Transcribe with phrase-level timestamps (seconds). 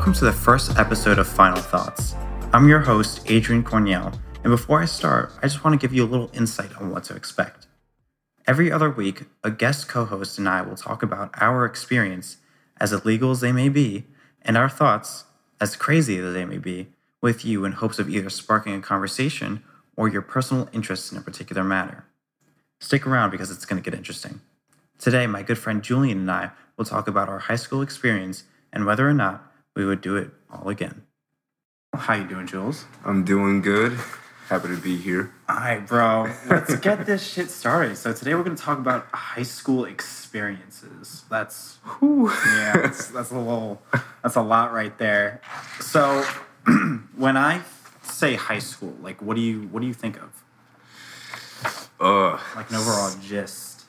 [0.00, 2.14] Welcome to the first episode of Final Thoughts.
[2.54, 6.02] I'm your host, Adrian Cornell, and before I start, I just want to give you
[6.02, 7.66] a little insight on what to expect.
[8.46, 12.38] Every other week, a guest co host and I will talk about our experience,
[12.78, 14.06] as illegal as they may be,
[14.40, 15.24] and our thoughts,
[15.60, 16.86] as crazy as they may be,
[17.20, 19.62] with you in hopes of either sparking a conversation
[19.96, 22.06] or your personal interest in a particular matter.
[22.80, 24.40] Stick around because it's going to get interesting.
[24.98, 28.86] Today, my good friend Julian and I will talk about our high school experience and
[28.86, 31.02] whether or not we would do it all again.
[31.94, 32.84] How you doing, Jules?
[33.04, 33.98] I'm doing good.
[34.48, 35.32] Happy to be here.
[35.48, 36.28] All right, bro.
[36.48, 37.96] Let's get this shit started.
[37.96, 41.24] So today we're going to talk about high school experiences.
[41.30, 42.30] That's Whew.
[42.46, 43.80] yeah, that's, that's a little
[44.22, 45.40] that's a lot right there.
[45.80, 46.22] So
[47.16, 47.62] when I
[48.02, 50.42] say high school, like what do you what do you think of?
[52.00, 53.82] Uh, Like an overall gist.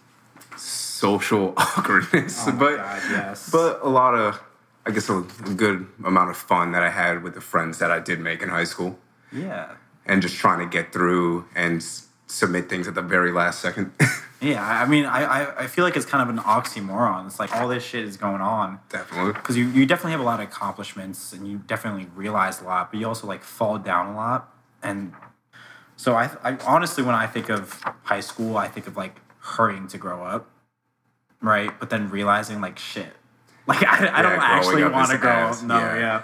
[0.57, 3.49] social awkwardness, Oh my but God, yes.
[3.51, 4.39] but a lot of,
[4.85, 5.21] I guess, a
[5.55, 8.49] good amount of fun that I had with the friends that I did make in
[8.49, 8.97] high school,
[9.31, 9.73] Yeah.
[10.05, 13.91] and just trying to get through and s- submit things at the very last second.
[14.43, 17.27] Yeah, I mean, I, I, I feel like it's kind of an oxymoron.
[17.27, 18.79] It's like all this shit is going on.
[18.89, 19.33] Definitely.
[19.33, 22.89] because you, you definitely have a lot of accomplishments and you definitely realize a lot,
[22.89, 24.51] but you also like fall down a lot.
[24.81, 25.13] And
[25.95, 29.87] so I, I honestly, when I think of high school, I think of like hurrying
[29.89, 30.49] to grow up,
[31.39, 31.79] right?
[31.79, 33.13] But then realizing like shit,
[33.73, 35.29] like I, I Yeah, don't actually want to go.
[35.29, 35.97] ass, No, yeah.
[35.97, 36.23] yeah.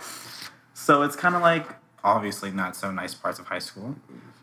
[0.73, 1.67] So it's kind of like
[2.03, 3.95] obviously not so nice parts of high school.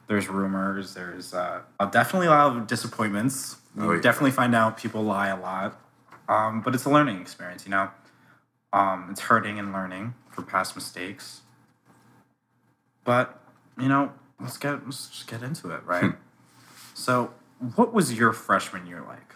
[0.06, 0.94] There's rumors.
[0.94, 3.56] There's uh, definitely a lot of disappointments.
[3.76, 5.80] You Oh, definitely find out people lie a lot.
[6.28, 7.88] Um, but it's a learning experience, you know.
[8.72, 11.40] Um, it's hurting and learning from past mistakes.
[13.04, 13.38] But
[13.78, 16.12] you know, let's get let's just get into it, right?
[16.94, 17.32] so,
[17.76, 19.34] what was your freshman year like?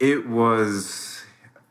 [0.00, 1.17] It was,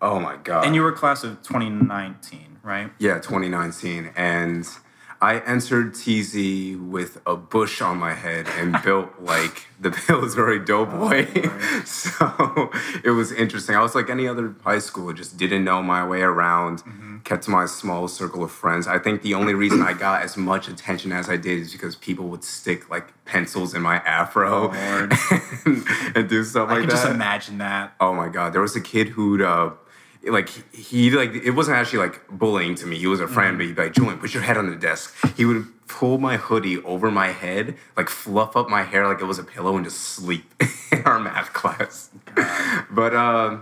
[0.02, 0.66] oh my god.
[0.66, 2.92] And you were class of 2019, right?
[3.00, 4.12] Yeah, 2019.
[4.16, 4.68] And
[5.20, 11.26] I entered TZ with a bush on my head and built like the Pillsbury Doughboy.
[11.36, 12.72] Oh, so
[13.04, 13.76] it was interesting.
[13.76, 17.18] I was like any other high school, just didn't know my way around, Mm-hmm.
[17.24, 18.88] kept to my small circle of friends.
[18.88, 21.96] I think the only reason I got as much attention as I did is because
[21.96, 24.72] people would stick like pencils in my afro Oh,
[25.66, 25.84] and,
[26.16, 26.96] and do stuff I like can that.
[26.96, 27.94] just imagine that.
[28.00, 29.72] Oh my god, there was a kid who'd uh
[30.24, 32.98] like he like it wasn't actually like bullying to me.
[32.98, 33.58] He was a friend, Mm-hmm.
[33.58, 35.14] but he'd be like, Julian, put your head on the desk.
[35.36, 39.26] He would pull my hoodie over my head, like fluff up my hair like it
[39.26, 40.44] was a pillow and just sleep
[40.92, 42.10] in our math class.
[42.92, 43.58] But uh,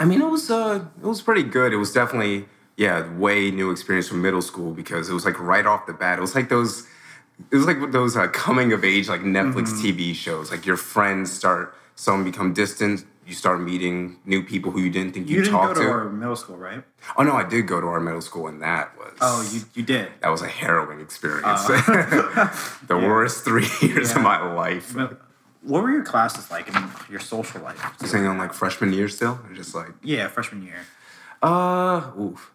[0.00, 1.72] I mean it was uh it was pretty good.
[1.72, 2.46] It was definitely
[2.76, 6.18] yeah, way new experience from middle school because it was like right off the bat.
[6.18, 6.86] It was like those
[7.50, 9.86] it was like those uh, coming of age like Netflix Mm-hmm.
[9.86, 10.50] TV shows.
[10.50, 13.04] Like your friends start some become distant.
[13.26, 15.86] You start meeting new people who you didn't think You you'd didn't talk go to
[15.86, 15.90] to.
[15.90, 16.82] our middle school, right?
[17.16, 19.82] Oh no, I did go to our middle school, and that was Oh, you you
[19.82, 20.12] did.
[20.20, 21.64] that was a harrowing experience.
[21.66, 24.14] the worst three years Uh.
[24.14, 24.16] Yeah.
[24.18, 24.94] of my life.
[25.62, 26.74] What were your classes like in
[27.10, 27.80] your social life?
[28.04, 30.80] Saying on like freshman year still, or just like Yeah, freshman year.
[31.42, 32.52] Uh, oof.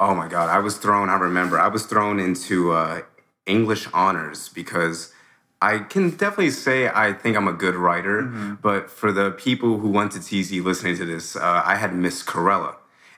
[0.00, 1.08] Oh my God, I was thrown.
[1.08, 3.02] I remember I was thrown into uh,
[3.46, 5.12] English honors because
[5.60, 8.22] I can definitely say I think I'm a good writer.
[8.62, 12.22] But for the people who went to TZ listening to this, uh, I had Miss
[12.22, 12.76] Corella,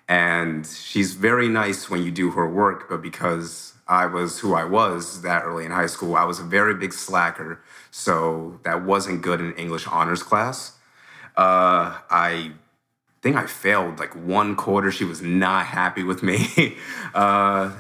[0.09, 2.89] and she's very nice when you do her work.
[2.89, 6.45] But because I was who I was that early in high school, I was a
[6.45, 7.61] very big slacker.
[7.91, 10.79] So that wasn't good in English honors class.
[11.37, 12.53] Uh, I
[13.21, 14.91] think I failed like one quarter.
[14.91, 16.77] She was not happy with me.
[17.15, 17.73] uh,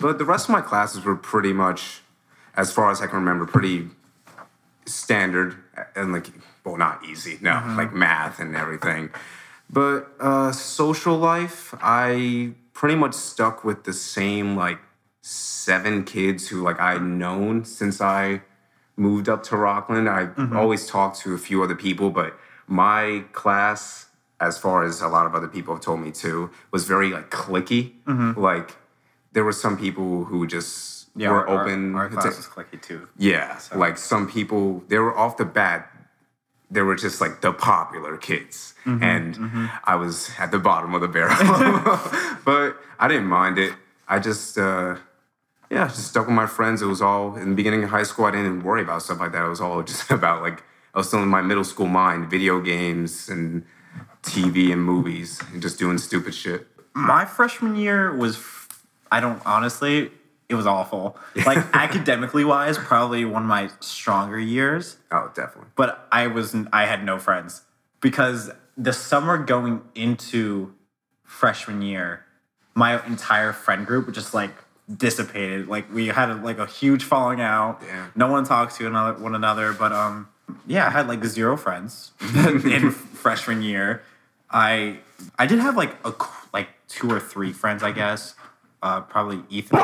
[0.00, 2.00] but the rest of my classes were pretty much,
[2.56, 3.88] as far as I can remember, pretty
[4.86, 5.56] standard
[5.94, 6.26] and like,
[6.64, 7.38] well, not easy.
[7.40, 7.76] No, mm-hmm.
[7.76, 9.10] like math and everything.
[9.68, 14.78] But uh, social life, I pretty much stuck with the same like
[15.22, 18.42] seven kids who like I'd known since I
[18.96, 20.08] moved up to Rockland.
[20.08, 20.56] I mm-hmm.
[20.56, 22.36] always talked to a few other people, but
[22.66, 24.06] my class,
[24.40, 27.30] as far as a lot of other people have told me too, was very like
[27.30, 27.92] clicky.
[28.04, 28.40] Mm-hmm.
[28.40, 28.76] Like
[29.32, 31.94] there were some people who just were our, open.
[31.94, 33.08] Our, our class was clicky too.
[33.16, 35.90] yeah, like some people, they were off the bat,
[36.70, 38.74] they were just like the popular kids.
[38.86, 41.36] and I was at the bottom of the barrel.
[42.44, 43.74] but I didn't mind it.
[44.08, 44.96] I just, uh,
[45.70, 46.82] yeah, just stuck with my friends.
[46.82, 48.24] It was all in the beginning of high school.
[48.24, 49.44] I didn't worry about stuff like that.
[49.44, 50.62] It was all just about like,
[50.94, 53.64] I was still in my middle school mind, video games and
[54.22, 56.66] TV and movies and just doing stupid shit.
[56.94, 58.38] My freshman year was,
[59.10, 60.10] I don't honestly,
[60.50, 61.16] it was awful.
[61.46, 64.98] Like academically wise, probably one of my stronger years.
[65.10, 65.70] Oh, definitely.
[65.76, 67.62] but I was I had no friends
[68.00, 70.74] because the summer going into
[71.24, 72.24] freshman year,
[72.74, 74.52] my entire friend group just like
[74.94, 75.68] dissipated.
[75.68, 77.80] Like we had a, like a huge falling out.
[77.86, 78.06] Yeah.
[78.14, 79.72] No one talked to another one another.
[79.72, 80.28] But um,
[80.66, 84.02] yeah, I had like zero friends in freshman year.
[84.50, 84.98] I
[85.38, 86.12] I did have like a
[86.52, 88.34] like two or three friends, I guess.
[88.82, 89.78] Uh, probably Ethan.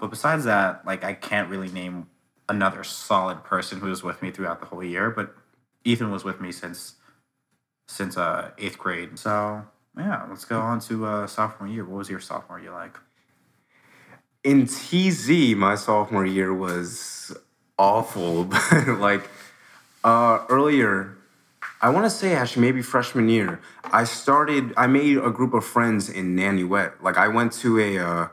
[0.00, 2.08] But besides that, like I can't really name
[2.48, 5.10] another solid person who was with me throughout the whole year.
[5.10, 5.34] But
[5.84, 6.94] Ethan was with me since
[7.86, 9.18] since uh eighth grade.
[9.18, 9.64] So
[9.96, 11.84] yeah, let's go on to uh sophomore year.
[11.84, 12.96] What was your sophomore year like?
[14.44, 17.36] in TZ, my sophomore year was
[17.78, 18.44] awful.
[18.44, 19.28] But like
[20.04, 21.16] uh, earlier,
[21.82, 24.72] I want to say actually maybe freshman year, I started.
[24.76, 26.92] I made a group of friends in Nanuet.
[27.02, 28.30] Like I went to a.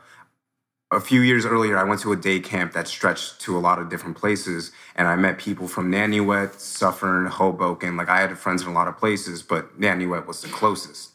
[0.95, 3.79] A few years earlier, I went to a day camp that stretched to a lot
[3.79, 7.97] of different places, and I met people from Nanuet, Suffern, Hoboken.
[7.97, 11.11] Like I had friends in a lot of places, but Nanuet was the closest.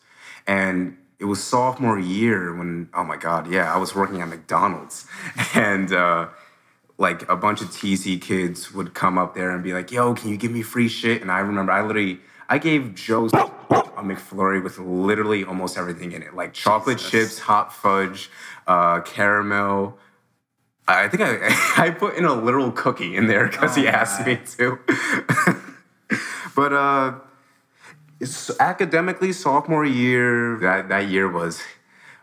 [0.46, 5.06] And it was sophomore year when, oh my God, yeah, I was working at McDonald's,
[5.54, 6.28] and uh,
[6.98, 10.28] like a bunch of TZ kids would come up there and be like, "Yo, can
[10.28, 13.50] you give me free shit?" And I remember I literally I gave Joe's a
[14.02, 17.10] McFlurry with literally almost everything in it, like chocolate Jesus.
[17.12, 18.30] chips, hot fudge,
[18.66, 19.98] uh, caramel.
[20.88, 21.38] I think I
[21.86, 24.80] I put in a literal cookie in there because he Oh, asked me to.
[26.56, 27.14] but uh,
[28.20, 31.62] it's academically sophomore year that that year was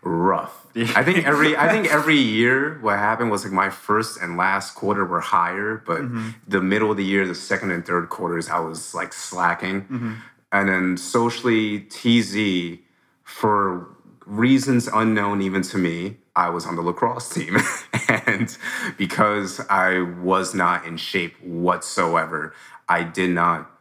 [0.07, 0.65] rough.
[0.75, 4.75] I think every I think every year what happened was like my first and last
[4.75, 6.29] quarter were higher, but mm-hmm.
[6.47, 9.81] the middle of the year, the second and third quarters, I was like slacking.
[9.81, 10.13] Mm-hmm.
[10.51, 12.79] And then socially TZ
[13.23, 13.89] for
[14.25, 17.57] reasons unknown even to me, I was on the lacrosse team.
[18.09, 18.55] and
[18.97, 22.53] because I was not in shape whatsoever,
[22.87, 23.71] I did not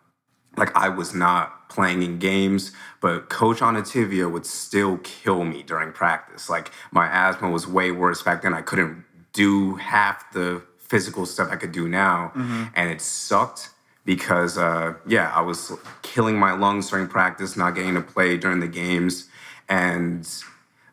[0.56, 5.92] like I was not playing in games, but Coach Onativia would still kill me during
[5.92, 6.48] practice.
[6.48, 8.54] Like my asthma was way worse back then.
[8.54, 12.32] I couldn't do half the physical stuff I could do now,
[12.74, 13.70] and it sucked
[14.04, 15.72] because uh, yeah, I was
[16.02, 19.28] killing my lungs during practice, not getting to play during the games,
[19.68, 20.26] and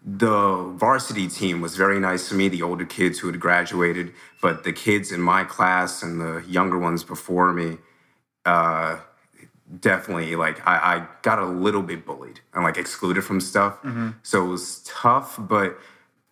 [0.06, 4.12] the varsity team was very nice to me, the older kids who had graduated,
[4.42, 7.78] but the kids in my class and the younger ones before me,
[8.46, 8.98] uh,
[9.80, 13.82] definitely like I, I got a little bit bullied and like excluded from stuff.
[13.84, 14.12] Mm-hmm.
[14.24, 15.78] So it was tough, but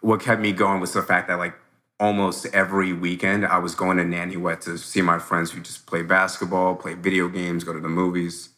[0.01, 1.53] what kept me going was the fact that like
[1.99, 6.01] almost every weekend I was going to Nanuet to see my friends who just play
[6.01, 8.49] basketball, play video games, go to the movies.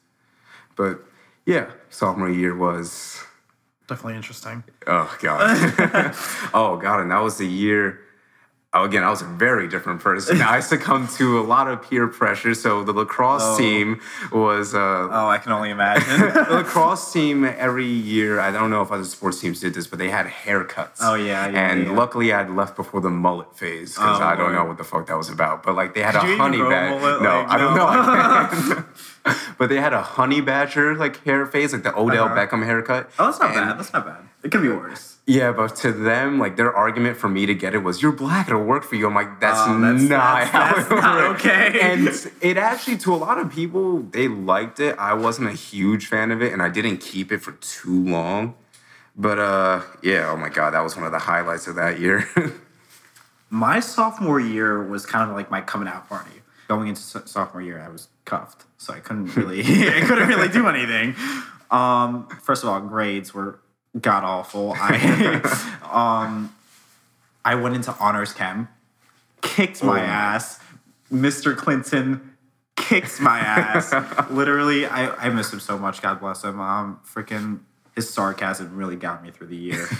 [0.75, 1.01] But
[1.45, 3.23] yeah, sophomore year was
[3.87, 4.63] Definitely interesting.
[4.87, 6.15] Oh god.
[6.53, 7.99] oh god, and that was the year.
[8.75, 10.41] Oh, again, I was a very different person.
[10.41, 12.55] I succumbed to a lot of peer pressure.
[12.55, 13.55] So the lacrosse Oh.
[13.57, 14.79] team was uh,
[15.11, 16.19] Oh, I can only imagine.
[16.33, 18.39] the lacrosse team every year.
[18.39, 20.97] I don't know if other sports teams did this, but they had haircuts.
[21.01, 21.91] Oh, yeah, yeah, And yeah.
[21.91, 25.05] luckily, I'd left before the mullet phase because Oh, I don't know what the fuck
[25.05, 25.61] that was about.
[25.61, 26.99] But like, they had Did a honey badger.
[26.99, 27.85] No, Like, I don't no.
[27.85, 27.87] know.
[27.87, 28.83] I
[29.59, 32.35] but they had a honey badger like hair phase, like the Odell Uh-huh.
[32.35, 33.09] Beckham haircut.
[33.19, 33.77] oh, that's not And- bad.
[33.79, 34.17] That's not bad.
[34.43, 35.12] It could be worse.
[35.25, 38.47] Yeah, but to them, like their argument for me to get it was, "You're black,
[38.49, 41.79] it'll work for you." I'm like, "That's, Oh, that's- not that's- how that's not okay.
[41.81, 44.97] And it actually, to a lot of people, they liked it.
[44.99, 48.55] I wasn't a huge fan of it, and I didn't keep it for too long.
[49.15, 52.27] But uh, yeah, oh my god, that was one of the highlights of that year.
[53.49, 56.31] My sophomore year was kind of like my coming out party.
[56.67, 60.47] Going into so- sophomore year, I was cuffed, so I couldn't really, I couldn't really
[60.49, 61.15] do anything.
[61.69, 63.59] Um, first of all, grades were
[63.99, 64.73] god awful.
[64.77, 65.41] I,
[65.91, 66.53] um,
[67.45, 68.67] I went into honors chem,
[69.41, 70.05] kicked my Oh.
[70.05, 70.59] ass.
[71.11, 71.55] Mr.
[71.55, 72.35] Clinton
[72.75, 73.93] kicks my ass.
[74.31, 76.01] Literally, I, I miss him so much.
[76.01, 76.59] God bless him.
[76.59, 77.59] Um, freaking
[77.95, 79.87] his sarcasm really got me through the year.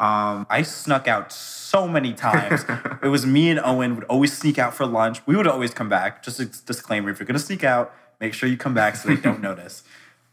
[0.00, 2.64] Um, I snuck out so many times.
[3.02, 5.26] it was me and Owen would always sneak out for lunch.
[5.26, 6.22] We would always come back.
[6.22, 9.16] Just a disclaimer: if you're gonna sneak out, make sure you come back so they
[9.16, 9.82] don't notice.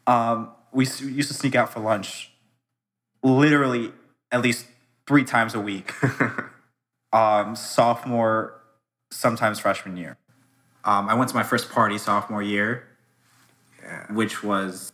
[0.05, 2.31] Um, we used to sneak out for lunch,
[3.25, 3.91] literally
[4.31, 4.67] at least
[5.07, 5.91] three times a week.
[7.13, 8.61] um, sophomore,
[9.11, 10.17] sometimes freshman year.
[10.83, 12.87] Um, I went to my first party sophomore year,
[13.81, 14.13] yeah.
[14.13, 14.91] which was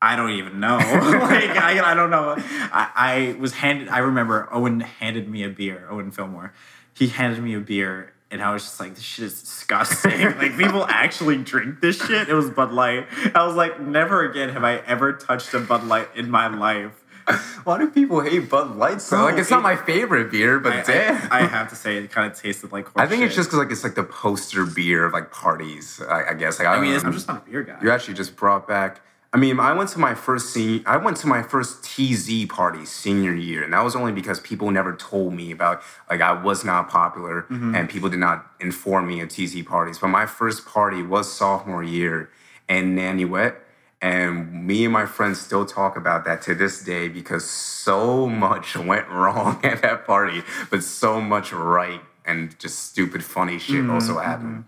[0.00, 0.76] I don't even know.
[0.78, 2.34] like I, I don't know.
[2.38, 3.88] I, I was handed.
[3.88, 5.86] I remember Owen handed me a beer.
[5.90, 6.54] Owen Fillmore,
[6.94, 10.20] he handed me a beer, and I was just like, "This shit is disgusting.
[10.38, 13.06] like people actually drink this shit." It was Bud Light.
[13.34, 17.04] I was like, "Never again have I ever touched a Bud Light in my life."
[17.64, 19.22] Why do people hate Bud Light so?
[19.22, 21.32] Like, it's not my favorite beer, but I, damn.
[21.32, 22.86] I, I have to say, it kind of tasted like.
[22.96, 26.00] I think it's just because like it's like the poster beer of like parties.
[26.08, 26.58] I, I guess.
[26.58, 27.08] Like I, mean, don't it's, know.
[27.08, 27.78] I'm just not a beer guy.
[27.82, 31.18] You actually just brought back I mean, I went to my first senior, I went
[31.18, 35.34] to my first TZ party senior year, and that was only because people never told
[35.34, 37.74] me about like I was not popular, mm-hmm.
[37.74, 39.98] and people did not inform me of TZ parties.
[39.98, 42.30] But my first party was sophomore year
[42.70, 43.56] and in Nanuet,
[44.00, 48.76] and me and my friends still talk about that to this day because so much
[48.90, 54.18] went wrong at that party, but so much right and just stupid, funny shit also
[54.18, 54.64] happened.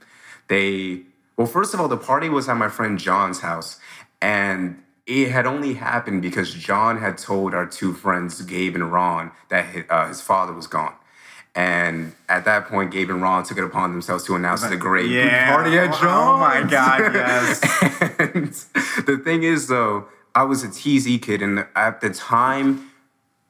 [0.49, 1.03] They
[1.37, 3.79] well, first of all, the party was at my friend John's house,
[4.21, 9.31] and it had only happened because John had told our two friends, Gabe and Ron,
[9.49, 10.95] that his, uh, his father was gone.
[11.55, 15.11] And at that point, Gabe and Ron took it upon themselves to announce the great
[15.11, 15.53] Yeah.
[15.53, 16.05] party at oh, oh John's.
[16.05, 17.61] Oh my God, yes.
[18.21, 22.91] and the thing is, though, I was a TZ kid, and at the time,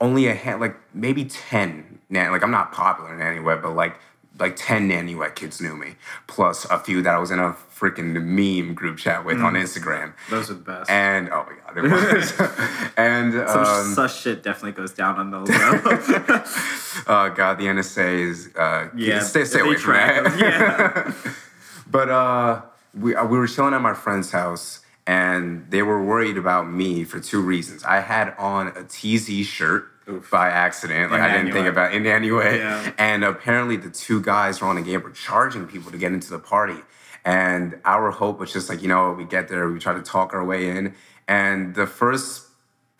[0.00, 1.98] only a hand, like maybe ten.
[2.08, 3.96] Nan- like I'm not popular in any way, but like
[4.40, 8.22] like ten Nanuet kids knew me, plus a few that I was in a freaking
[8.24, 10.12] meme group chat with on Instagram.
[10.28, 10.90] Those are the best.
[10.90, 12.32] And oh my god, it was.
[12.96, 15.48] and Some um, such shit definitely goes down on those.
[15.48, 15.54] though.
[17.12, 20.38] uh, God, the NSA is uh, yeah, stay, stay away from that.
[20.38, 21.32] Yeah.
[21.90, 22.62] But uh,
[22.94, 27.02] we uh, we were chilling at my friend's house, and they were worried about me
[27.02, 27.82] for two reasons.
[27.82, 29.88] I had on a TZ shirt
[30.30, 32.58] by accident, like In I didn't think about it in any way.
[32.58, 32.92] Yeah.
[32.98, 36.38] And apparently, the two guys Ron the game were charging people to get into the
[36.38, 36.80] party.
[37.24, 40.32] And our hope was just like, you know, we get there, we try to talk
[40.32, 40.94] our way in.
[41.28, 42.50] And the first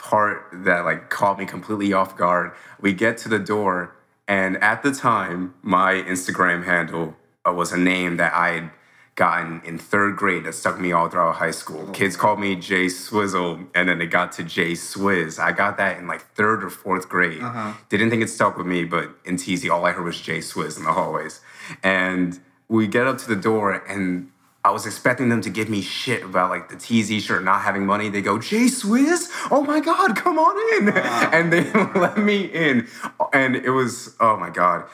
[0.01, 2.53] part that like caught me completely off guard.
[2.81, 7.77] We get to the door, and at the time, my Instagram handle uh, was a
[7.77, 8.71] name that I had
[9.17, 11.85] gotten in third grade that stuck me all throughout high school.
[11.89, 15.39] Oh, Kids called me Jay Swizzle, and then it got to Jay Swizz.
[15.39, 17.43] I got that in like third or fourth grade.
[17.43, 17.75] Uh-huh.
[17.89, 20.79] Didn't think it stuck with me, but in TZ, all I heard was Jay Swizz
[20.79, 21.41] in the hallways.
[21.83, 24.31] And we get up to the door, and
[24.65, 27.87] I was expecting them to give me shit about like the TZ shirt not having
[27.87, 28.11] money.
[28.11, 29.29] They go, Jay Swizz?
[29.51, 30.97] Oh my God, come on in.
[30.97, 32.87] And they let me in.
[33.33, 34.85] And it was, oh my God.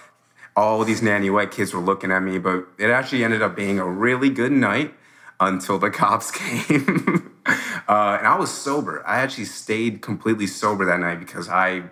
[0.57, 3.87] All these Nanuet kids were looking at me, but it actually ended up being a
[3.87, 4.95] really good night
[5.39, 7.33] until the cops came.
[7.47, 9.07] uh, and I was sober.
[9.07, 11.85] I actually stayed completely sober that night because I,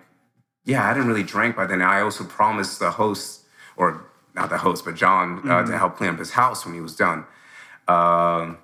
[0.65, 1.81] yeah, I didn't really drink by then.
[1.81, 3.45] I also promised the host,
[3.77, 4.03] or
[4.33, 6.95] not the host, but John, uh, to help clean up his house when he was
[6.95, 7.25] done.
[7.87, 8.57] Um,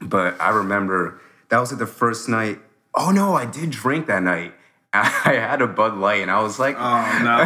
[0.00, 2.60] but I remember that was like the first night.
[2.94, 4.54] Oh no, I did drink that night.
[4.94, 7.36] I had a Bud Light, and I was like, Oh no.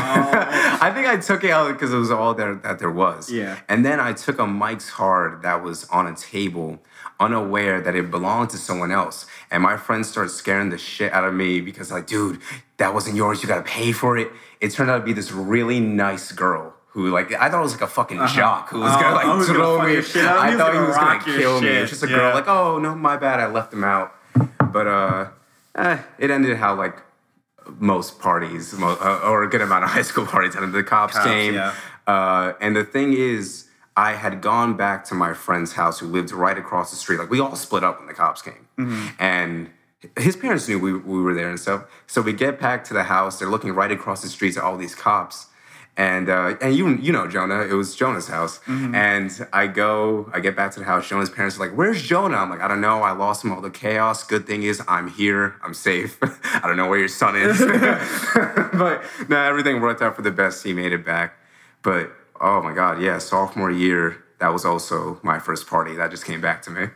[0.80, 3.30] I think I took it out because it was all there that there was.
[3.30, 3.58] Yeah.
[3.68, 6.78] And then I took a Mike's Hard that was on a table,
[7.18, 9.26] unaware that it belonged to someone else.
[9.50, 12.40] And my friends started scaring the shit out of me because, like, dude,
[12.76, 13.42] that wasn't yours.
[13.42, 14.30] You gotta pay for it.
[14.60, 16.74] It turned out to be this really nice girl.
[16.90, 19.26] Who like I thought it was like a fucking jock who was Oh, gonna like
[19.38, 19.92] was gonna throw me.
[19.94, 20.22] your shit.
[20.22, 21.68] He I thought he gonna was gonna kill me.
[21.68, 22.16] It's just a Yeah.
[22.16, 24.14] girl like, oh no, my bad, I left him out.
[24.70, 25.28] But uh,
[25.74, 26.96] eh, it ended how like
[27.78, 31.26] most parties, uh, or a good amount of high school parties, and the cops, Cops,
[31.26, 31.54] came.
[31.54, 31.74] yeah.
[32.06, 36.32] Uh, and the thing is, I had gone back to my friend's house who lived
[36.32, 37.18] right across the street.
[37.18, 39.06] Like we all split up when the cops came, Mm-hmm.
[39.22, 39.70] and
[40.18, 41.84] his parents knew we, we were there and stuff.
[42.08, 43.38] So we get back to the house.
[43.38, 45.46] They're looking right across the streets at all these cops.
[45.94, 48.60] And uh, and you you know Jonah, it was Jonah's house.
[48.60, 48.94] Mm-hmm.
[48.94, 51.06] And I go, I get back to the house.
[51.06, 53.02] Jonah's parents are like, "Where's Jonah?" I'm like, "I don't know.
[53.02, 54.24] I lost him all the chaos.
[54.24, 55.56] Good thing is I'm here.
[55.62, 56.18] I'm safe.
[56.22, 57.58] I don't know where your son is."
[58.72, 60.64] but no, everything worked out for the best.
[60.64, 61.34] He made it back.
[61.82, 65.94] But oh my god, yeah, sophomore year, that was also my first party.
[65.94, 66.86] That just came back to me.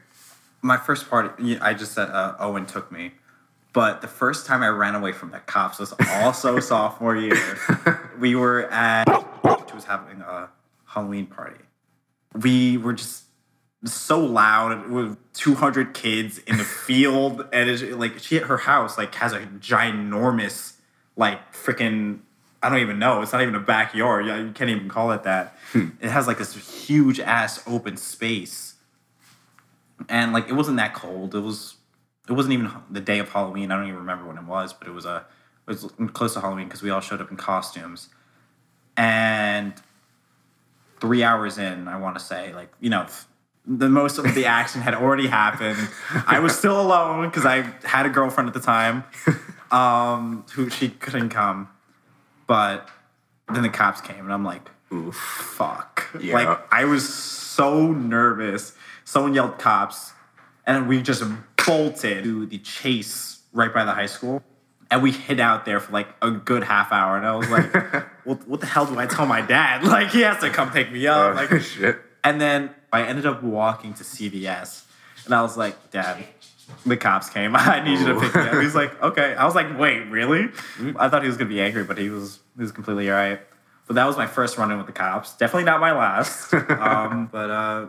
[0.63, 3.13] My first party, I just said uh, Owen took me,
[3.77, 7.37] but the first time I ran away from the cops was also sophomore year.
[8.19, 9.05] We were at,
[9.69, 10.49] she was having a
[10.87, 11.61] Halloween party.
[12.33, 13.25] We were just
[13.85, 18.97] so loud with 200 kids in the field, and it's like she at her house
[18.97, 20.77] like has a ginormous
[21.15, 22.21] like freaking.
[22.63, 23.21] I don't even know.
[23.21, 24.25] It's not even a backyard.
[24.25, 25.55] Yeah, You can't even call it that.
[25.73, 25.89] Hmm.
[26.01, 26.55] It has like this
[26.87, 28.77] huge ass open space
[30.09, 31.35] and like it wasn't that cold.
[31.35, 31.76] It was
[32.29, 33.71] it wasn't even the day of Halloween.
[33.71, 35.27] I don't even remember when it was, but it was a
[35.67, 38.09] it was close to Halloween because we all showed up in costumes.
[38.97, 39.75] And
[41.01, 43.07] three hours in, I want to say, like you know,
[43.67, 45.89] the most of the action had already happened.
[46.27, 49.05] I was still alone because I had a girlfriend at the time,
[49.71, 51.69] um, who she couldn't come,
[52.47, 52.89] but
[53.53, 55.15] then the cops came, and I'm like, Oof.
[55.15, 56.09] fuck.
[56.21, 56.35] Yeah.
[56.35, 58.73] Like I was so nervous.
[59.05, 60.13] Someone yelled cops,
[60.67, 61.23] and we just
[61.67, 64.43] bolted to the chase right by the high school.
[64.91, 67.17] And we hid out there for like a good half hour.
[67.17, 67.73] And I was like,
[68.25, 69.83] what, what the hell do I tell my dad?
[69.97, 71.35] Like, he has to come pick me up.
[71.35, 71.99] Like, shit.
[72.23, 74.85] and then I ended up walking to CVS.
[75.25, 76.25] And I was like, Dad,
[76.85, 77.57] the cops came.
[77.57, 78.63] I need you to pick me up.
[78.63, 79.35] He's like, okay.
[79.35, 80.51] I was like, wait, really?
[80.97, 83.41] I thought he was gonna be angry, but he was he was completely all right.
[83.89, 85.37] But that was my first run in with the cops.
[85.37, 86.55] Definitely not my last.
[86.55, 87.87] um, but uh,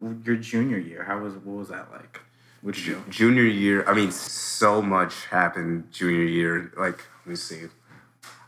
[0.00, 2.20] your junior year, how was what was that like?
[2.62, 3.04] You do?
[3.08, 6.72] Junior year, I mean, so much happened junior year.
[6.76, 7.62] Like, let me see.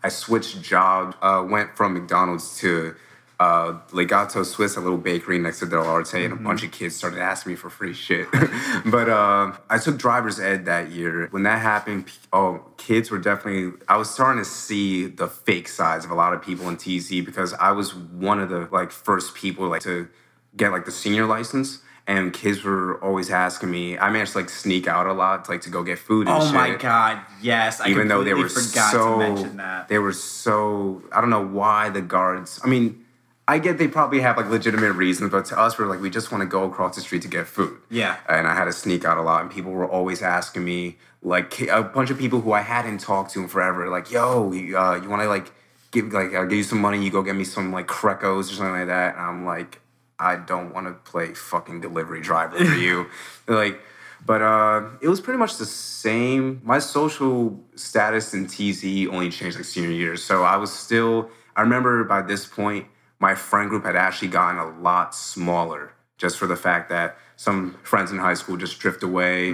[0.03, 2.97] I switched jobs, uh, went from McDonald's to
[3.39, 6.97] uh, Legato Swiss, a little bakery next to Del Arte, and a bunch of kids
[6.97, 8.29] started asking me for free shit.
[8.87, 11.29] but uh, I took driver's ed that year.
[11.31, 13.79] When that happened, oh, kids were definitely.
[13.89, 17.25] I was starting to see the fake sides of a lot of people in TZ
[17.25, 20.09] because I was one of the like first people like to
[20.57, 21.79] get like the senior license.
[22.07, 23.97] And kids were always asking me.
[23.97, 26.27] I managed to like sneak out a lot, to, like to go get food.
[26.27, 27.81] And Oh shit my god, yes!
[27.81, 29.87] I even though they were forgot so to mention that.
[29.87, 32.59] they were so I don't know why the guards.
[32.65, 33.05] I mean,
[33.47, 36.33] I get they probably have like legitimate reasons, but to us, we're like we just
[36.33, 37.77] want to go across the street to get food.
[37.91, 38.17] Yeah.
[38.29, 41.61] and I had to sneak out a lot, and people were always asking me like
[41.69, 44.97] a bunch of people who I hadn't talked to in forever, like, "Yo, you, uh,
[44.97, 45.53] you want to like
[45.93, 48.55] give like I'll give you some money, you go get me some like Crecos or
[48.55, 49.81] something like that," and I'm like.
[50.21, 53.07] I don't want to play fucking delivery driver for you.
[53.49, 53.81] Like,
[54.25, 56.61] but uh, it was pretty much the same.
[56.63, 60.17] My social status in TZ only changed like senior year.
[60.17, 62.87] So I was still, I remember by this point,
[63.19, 67.77] my friend group had actually gotten a lot smaller just for the fact that some
[67.83, 69.49] friends in high school just drift away.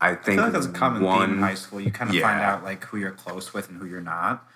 [0.00, 0.40] I think Mm-hmm.
[0.40, 1.80] I like that's a common one, theme in high school.
[1.80, 4.46] You kind of find out like who you're close with and who you're not,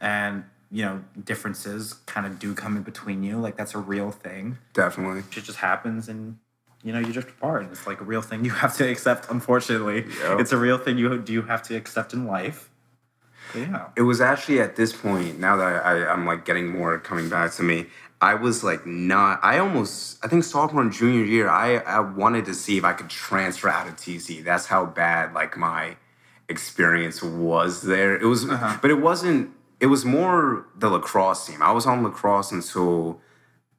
[0.00, 0.44] and
[0.74, 3.38] you know differences kind of do come in between you.
[3.38, 4.58] Like that's a real thing.
[4.82, 5.20] definitely.
[5.20, 6.36] It just happens, and
[6.82, 7.62] you know you drift apart.
[7.62, 9.30] And it's like a real thing you have to accept.
[9.30, 10.40] Unfortunately, Yep.
[10.40, 12.70] it's a real thing you do have to accept in life.
[13.52, 16.98] But yeah, It was actually at this point, now that I, I'm like getting more
[16.98, 17.86] coming back to me,
[18.20, 22.46] I was like not, I almost, I think sophomore and junior year, I, I wanted
[22.46, 24.42] to see if I could transfer out of TZ.
[24.42, 25.96] That's how bad like my
[26.48, 28.16] experience was there.
[28.16, 28.78] It was, Uh-huh.
[28.82, 29.50] but it wasn't,
[29.84, 31.60] it was more the lacrosse team.
[31.60, 33.20] I was on lacrosse until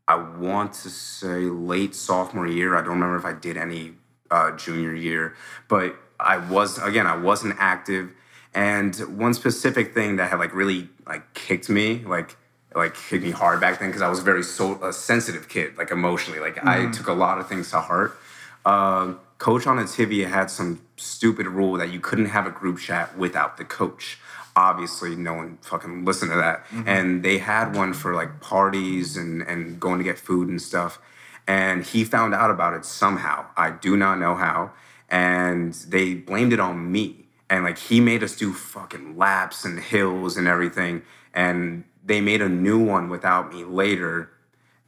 [0.07, 2.75] I want to say late sophomore year.
[2.75, 3.93] I don't remember if I did any
[4.29, 5.33] uh, junior year,
[5.67, 8.11] but I was again I wasn't active.
[8.53, 12.37] And one specific thing that had like really like kicked me like
[12.75, 15.75] like hit me hard back then because I was a very so a sensitive kid
[15.75, 18.15] like emotionally like I took a lot of things to heart.
[18.63, 23.57] Uh, coach Onativia had some stupid rule that you couldn't have a group chat without
[23.57, 24.19] the coach
[24.55, 26.65] obviously no one fucking listened to that.
[26.67, 26.87] Mm-hmm.
[26.87, 30.99] And they had one for like parties and and going to get food and stuff.
[31.47, 33.45] And he found out about it somehow.
[33.55, 34.71] I do not know how.
[35.09, 37.27] And they blamed it on me.
[37.49, 41.03] And like he made us do fucking laps and hills and everything.
[41.33, 44.31] And they made a new one without me later.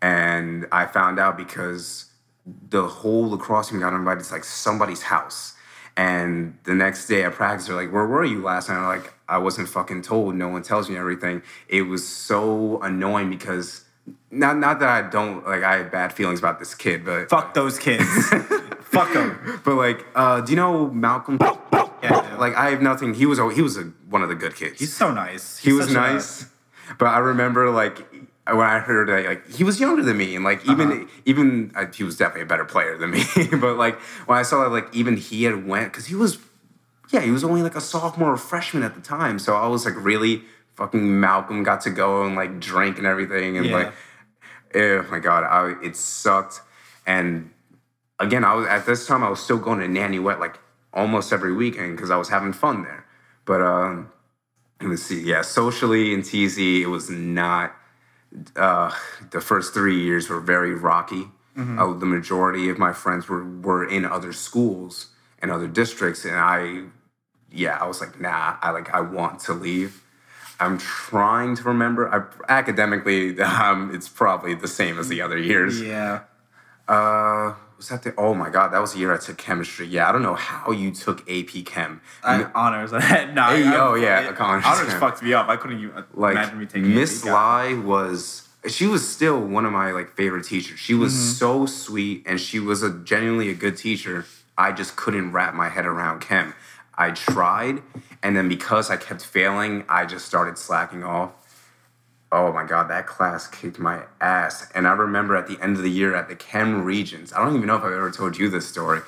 [0.01, 2.05] And i found out because
[2.69, 5.53] the whole lacrosse team got invited to like somebody's house.
[5.97, 9.13] And the next day at practice, they're like, "Where were you last night?" I'm like,
[9.27, 10.35] "I wasn't fucking told.
[10.35, 13.83] No one tells me everything." It was so annoying because
[14.29, 17.55] not not that I don't like I have bad feelings about this kid, but fuck
[17.55, 18.05] those kids.
[18.81, 19.59] fuck them.
[19.65, 21.39] but like, uh, do you know Malcolm?
[22.03, 23.15] Yeah, Like I have nothing.
[23.15, 24.79] He was a, he was a, one of the good kids.
[24.79, 25.57] He's so nice.
[25.57, 26.45] he was such a- nice,
[26.99, 28.05] but I remember like
[28.55, 31.05] when I heard that like he was younger than me, and like even Uh-huh.
[31.25, 33.23] even uh, he was definitely a better player than me.
[33.59, 36.37] but like when I saw that like even he had went because he was
[37.09, 39.85] yeah he was only like a sophomore or freshman at the time, so I was
[39.85, 40.43] like really
[40.75, 43.73] fucking Malcolm got to go and like drink and everything, and Yeah.
[43.77, 43.93] like
[44.75, 46.61] oh my god, I, it sucked.
[47.05, 47.51] And
[48.19, 50.59] again, I was at this time I was still going to Nanuet like
[50.93, 53.05] almost every weekend because I was having fun there.
[53.45, 54.11] But um,
[54.81, 57.73] let's see, yeah, socially in TZ, it was not.
[58.55, 58.91] Uh,
[59.31, 61.27] the first three years were very rocky.
[61.79, 65.07] Uh, the majority of my friends were were in other schools
[65.41, 66.83] and other districts, and I,
[67.51, 70.03] yeah, I was like, nah, I like I want to leave.
[70.59, 72.13] I'm trying to remember.
[72.13, 75.81] I, academically, um, it's probably the same as the other years.
[75.81, 76.21] Yeah.
[76.87, 78.13] Uh, was that the?
[78.17, 79.85] Oh my god, that was the year I took chemistry.
[79.87, 82.01] Yeah, I don't know how you took AP Chem.
[82.23, 82.91] I, honors.
[82.91, 85.47] no, Hey, oh, yeah, it- honors, honors fucked me up.
[85.47, 87.23] I couldn't even like imagine me taking Miss.
[87.23, 90.79] Lai was she was still one of my like favorite teachers.
[90.79, 91.31] She was Mm-hmm.
[91.33, 94.25] so sweet and she was a genuinely a good teacher.
[94.57, 96.53] I just couldn't wrap my head around chem.
[96.97, 97.83] I tried
[98.23, 101.31] and then because I kept failing, I just started slacking off.
[102.31, 104.69] Oh my god, that class kicked my ass.
[104.75, 107.55] And I remember at the end of the year at the Chem Regents, I don't
[107.55, 109.01] even know if I've ever told you this story.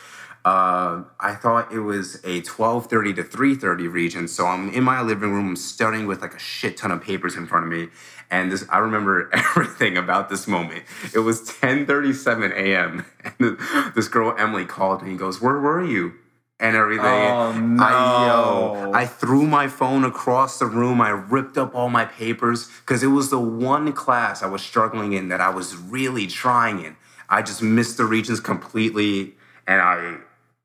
[0.46, 5.34] Uh, I thought it was a 12:30 to 3:30 Regents, so I'm in my living
[5.34, 7.90] room studying with like a shit ton of papers in front of me,
[8.32, 10.86] and this I remember everything about this moment.
[11.14, 13.06] It was 10:37 a.m.
[13.40, 13.58] and
[13.96, 16.14] this girl Emily called me and goes, "Where were you?"
[16.62, 17.06] And everything.
[17.06, 18.94] Oh, I, yo, no.
[18.94, 21.00] I threw my phone across the room.
[21.00, 25.14] I ripped up all my papers because it was the one class I was struggling
[25.14, 26.98] in that I was really trying in.
[27.30, 29.36] I just missed the Regents completely,
[29.68, 30.18] and I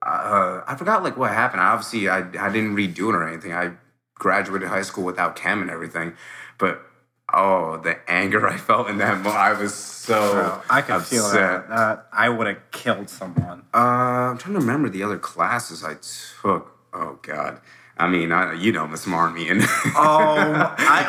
[0.02, 1.60] uh, I forgot like what happened.
[1.60, 3.52] I Obviously, I I didn't redo it or anything.
[3.52, 3.72] I
[4.14, 6.14] graduated high school without chem and everything,
[6.58, 6.82] but
[7.34, 9.36] oh, the anger I felt in that moment.
[9.36, 11.68] I was so I could feel upset.
[11.68, 11.74] that.
[11.74, 13.64] Uh, I would have killed someone.
[13.74, 15.94] Uh, I'm trying to remember the other classes I
[16.42, 16.76] took.
[16.92, 17.60] Oh God.
[17.96, 19.60] I mean, I, you know, Miss Marmion.
[19.94, 21.06] Oh, I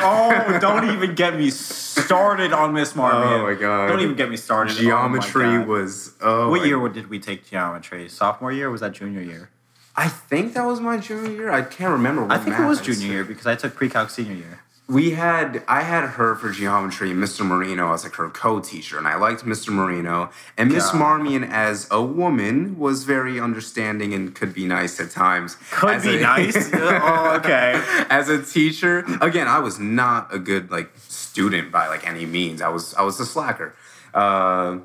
[0.54, 0.58] oh!
[0.60, 3.40] Don't even get me started on Miss Marmion.
[3.40, 3.88] Oh, my God.
[3.88, 4.76] Don't even get me started.
[4.76, 6.14] Geometry Oh, was.
[6.20, 8.08] Oh, What year did we take geometry?
[8.08, 9.50] Sophomore year or was that junior year?
[9.96, 11.50] I think that was my junior year.
[11.50, 12.22] I can't remember.
[12.22, 14.60] What I think it was I junior year because I took pre-calc senior year.
[14.88, 17.44] We had I had her for geometry, Mr.
[17.44, 19.70] Marino as like her co-teacher, and I liked Mr.
[19.70, 20.30] Marino.
[20.56, 20.92] And Miss.
[20.92, 25.56] Marmion as a woman was very understanding and could be nice at times.
[25.72, 26.70] Could As be a- nice.
[26.74, 27.82] oh, okay.
[28.10, 32.62] as a teacher again i was not a good like student by like any means
[32.62, 33.74] i was i was a slacker
[34.14, 34.78] uh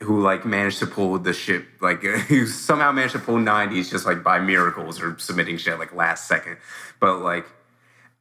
[0.00, 4.04] who like managed to pull the ship like who somehow managed to pull 90s just
[4.06, 6.56] like by miracles or submitting shit like last second
[7.00, 7.46] but like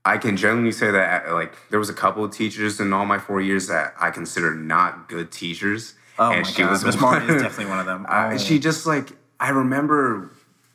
[0.06, 3.18] i can genuinely say that like there was a couple of teachers in all my
[3.20, 7.72] four years that i considered not good teachers Oh my god, Miss Martin is definitely
[7.72, 8.06] one of them.
[8.08, 8.38] uh, Oh.
[8.38, 10.30] she just like I remember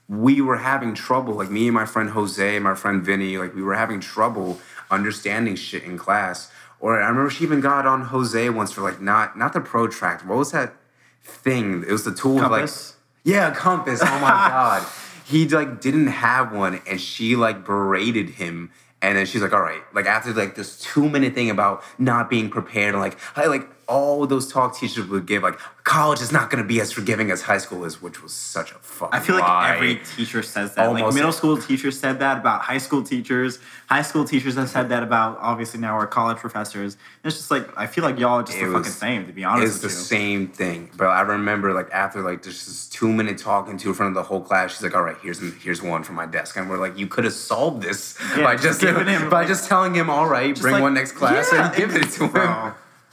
[0.09, 3.63] we were having trouble, like me and my friend Jose, my friend Vinny, like we
[3.63, 4.59] were having trouble
[4.91, 6.51] understanding shit in class.
[6.81, 10.27] Or I remember she even got on Jose once for like not not the protractor.
[10.27, 10.75] What was that
[11.23, 11.85] thing?
[11.87, 12.97] It was the tool Compass?
[13.25, 14.01] like yeah, a compass.
[14.03, 14.85] Oh my god.
[15.25, 19.63] He like didn't have one and she like berated him and then she's like, all
[19.63, 23.47] right, like after like this two minute thing about not being prepared, and like I
[23.47, 27.31] like all those talk teachers would give, like college is not gonna be as forgiving
[27.31, 29.75] as high school is, which was such a fucking I feel like lie.
[29.75, 30.93] every teacher says that.
[30.93, 33.59] like middle school teachers said that about high school teachers.
[33.89, 36.95] High school teachers have said that about obviously now our college professors.
[37.25, 39.27] And it's just like I feel like y'all are just It the was- fucking same.
[39.27, 40.05] To be honest It's with the you.
[40.05, 43.95] same thing, but I remember like after like just this two minute talking to in
[43.95, 46.57] front of the whole class, she's like, "All right, here's here's one from my desk,"
[46.59, 49.67] and we're like, "You could have solved this Yeah, by just just him- by just
[49.67, 52.33] telling him, all right, bring like, one next class yeah, and give it to him."
[52.33, 52.73] Bro,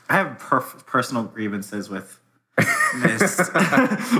[0.09, 2.19] I have perf- personal grievances with
[2.57, 3.37] Miss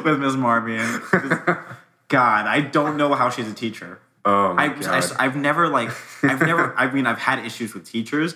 [0.04, 1.02] with Miss Marmion.
[2.08, 4.00] God, I don't know how she's a teacher.
[4.24, 5.12] Oh my I, god!
[5.20, 5.90] I, have never like
[6.24, 8.36] I've never I mean I've had issues with teachers,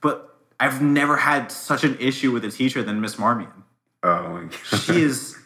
[0.00, 3.64] but I've never had such an issue with a teacher than Miss Marmion.
[4.02, 4.80] oh my god!
[4.80, 5.36] She is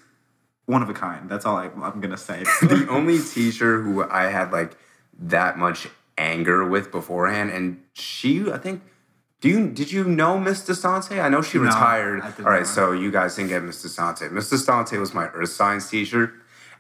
[0.67, 1.29] one of a kind.
[1.29, 2.45] That's all I, I'm gonna say.
[2.63, 4.77] the only teacher who I had like
[5.19, 8.83] that much anger with beforehand, and she, I think,
[9.41, 11.23] do you did you know Miss Desante?
[11.23, 12.21] I know she No, retired.
[12.23, 12.67] All right, not.
[12.67, 14.31] so you guys didn't get Miss Desante.
[14.31, 16.35] Miss Desante was my earth science teacher,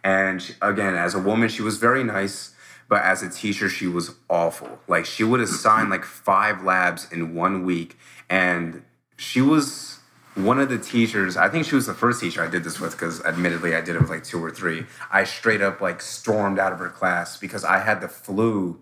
[0.04, 2.54] and she- again, as a woman, she was very nice.
[2.88, 4.80] But as a teacher, she was awful.
[4.88, 7.96] Like she would assign like five labs in one week,
[8.28, 8.82] and
[9.16, 10.00] she was
[10.34, 11.36] one of the teachers.
[11.36, 13.94] I think she was the first teacher I did this with because, admittedly, I did
[13.94, 14.86] it with like two or three.
[15.10, 18.80] I straight up like stormed out of her class because I had the flu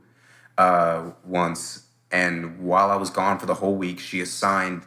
[0.56, 4.82] uh, once, and while I was gone for the whole week, she assigned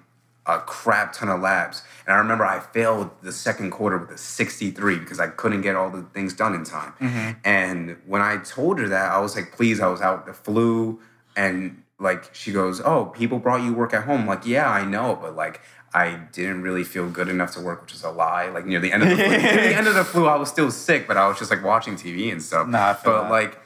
[0.45, 1.84] a crap ton of labs.
[2.05, 5.75] And I remember I failed the second quarter with a 63 because I couldn't get
[5.75, 6.93] all the things done in time.
[6.99, 7.31] Mm-hmm.
[7.45, 10.43] And when I told her that, I was like, please, I was out with the
[10.43, 10.99] flu.
[11.36, 14.21] And like, she goes, oh, people brought you work at home.
[14.21, 15.62] I'm like, yeah, I know, but like,
[15.93, 18.47] I didn't really feel good enough to work, which is a lie.
[18.47, 20.49] Like near the end of the flu, near the end of the flu, I was
[20.49, 22.67] still sick, but I was just like watching TV and stuff.
[22.67, 23.31] Nah, but that.
[23.31, 23.60] like,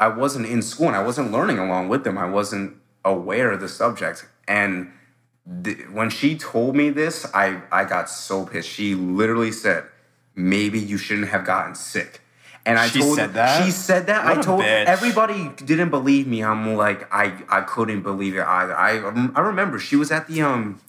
[0.00, 2.18] I wasn't in school and I wasn't learning along with them.
[2.18, 4.26] I wasn't aware of the subject.
[4.46, 4.92] And
[5.64, 8.68] th- when she told me this, I, I got so pissed.
[8.68, 9.84] She literally said,
[10.34, 12.20] maybe you shouldn't have gotten sick.
[12.66, 13.64] And I She told said that?
[13.64, 14.24] she said that.
[14.24, 14.86] What I told bitch.
[14.86, 16.42] everybody didn't believe me.
[16.42, 18.76] I'm like I I couldn't believe it either.
[18.76, 18.98] I
[19.36, 20.80] I remember she was at the um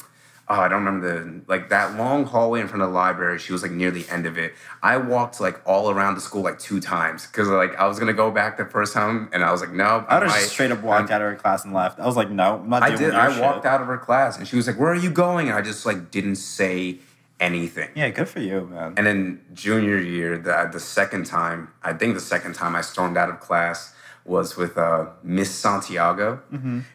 [0.50, 3.38] oh, I don't remember the like that long hallway in front of the library.
[3.40, 4.54] She was like near the end of it.
[4.82, 8.14] I walked like all around the school like two times because like I was gonna
[8.14, 10.06] go back the first time and I was like no.
[10.08, 12.00] I would have might- just straight up walked out of her class and left.
[12.00, 13.14] I was like, no, I'm not I did.
[13.14, 13.42] I shit.
[13.42, 15.62] walked out of her class and she was like, "Where are you going?" And I
[15.62, 17.00] just like didn't say
[17.40, 17.90] anything.
[17.96, 18.94] Yeah, good for you, man.
[18.98, 23.18] And then junior year, the the second time, I think the second time I stormed
[23.18, 23.94] out of class
[24.26, 26.42] was with uh, Miss Santiago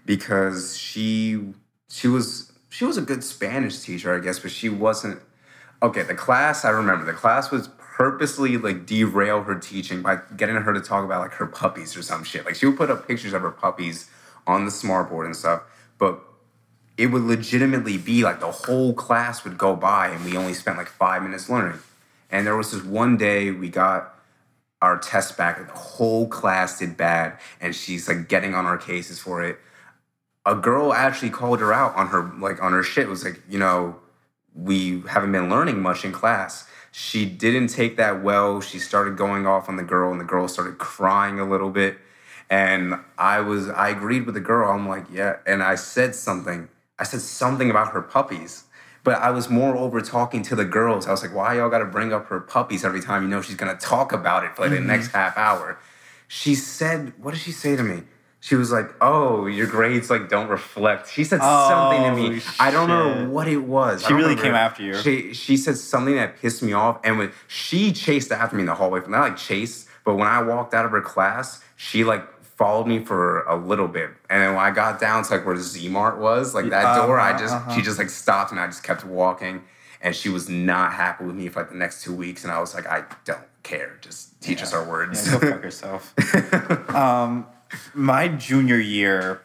[0.05, 1.53] because she
[1.89, 5.21] she was she was a good Spanish teacher, I guess, but she wasn't
[5.83, 6.03] okay.
[6.03, 10.73] The class I remember the class was purposely like derail her teaching by getting her
[10.73, 12.47] to talk about like her puppies or some shit.
[12.47, 14.09] Like she would put up pictures of her puppies
[14.47, 15.63] on the smartboard and stuff,
[15.99, 16.19] but
[16.97, 20.79] it would legitimately be like the whole class would go by and we only spent
[20.79, 21.79] like five minutes learning.
[22.31, 24.13] And there was this one day we got,
[24.83, 25.59] our test back.
[25.59, 29.59] And the whole class did bad, and she's like getting on our cases for it.
[30.45, 33.07] A girl actually called her out on her like on her shit.
[33.07, 33.97] It was like, you know,
[34.55, 36.69] we haven't been learning much in class.
[36.91, 38.61] She didn't take that well.
[38.61, 41.99] She started going off on the girl, and the girl started crying a little bit.
[42.51, 44.71] And I was, I agreed with the girl.
[44.71, 45.37] I'm like, yeah.
[45.47, 46.69] And I said something.
[46.99, 48.65] I said something about her puppies.
[49.05, 51.09] But I was more over talking to the girls.
[51.09, 53.41] I was like, why y'all got to bring up her puppies every time you know
[53.41, 54.87] she's to talk about it for like the mm-hmm.
[54.87, 55.79] next half hour?
[56.29, 58.03] She said, what did she say to me?
[58.45, 62.41] She was like, "Oh, your grades like don't reflect." She said something to me.
[62.45, 64.03] Oh, I don't know what it was.
[64.05, 64.43] She really remember.
[64.43, 64.95] came after you.
[64.97, 68.67] She she said something that pissed me off, and when she chased after me in
[68.67, 72.27] the hallway, not like chased, but when I walked out of her class, she like
[72.43, 75.57] followed me for a little bit, and then when I got down to like where
[75.57, 77.75] Z Mart was, like that door, I Uh-huh, just uh-huh.
[77.77, 79.63] she just like stopped, and I just kept walking,
[80.01, 82.59] and she was not happy with me for like the next two weeks, and I
[82.59, 85.25] was like, I don't care, just teach us our words.
[85.33, 86.13] Yeah, go fuck yourself.
[86.93, 87.47] um,
[87.95, 89.43] my junior year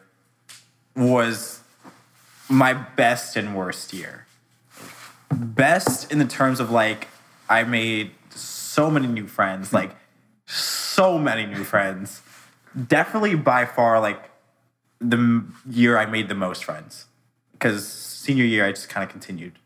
[0.96, 1.60] was
[2.48, 4.26] my best and worst year.
[5.30, 7.08] Best in the terms of like
[7.48, 9.94] I made so many new friends, like
[10.46, 12.22] so many new friends.
[12.86, 14.30] Definitely by far like
[15.00, 17.06] the m- year I made the most friends
[17.52, 19.58] because senior year I just kind of continued.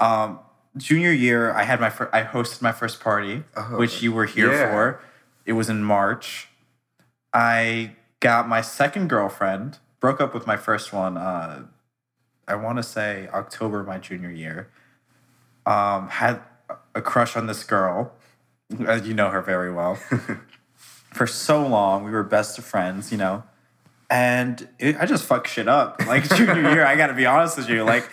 [0.00, 0.40] Um,
[0.76, 4.52] junior year I had my fir- I hosted my first party, which you were here
[4.52, 4.70] yeah.
[4.70, 5.00] for.
[5.44, 6.47] It was in March.
[7.32, 9.78] I got my second girlfriend.
[10.00, 11.16] Broke up with my first one.
[11.16, 11.64] Uh,
[12.46, 14.70] I want to say October my junior year.
[15.66, 16.40] Um, had
[16.94, 18.12] a crush on this girl.
[18.86, 19.94] As you know her very well.
[21.12, 23.10] For so long, we were best of friends.
[23.10, 23.42] You know,
[24.10, 26.06] and it, I just fucked shit up.
[26.06, 27.82] Like junior year, I got to be honest with you.
[27.82, 28.10] Like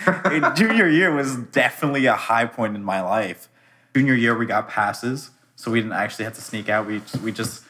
[0.55, 3.49] junior year was definitely a high point in my life.
[3.95, 6.87] Junior year, we got passes, so we didn't actually have to sneak out.
[6.87, 7.63] We we just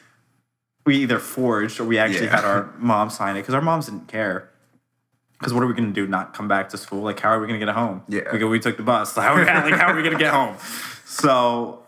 [0.86, 2.36] we either forged or we actually Yeah.
[2.36, 4.48] had our mom sign it because our moms didn't care.
[5.38, 6.06] Because what are we gonna do?
[6.06, 7.02] Not come back to school?
[7.02, 8.02] Like how are we gonna get home?
[8.08, 8.20] Yeah.
[8.32, 9.14] Because we took the bus.
[9.14, 10.56] How are we, like how are we gonna get home?
[11.04, 11.82] So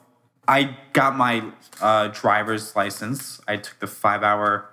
[0.47, 1.45] I got my
[1.81, 3.41] uh, driver's license.
[3.49, 4.69] I took the five hour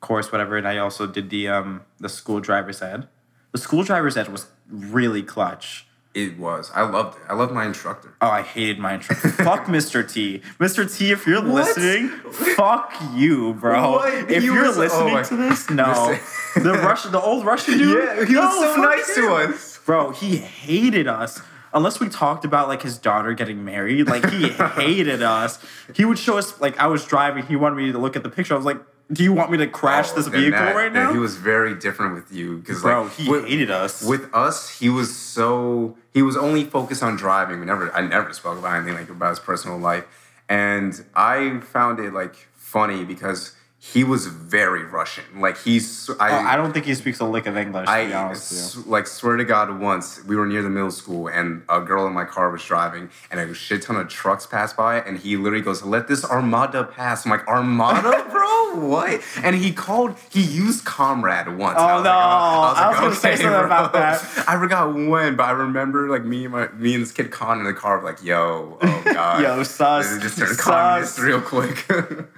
[0.00, 3.08] course, whatever, and I also did the um, the school driver's ed.
[3.52, 5.86] The school driver's ed was really clutch.
[6.14, 6.70] It was.
[6.74, 7.22] I loved it.
[7.28, 8.12] I loved my instructor.
[8.20, 9.30] Oh, I hated my instructor.
[9.30, 10.06] fuck Mr.
[10.10, 10.42] T.
[10.58, 10.84] Mr.
[10.98, 11.54] T, if you're What?
[11.76, 12.08] listening,
[12.56, 13.92] fuck you, bro.
[13.92, 14.30] What?
[14.30, 16.18] If He you're was- oh listening my- to this, no.
[16.56, 18.04] The Russian, the old Russian dude.
[18.04, 19.78] Yeah, he was so nice to us.
[19.86, 20.10] bro.
[20.10, 21.40] He hated us.
[21.74, 25.58] Unless we talked about like his daughter getting married, like he hated us.
[25.94, 27.46] He would show us like I was driving.
[27.46, 28.52] He wanted me to look at the picture.
[28.52, 28.76] I was like,
[29.12, 31.74] "Do you want me to crash Oh, this vehicle that- right now?" He was very
[31.74, 34.02] different with you because, bro, like, he with, hated us.
[34.02, 37.60] with us, he was so he was only focused on driving.
[37.60, 40.04] We never, I never spoke about anything like about his personal life,
[40.48, 43.52] and I found it like funny because
[43.84, 45.24] he was very Russian.
[45.40, 47.88] Like he's, Oh, I don't think he speaks a lick of English.
[47.88, 48.92] I honest with you.
[48.92, 52.12] like swear to God, once we were near the middle school and a girl in
[52.12, 55.64] my car was driving and a shit ton of trucks passed by and he literally
[55.64, 58.86] goes, "Let this Armada pass." I'm like, "Armada, bro?
[58.88, 61.76] What?" And he called, he used comrade once.
[61.80, 62.10] Oh, I was no.
[62.10, 64.22] Like, I was gonna say something about that.
[64.46, 67.58] I forgot when, but I remember like me and my me and this kid Con
[67.58, 70.60] in the car were like, "Yo, oh god, Yo, sus, just turned sus.
[70.60, 71.90] communist real quick."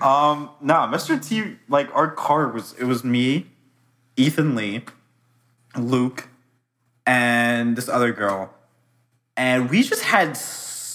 [0.02, 1.22] Um, nah, Mr.
[1.22, 1.33] T,
[1.68, 3.46] like our car was it was me,
[4.16, 4.84] Ethan Lee,
[5.76, 6.28] Luke,
[7.06, 8.54] and this other girl,
[9.36, 10.36] and we just had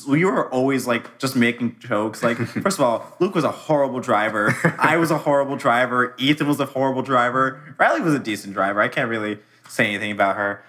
[0.08, 2.24] we were always like just making jokes.
[2.24, 4.56] Like, first of all, Luke was a horrible driver.
[4.78, 6.16] I was a horrible driver.
[6.18, 7.76] Ethan was a horrible driver.
[7.78, 8.82] Riley was a decent driver.
[8.82, 10.64] I can't really say anything about her,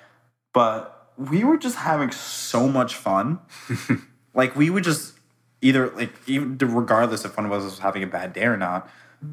[0.53, 3.41] but we were just having so much fun.
[4.35, 5.15] like we would just
[5.63, 8.89] either like even regardless if one of us was having a bad day or not,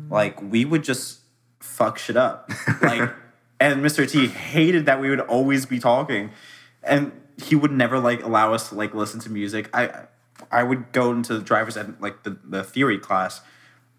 [0.10, 1.20] like we would just
[1.60, 2.50] fuck shit up.
[2.82, 3.12] Like
[3.60, 4.10] and Mr.
[4.10, 6.32] T hated that we would always be talking.
[6.84, 9.70] And he would never like allow us to like listen to music.
[9.74, 10.06] I
[10.52, 13.42] I would go into the driver's ed like the, the theory class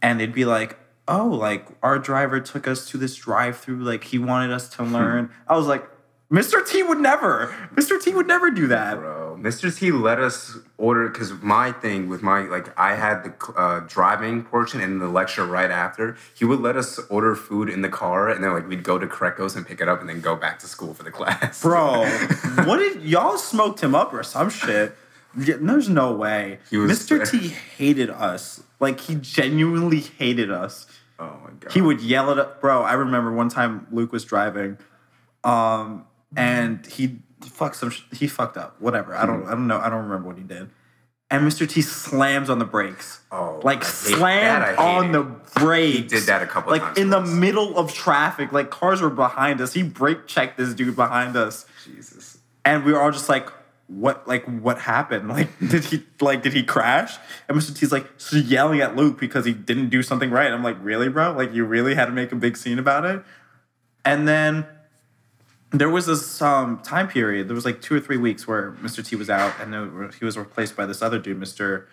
[0.01, 4.05] and they'd be like, Oh, like our driver took us to this drive through, like
[4.05, 4.95] he wanted us to hmm.
[4.95, 5.31] learn.
[5.47, 5.89] I was like,
[6.31, 6.67] Mr.
[6.67, 7.55] T would never.
[7.75, 8.01] Mr.
[8.03, 8.99] T would never do that.
[8.99, 9.75] Bro, Mr.
[9.75, 14.43] T let us order because my thing with my like I had the uh, driving
[14.45, 16.17] portion and the lecture right after.
[16.35, 19.07] He would let us order food in the car and then like we'd go to
[19.07, 21.63] Krekos and pick it up and then go back to school for the class.
[21.63, 22.05] Bro,
[22.65, 24.95] what did y'all smoked him up or some shit?
[25.39, 26.59] Yeah, There's no way.
[26.71, 27.27] Mr.
[27.31, 28.63] T hated us.
[28.81, 30.87] Like he genuinely hated us.
[31.19, 31.73] oh my god.
[31.73, 32.55] He would yell at us.
[32.61, 34.77] Bro, I remember one time Luke was driving,
[35.43, 36.05] um,
[36.37, 37.91] and he fucked some.
[37.91, 38.81] sh- He fucked up.
[38.81, 39.15] Whatever.
[39.15, 39.47] I don't.
[39.47, 39.79] I don't know.
[39.79, 40.71] I don't remember what he did.
[41.31, 41.69] and Mr.
[41.69, 43.21] T slams on the brakes.
[43.31, 44.79] Oh, like slammed.
[44.79, 45.13] On it.
[45.13, 45.23] the
[45.61, 45.97] brakes.
[45.97, 48.53] He did that a couple like times Like in the middle of traffic.
[48.53, 49.73] Like cars were behind us.
[49.73, 52.39] He brake checked this dude behind us, Jesus.
[52.65, 53.49] and we were all just like,
[53.89, 54.27] "What?
[54.27, 55.29] Like what happened?
[55.37, 57.17] Like did he like did he crash?"
[57.49, 57.77] And Mr.
[57.79, 60.51] T's like yelling at Luke because he didn't do something right.
[60.51, 61.33] I'm like, "Really, bro?
[61.33, 63.23] Like you really had to make a big scene about it?"
[64.05, 64.67] And then
[65.71, 67.49] there was this um, time period.
[67.49, 69.05] There was like two or three weeks where Mr.
[69.05, 71.85] T was out, and then he was replaced by this other dude, Mr.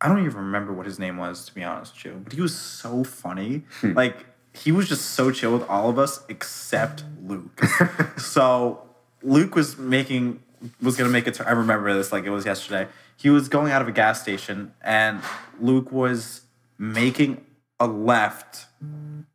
[0.00, 2.20] I don't even remember what his name was, to be honest with you.
[2.22, 3.62] But he was so funny.
[3.82, 7.60] like he was just so chill with all of us except Luke.
[8.18, 8.82] so
[9.22, 10.42] Luke was making
[10.82, 11.46] was gonna make a turn.
[11.46, 12.88] I remember this like it was yesterday.
[13.16, 15.20] He was going out of a gas station, and
[15.60, 16.42] Luke was
[16.78, 17.44] making
[17.78, 18.66] a left,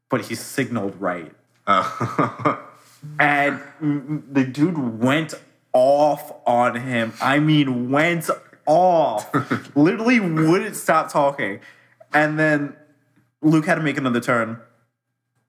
[0.10, 1.32] but he signaled right
[3.20, 3.62] and
[4.32, 5.34] the dude went
[5.74, 7.14] off on him.
[7.22, 8.30] I mean, went
[8.66, 9.34] off.
[9.76, 11.60] Literally wouldn't stop talking.
[12.14, 12.76] And then
[13.42, 14.60] Luke had to make another turn.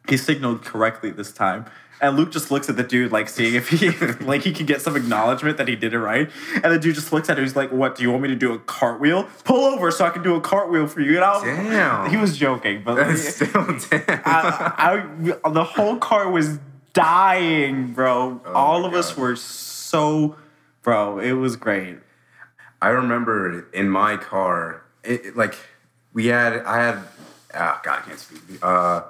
[0.09, 1.67] He signaled correctly this time.
[2.03, 3.91] And Luke just looks at the dude, like seeing if he
[4.25, 6.31] like he can get some acknowledgement that he did it right.
[6.55, 7.45] And the dude just looks at him.
[7.45, 7.95] He's like, "What?
[7.97, 9.25] Do you want me to do a cartwheel?
[9.45, 12.11] Pull over so I can do a cartwheel for you." And I was, Damn.
[12.11, 14.03] he was joking, but like, Still damn.
[14.25, 15.05] I,
[15.45, 16.59] I, the whole car was
[16.93, 18.41] dying, bro.
[18.47, 20.37] All my of us were so,
[20.83, 21.19] bro.
[21.19, 21.99] It was great.
[22.83, 25.55] I remember in my car, it, it- like
[26.13, 26.99] we had, I had,
[27.55, 28.41] ah, God, I can't speak.
[28.63, 29.03] Uh,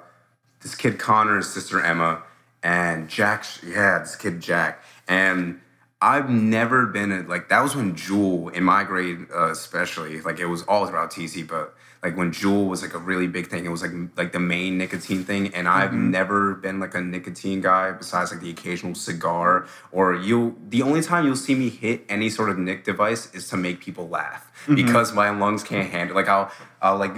[0.61, 2.21] this kid Connor's sister Emma,
[2.63, 3.45] and Jack.
[3.65, 5.59] Yeah, this kid Jack, and
[6.01, 10.39] I've never been a, like that was when Juul in my grade, uh, especially like
[10.39, 13.65] it was all throughout TZ, but like when Juul was like a really big thing,
[13.65, 17.61] it was like like the main nicotine thing, and I've never been like a nicotine
[17.61, 20.57] guy besides like the occasional cigar or you.
[20.69, 23.81] The only time you'll see me hit any sort of nic device is to make
[23.81, 26.15] people laugh because my lungs can't handle.
[26.15, 27.17] Like I'll I'll like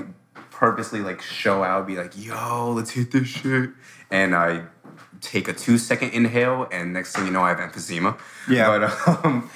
[0.52, 3.70] purposely like show out, be like, "Yo, let's hit this shit,"
[4.12, 4.64] and I
[5.22, 8.20] take a two second inhale, and next thing you know, I have emphysema.
[8.50, 8.68] Yeah.
[8.68, 9.50] But um,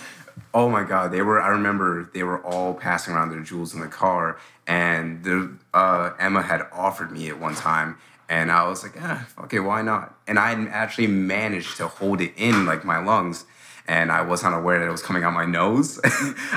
[0.57, 1.39] oh my god, they were.
[1.39, 6.13] I remember they were all passing around their Juuls in the car, and the uh,
[6.19, 7.97] Emma had offered me it one time.
[8.27, 10.17] And I was like, ah, okay, why not?
[10.27, 13.45] And I actually managed to hold it in like my lungs,
[13.87, 15.99] and I was not aware that it was coming out my nose.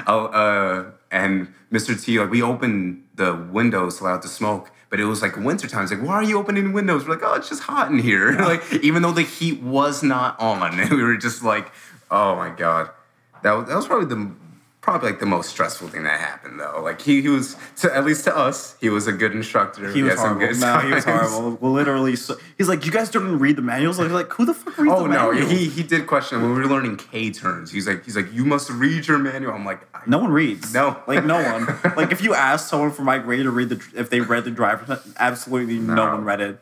[0.07, 2.03] Oh, uh, and Mr.
[2.03, 5.37] T, like, we opened the windows to let out the smoke, but it was like
[5.37, 5.83] winter time.
[5.83, 7.07] It's like, why are you opening windows?
[7.07, 8.33] We're like, oh, it's just hot in here.
[8.51, 11.71] like, even though the heat was not on, we were just like,
[12.11, 12.91] oh my god,
[13.43, 14.31] that was, that was probably the
[14.81, 16.81] probably like the most stressful thing that happened though.
[16.83, 19.93] Like he, he was to at least to us, he was a good instructor.
[19.93, 20.55] He was had some horrible.
[20.55, 21.71] good No, he was horrible.
[21.71, 24.79] Literally, so, he's like, "You guys don't read the manuals." Like, like who the fuck
[24.79, 27.71] reads Oh the no, he he did question when we were learning K turns.
[27.71, 29.53] He's like he's like you must read your manual.
[29.53, 30.73] I'm like I, no one reads.
[30.73, 31.01] No.
[31.07, 31.67] like no one.
[31.97, 34.51] like if you ask someone from my grade to read the if they read the
[34.51, 36.07] driver, absolutely no, No.
[36.13, 36.61] one read it.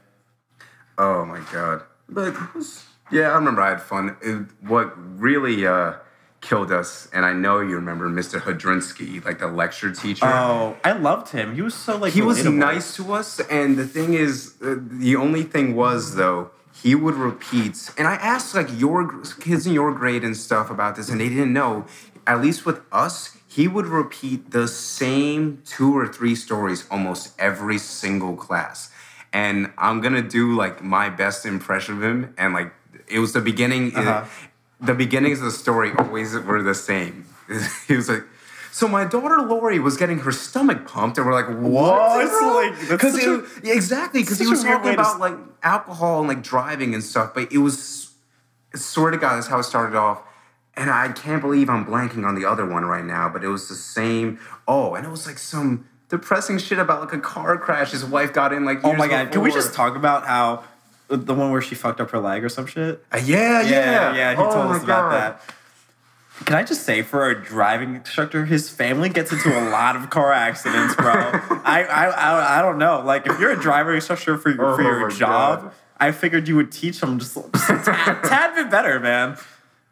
[0.98, 1.82] Oh my god!
[2.08, 2.34] But
[3.12, 4.16] yeah, I remember I had fun.
[4.20, 5.92] It, what really uh,
[6.40, 8.40] killed us, and I know you remember Mr.
[8.40, 10.26] Hodrinsky, like the lecture teacher.
[10.26, 11.54] Oh, I loved him.
[11.54, 15.16] He was so like he was nice to us, and the thing is, uh, the
[15.16, 16.50] only thing was though.
[16.82, 20.94] He would repeat, and I asked like your kids in your grade and stuff about
[20.94, 21.86] this, and they didn't know.
[22.24, 27.78] At least with us, he would repeat the same two or three stories almost every
[27.78, 28.90] single class.
[29.32, 32.72] And I'm gonna do like my best impression of him, and like
[33.08, 33.96] it was the beginning.
[33.96, 34.24] Uh-huh.
[34.80, 37.26] The beginnings of the story always were the same.
[37.86, 38.24] he was like,
[38.70, 42.72] "So my daughter Lori was getting her stomach pumped," and we're like, "What?" What?
[42.72, 46.42] Like, Because a- exactly because he was talking way to about like alcohol and like
[46.42, 48.08] driving and stuff, but it was
[48.74, 50.22] swear to God, that's how it started off.
[50.76, 53.68] And I can't believe I'm blanking on the other one right now, but it was
[53.68, 54.38] the same.
[54.68, 57.90] Oh, and it was like some depressing shit about like a car crash.
[57.90, 58.84] His wife got in like.
[58.84, 59.32] Oh my god!
[59.32, 60.62] Can we just talk about how
[61.08, 63.02] the one where she fucked up her leg or some shit?
[63.12, 64.30] Uh, yeah, yeah, yeah.
[64.34, 65.12] He Oh told us about God.
[65.12, 65.40] that.
[66.44, 70.08] Can I just say, for a driving instructor, his family gets into a lot of
[70.08, 71.06] car accidents, bro.
[71.12, 73.02] I, I, I, I don't know.
[73.04, 75.72] Like, if you're a driving instructor for, Oh for your job, God.
[75.98, 79.36] I figured you would teach them just, just a tad, tad bit better, man.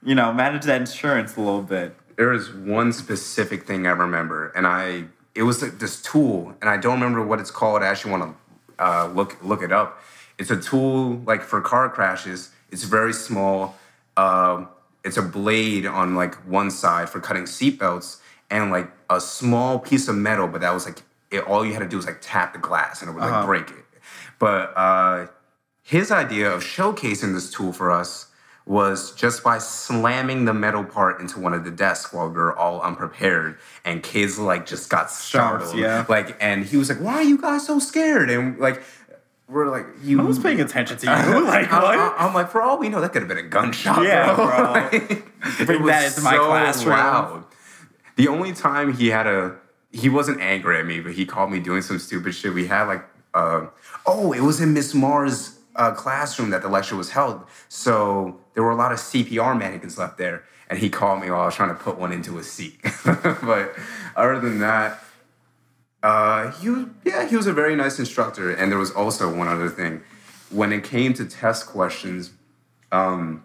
[0.05, 1.97] You know, manage that insurance a little bit.
[2.17, 6.77] there is one specific thing I remember, and I it was this tool, and I
[6.77, 7.83] don't remember what it's called.
[7.83, 8.37] I actually want
[8.79, 10.01] to uh, look look it up.
[10.39, 12.51] It's a tool like for car crashes.
[12.70, 13.76] It's very small.
[14.16, 14.68] Um,
[15.05, 18.20] it's a blade on like one side for cutting seatbelts,
[18.51, 20.47] and like a small piece of metal.
[20.49, 23.01] But that was like it, all you had to do was like tap the glass,
[23.03, 23.47] and it would like Uh-huh.
[23.47, 23.84] break it.
[24.39, 25.26] But uh,
[25.82, 28.26] his idea of showcasing this tool for us
[28.66, 32.57] was just by slamming the metal part into one of the desks while we were
[32.59, 35.78] all unprepared and kids like just got startled.
[35.78, 36.05] yeah.
[36.09, 38.28] Like and he was like, Why are you guys so scared?
[38.28, 38.82] And like
[39.49, 41.12] we're like you I was paying attention to you.
[41.44, 42.20] like I- what?
[42.20, 44.03] I, am like, for all we know, that could have been a gunshot.
[44.03, 44.47] Yeah, bro.
[44.47, 44.72] bro.
[44.72, 47.44] Like, Bring it that was into my classroom.
[48.16, 49.57] The only time he had a,
[49.92, 52.53] he wasn't angry at me, but he called me doing some stupid shit.
[52.53, 53.66] We had like, uh,
[54.07, 57.44] oh, it was in Miss Mars' uh, classroom that the lecture was held.
[57.68, 60.44] So there were a lot of CPR mannequins left there.
[60.68, 62.80] And he called me while I was trying to put one into a seat.
[63.05, 63.72] but
[64.16, 65.01] other than that,
[66.07, 68.50] uh, he was, yeah, he was a very nice instructor.
[68.52, 70.02] And there was also one other thing.
[70.50, 72.30] When it came to test questions,
[72.92, 73.42] um,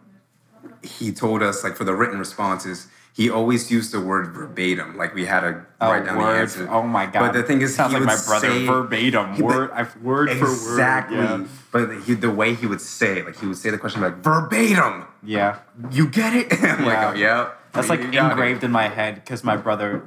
[0.84, 4.96] he told us, like, for the written responses, he always used the word verbatim.
[4.96, 6.68] Like, we had to Oh, write down the answer.
[6.72, 7.20] Oh my god!
[7.22, 9.88] But the thing is, sounds he like would my brother say- verbatim, he- word I-
[10.02, 10.54] word for word.
[10.54, 11.18] Exactly.
[11.18, 11.46] Yeah.
[11.72, 14.18] But he, the way he would say it, like, he would say the question like,
[14.18, 15.06] verbatim.
[15.24, 15.60] yeah.
[15.92, 16.54] You get it?
[16.64, 17.10] I'm like, Yeah.
[17.10, 17.50] oh, yeah.
[17.74, 20.04] That's like got it." engraved in my head because my brother,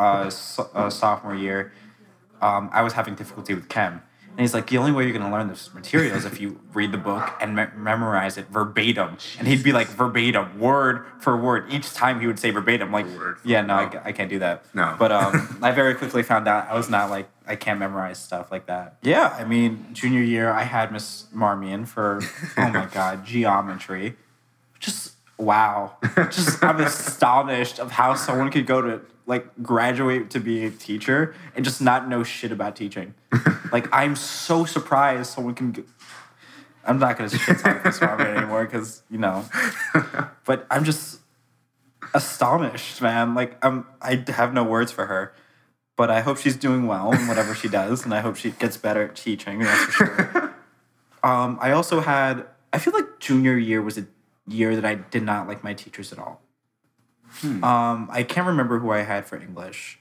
[0.00, 1.72] uh, so, uh, sophomore year,
[2.40, 4.02] um, I was having difficulty with chem.
[4.30, 6.60] And he's like, the only way you're going to learn this material is if you
[6.72, 9.18] read the book and me- memorize it verbatim.
[9.38, 11.66] And he'd be like, verbatim, word for word.
[11.68, 12.92] Each time he would say verbatim.
[12.92, 13.06] Like,
[13.44, 14.64] yeah, no, I, I can't do that.
[14.72, 14.94] No.
[14.98, 18.52] But um, I very quickly found out I was not like, I can't memorize stuff
[18.52, 18.98] like that.
[19.02, 22.22] Yeah, I mean, junior year, I had Miss Marmion for,
[22.56, 24.16] oh my God, geometry
[24.80, 25.96] just wow
[26.30, 31.34] just i'm astonished of how someone could go to like graduate to be a teacher
[31.56, 33.14] and just not know shit about teaching
[33.72, 35.86] like i'm so surprised someone can Get,
[36.84, 39.44] I'm not gonna shit talk this anymore because you know
[40.44, 41.20] but i'm just
[42.12, 45.32] astonished man like i'm i have no words for her
[45.96, 48.76] but i hope she's doing well in whatever she does and i hope she gets
[48.76, 50.54] better at teaching that's for sure
[51.22, 52.46] um, I also had.
[52.72, 54.06] I feel like junior year was a
[54.46, 56.40] year that I did not like my teachers at all.
[57.44, 59.98] Um, I can't remember who I had for English.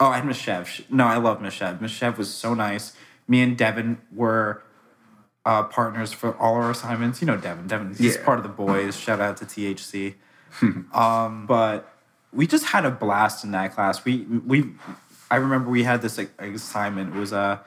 [0.00, 0.84] Oh, I had Miss Chev.
[0.90, 1.80] No, I love Miss Chev.
[1.80, 2.92] Miss Chev was so nice.
[3.28, 4.62] Me and Devin were
[5.44, 7.20] uh, partners for all our assignments.
[7.20, 7.66] You know Devin.
[7.68, 8.24] Devin, he's Yeah.
[8.24, 8.96] part of the boys.
[8.96, 10.14] Shout out to THC.
[10.92, 11.92] um, but
[12.32, 14.04] we just had a blast in that class.
[14.04, 14.72] We we
[15.30, 17.14] I remember we had this like, assignment.
[17.14, 17.58] It was uh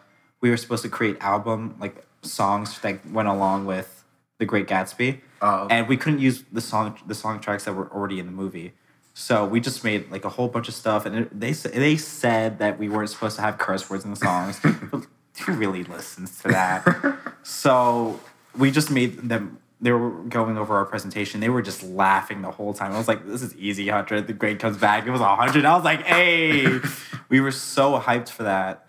[0.42, 4.04] we were supposed to create album like songs that went along with
[4.40, 5.68] The Great Gatsby, Oh.
[5.70, 8.74] and we couldn't use the song the song tracks that were already in the movie.
[9.18, 12.60] So we just made like a whole bunch of stuff, and it, they they said
[12.60, 14.60] that we weren't supposed to have curse words in the songs.
[14.92, 15.08] but
[15.46, 17.18] who really listens to that?
[17.42, 18.20] so
[18.58, 19.60] we just made them.
[19.80, 21.40] They were going over our presentation.
[21.40, 22.92] They were just laughing the whole time.
[22.92, 25.08] I was like, "This is easy, Hunter." The grade comes back.
[25.08, 25.64] It was hundred.
[25.64, 26.82] I was like, "Hey!"
[27.30, 28.86] we were so hyped for that.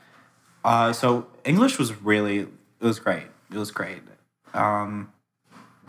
[0.65, 2.49] Uh, so English was really it
[2.81, 3.29] was great.
[3.53, 4.03] It was great.
[4.55, 5.13] Um,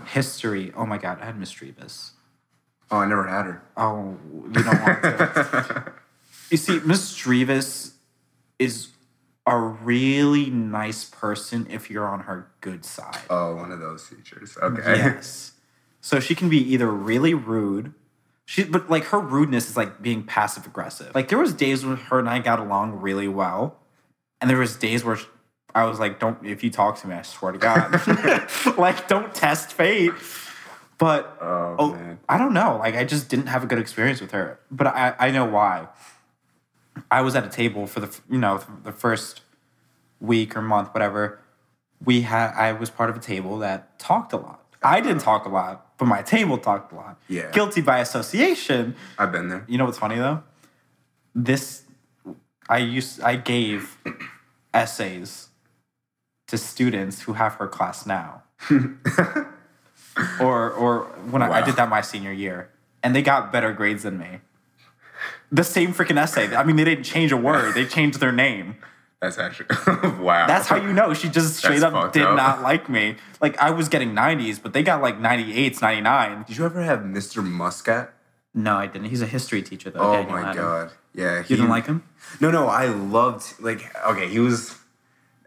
[0.05, 0.71] history.
[0.75, 2.11] Oh my god, I had Miss Trevis.
[2.89, 3.63] Oh, I never had her.
[3.75, 5.93] Oh, you don't want to.
[6.51, 7.93] you see, Miss Drevis
[8.59, 8.89] is
[9.45, 13.21] a really nice person if you're on her good side.
[13.29, 14.57] Oh, one of those teachers.
[14.61, 14.97] Okay.
[14.97, 15.53] Yes.
[16.01, 17.93] So she can be either really rude,
[18.45, 21.13] she but like her rudeness is like being passive aggressive.
[21.13, 23.77] Like there was days when her and I got along really well,
[24.39, 25.17] and there was days where
[25.75, 28.01] I was like, "Don't if you talk to me, I swear to God,
[28.77, 30.13] like don't test fate."
[30.97, 32.17] But Oh, oh.
[32.27, 32.77] I don't know.
[32.77, 35.87] Like I just didn't have a good experience with her, but I I know why.
[37.11, 39.41] I was at a table for the you know the first
[40.19, 41.39] week or month, whatever.
[42.03, 44.63] We had I was part of a table that talked a lot.
[44.83, 45.39] I didn't uh-huh.
[45.39, 47.19] talk a lot, but my table talked a lot.
[47.27, 47.51] Yeah.
[47.51, 48.95] Guilty by association.
[49.17, 49.65] I've been there.
[49.67, 50.43] You know what's funny though?
[51.35, 51.83] This
[52.69, 53.97] I used I gave
[54.73, 55.49] essays
[56.47, 58.43] to students who have her class now.
[60.39, 62.69] or or when I, I did that my senior year.
[63.03, 64.39] And they got better grades than me.
[65.51, 66.53] The same freaking essay.
[66.55, 67.73] I mean, they didn't change a word.
[67.73, 68.77] They changed their name.
[69.21, 69.67] That's actually
[70.21, 70.45] wow.
[70.45, 72.35] That's how you know she just straight That's up did up.
[72.35, 73.15] not like me.
[73.41, 76.43] Like I was getting 90s, but they got like 98s, 99.
[76.47, 77.43] Did you ever have Mr.
[77.43, 78.13] Muscat?
[78.53, 79.09] No, I didn't.
[79.09, 80.01] He's a history teacher though.
[80.01, 80.55] Oh Daniel my Adam.
[80.55, 80.91] god.
[81.15, 81.39] Yeah.
[81.39, 82.03] You didn't like him?
[82.39, 84.75] No, no, I loved like okay, he was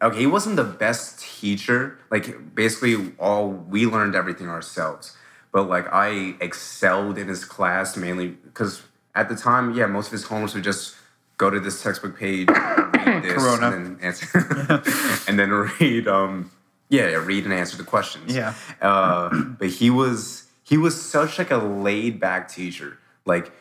[0.02, 1.98] okay, he wasn't the best teacher.
[2.10, 5.16] Like basically all we learned everything ourselves.
[5.52, 8.82] But like I excelled in his class mainly because
[9.14, 10.96] at the time, yeah, most of his homework would just
[11.36, 13.76] go to this textbook page, read this, Corona.
[13.76, 14.82] and then answer
[15.28, 16.50] and then read um
[16.90, 18.34] yeah, yeah, read and answer the questions.
[18.34, 18.54] Yeah.
[18.82, 22.98] Uh, but he was he was such like a laid back teacher.
[23.24, 23.52] Like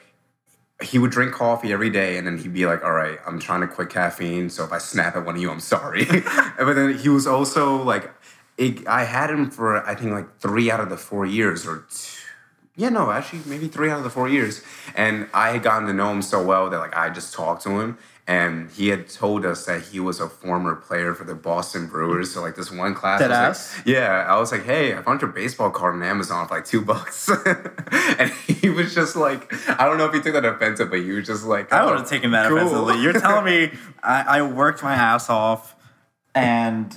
[0.82, 3.62] he would drink coffee every day and then he'd be like, all right, I'm trying
[3.62, 4.50] to quit caffeine.
[4.50, 6.06] So if I snap at one of you, I'm sorry.
[6.58, 8.12] but then he was also like,
[8.58, 11.86] it, I had him for, I think like three out of the four years or
[11.90, 12.22] two,
[12.76, 14.62] Yeah, no, actually, maybe three out of the four years.
[14.96, 17.80] And I had gotten to know him so well that like I just talked to
[17.80, 17.98] him,
[18.30, 22.32] and he had told us that he was a former player for the Boston Brewers.
[22.32, 25.20] So like this one class, Dead was like- yeah, I was like, hey, I found
[25.20, 27.28] your baseball card on Amazon for like two bucks,
[28.20, 31.10] and he was just like, I don't know if he took that offensive, but he
[31.10, 32.60] was just like, I oh, would have taken that cool.
[32.60, 33.02] offensively.
[33.02, 33.72] You're telling me
[34.04, 35.76] I, I worked my ass off
[36.36, 36.96] and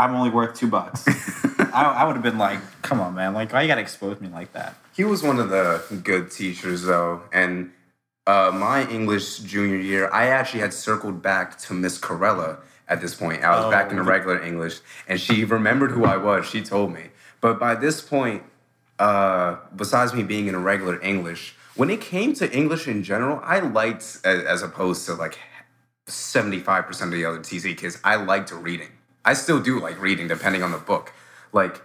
[0.00, 1.06] I'm only worth two bucks.
[1.72, 3.34] I, I would have been like, come on, man.
[3.34, 4.74] Like, why you got to expose me like that?
[4.96, 7.22] He was one of the good teachers, though.
[7.32, 7.70] And
[8.26, 12.58] uh, my English junior year, I actually had circled back to Miss Corella
[12.88, 13.42] at this point.
[13.42, 14.06] I was back in the Oh.
[14.06, 16.46] regular English, and she remembered who I was.
[16.46, 17.10] She told me.
[17.40, 18.42] But by this point,
[18.98, 23.40] uh, besides me being in a regular English, when it came to English in general,
[23.42, 25.38] I liked, as, as opposed to like
[26.06, 28.88] 75% of the other TZ kids, I liked reading.
[29.24, 31.12] I still do like reading, depending on the book.
[31.52, 31.80] Like,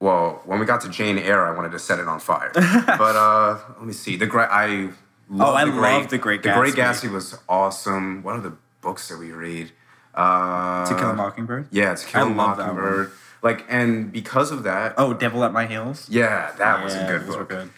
[0.00, 2.50] well, when we got to Jane Eyre, I wanted to set it on fire.
[2.54, 4.16] but uh, let me see.
[4.16, 4.90] The great, I
[5.28, 6.44] love Oh, I the love The Great Gatsby.
[6.54, 7.10] The Great Gatsby.
[7.12, 8.22] Was awesome.
[8.22, 9.72] What are the books that we read?
[10.14, 11.68] Uh, To Kill a Mockingbird?
[11.70, 12.36] Yeah, To Kill a I one.
[12.36, 13.12] Mockingbird.
[13.42, 16.08] Like, and because of that, Oh, Devil at My Heels?
[16.08, 17.48] yeah, that was a good those were book.
[17.48, 17.70] good.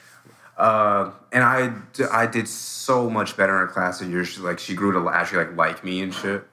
[0.57, 1.73] Uh, and I,
[2.11, 4.25] I did so much better in her class that year.
[4.25, 6.47] She, like she grew to actually like like me and shit.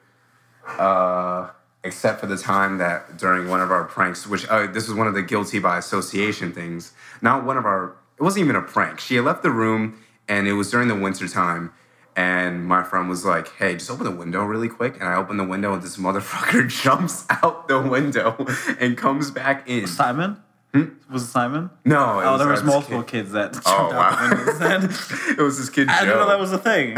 [0.68, 1.50] Uh,
[1.84, 5.08] except for the time that during one of our pranks, which uh, this was one
[5.08, 6.94] of the guilty by association things.
[7.22, 7.96] Not one of our.
[8.18, 9.00] It wasn't even a prank.
[9.00, 11.72] She had left the room, and it was during the winter time.
[12.16, 15.38] And my friend was like, "Hey, just open the window really quick." And I open
[15.38, 18.46] the window, and this motherfucker jumps out the window
[18.80, 19.88] and comes back in.
[19.88, 20.38] Simon?
[20.76, 20.90] Hmm?
[21.12, 21.72] Was it Simon?
[21.86, 23.18] No, it Oh, there was uh, this multiple kid.
[23.26, 24.28] kids that oh, jumped Oh out wow!
[24.30, 24.60] the windows
[25.28, 25.36] then.
[25.40, 25.88] it was this kid.
[25.90, 26.98] I didn't know that was a thing.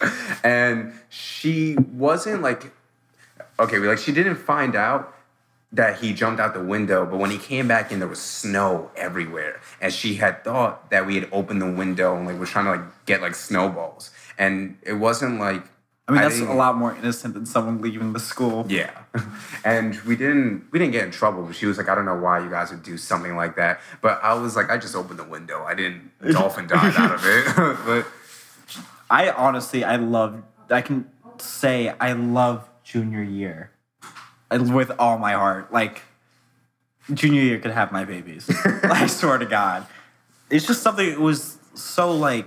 [0.44, 2.72] and she wasn't like
[3.58, 5.12] okay like she didn't find out
[5.72, 8.90] that he jumped out the window but when he came back in there was snow
[8.96, 9.60] everywhere.
[9.80, 12.70] And she had thought that we had opened the window and like was trying to
[12.72, 14.10] like get like snowballs.
[14.38, 15.62] And it wasn't like
[16.08, 18.64] I mean, that's a lot more innocent than someone leaving the school.
[18.68, 18.90] yeah.
[19.64, 22.16] And we didn't we didn't get in trouble but she was like i don't know
[22.16, 23.80] why you guys would do something like that.
[24.00, 25.64] But i was like i just opened the window.
[25.64, 27.44] I didn't dolphin dive out of it.
[27.84, 28.06] But
[29.10, 30.42] I honestly, I love.
[30.70, 33.77] I can say I love junior year, I-
[34.50, 35.72] with all my heart.
[35.72, 36.02] Like
[37.12, 38.50] junior year could have my babies.
[38.84, 39.86] I swear to God,
[40.50, 41.06] it's just something.
[41.08, 42.46] It was so like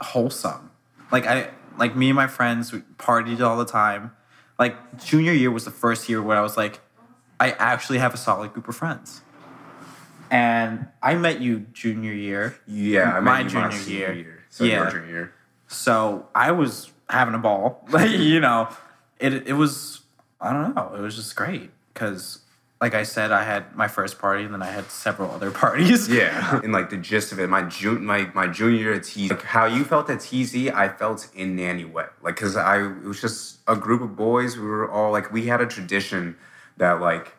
[0.00, 0.70] wholesome.
[1.12, 4.12] Like I, like me and my friends we partied all the time.
[4.58, 6.80] Like junior year was the first year where I was like,
[7.38, 9.20] I actually have a solid group of friends.
[10.30, 12.56] And I met you junior year.
[12.66, 14.12] yeah i My my junior senior year.
[14.14, 14.82] year so Yeah.
[14.82, 15.32] your junior year
[15.68, 17.86] So I was having a ball.
[17.90, 18.68] Like, you know,
[19.20, 20.00] it it was
[20.40, 22.40] I don't know, it was just great because
[22.80, 26.08] like I said, I had my first party and then I had several other parties.
[26.08, 29.30] Yeah, and like the gist of it, my June, my my junior year at TZ,
[29.30, 32.10] like how you felt at TZ, I felt in Nanuet.
[32.22, 34.56] Like, cause I it was just a group of boys.
[34.56, 36.36] We were all like, we had a tradition
[36.76, 37.32] that like,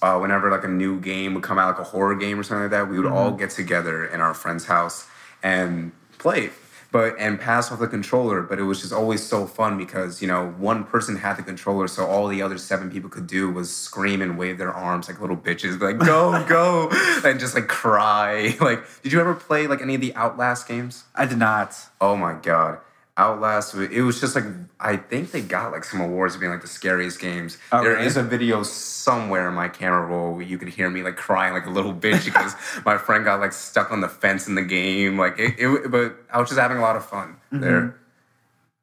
[0.00, 2.62] uh, whenever like a new game would come out, like a horror game or something
[2.62, 5.08] like that, we would all get together in our friend's house
[5.42, 6.50] and play.
[6.90, 10.28] But and pass off the controller, but it was just always so fun because you
[10.28, 13.74] know one person had the controller, so all the other seven people could do was
[13.74, 16.88] scream and wave their arms like little bitches, like go go,
[17.28, 18.56] and just like cry.
[18.68, 21.04] Like, did you ever play like any of the Outlast games?
[21.14, 21.76] I did not.
[22.00, 22.78] Oh my god,
[23.18, 23.74] Outlast!
[23.74, 24.44] It was just like
[24.78, 27.58] I think they got like some awards being like the scariest games.
[27.72, 31.02] Oh, there is a video somewhere in my camera roll where you could hear me
[31.02, 32.54] like crying like a little bitch because
[32.86, 35.18] my friend got like stuck on the fence in the game.
[35.18, 37.60] Like it, it but I was just having a lot of fun Mm-hmm.
[37.60, 37.94] there.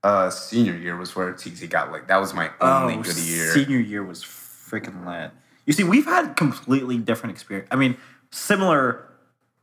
[0.04, 3.50] Uh, senior year was where TZ got like that was my only good year.
[3.50, 5.32] Oh, Senior year was freaking lit.
[5.66, 7.68] You see, we've had completely different experience.
[7.72, 7.98] I mean,
[8.32, 9.08] similar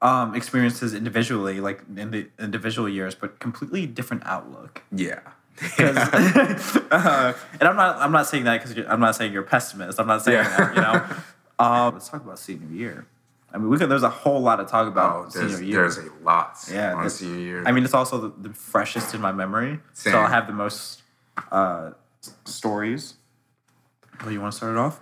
[0.02, 4.82] um, experiences individually, like in the individual years, but completely different outlook.
[4.94, 5.20] Yeah,
[5.78, 7.96] uh, and I'm not.
[7.98, 9.98] I'm not saying that because I'm not saying you're a pessimist.
[9.98, 10.56] I'm not saying Yeah.
[10.56, 10.74] that.
[10.76, 11.16] You know.
[11.58, 13.06] Um, let's talk about senior year.
[13.54, 13.88] I mean, we could.
[13.88, 15.80] There's a whole lot to talk Oh, about there's, senior year.
[15.82, 17.62] there's a lot Yeah, on senior year.
[17.64, 20.12] I mean, it's also the, the freshest in my memory, Same.
[20.14, 21.02] so I'll have the most
[21.52, 21.90] uh,
[22.46, 23.14] stories.
[24.24, 24.98] Oh, you want to start it off?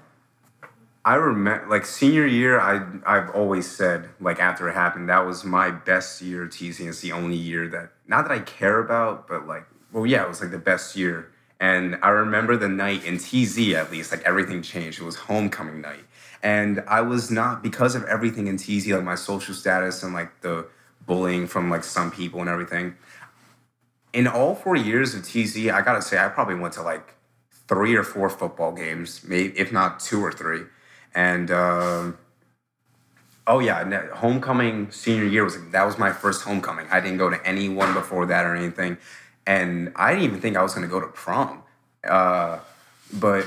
[1.05, 5.45] I remember, like senior year, I I've always said, like after it happened, that was
[5.45, 6.81] my best year TZ.
[6.81, 10.29] It's the only year that not that I care about, but like, well, yeah, it
[10.29, 11.31] was like the best year.
[11.59, 15.01] And I remember the night in TZ at least, like everything changed.
[15.01, 16.05] It was homecoming night,
[16.43, 20.43] and I was not because of everything in TZ, like my social status and like
[20.43, 20.67] the
[21.07, 22.95] bullying from like some people and everything.
[24.13, 27.15] In all four years of TZ, I gotta say, I probably went to like
[27.69, 30.65] three or four football games, maybe if not two or three.
[31.15, 32.19] And um,
[33.51, 36.87] Oh yeah, homecoming senior year was that was my first homecoming.
[36.89, 38.97] I didn't go to any one before that or anything,
[39.45, 41.65] and I didn't even think I was going to go to prom.
[42.09, 42.61] Uh,
[43.13, 43.47] but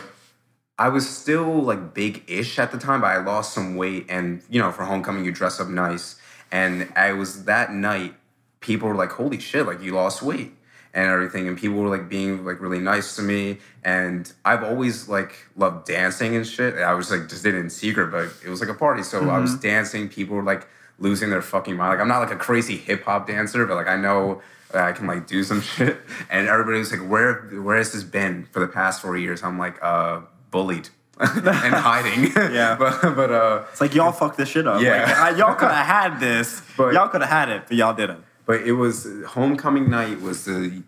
[0.78, 4.60] I was still like big-ish at the time, but I lost some weight, and you
[4.60, 6.18] know, for homecoming you dress up nice,
[6.52, 8.16] and I was that night.
[8.60, 9.66] People were like, "Holy shit!
[9.66, 10.52] Like you lost weight."
[10.94, 15.10] And everything and people were like being like really nice to me and i've always
[15.10, 18.50] like loved dancing and shit i was like just did it in secret but it
[18.50, 20.68] was like a party so i was dancing people were like
[21.00, 23.96] losing their fucking mind like i'm not like a crazy hip-hop dancer but like i
[23.96, 24.42] know
[24.76, 25.98] i can like do some shit
[26.30, 29.58] and everybody was like where where has this been for the past four years i'm
[29.58, 30.20] like uh
[30.52, 30.90] bullied
[31.20, 32.76] and hiding Yeah.
[32.76, 34.82] but but uh It's like y'all fucked this shit up.
[34.82, 35.06] Yeah.
[35.22, 36.62] Like, y'all could have had this.
[36.76, 38.24] But- y'all could have had it, but y'all didn't.
[38.46, 40.84] But it was homecoming night was the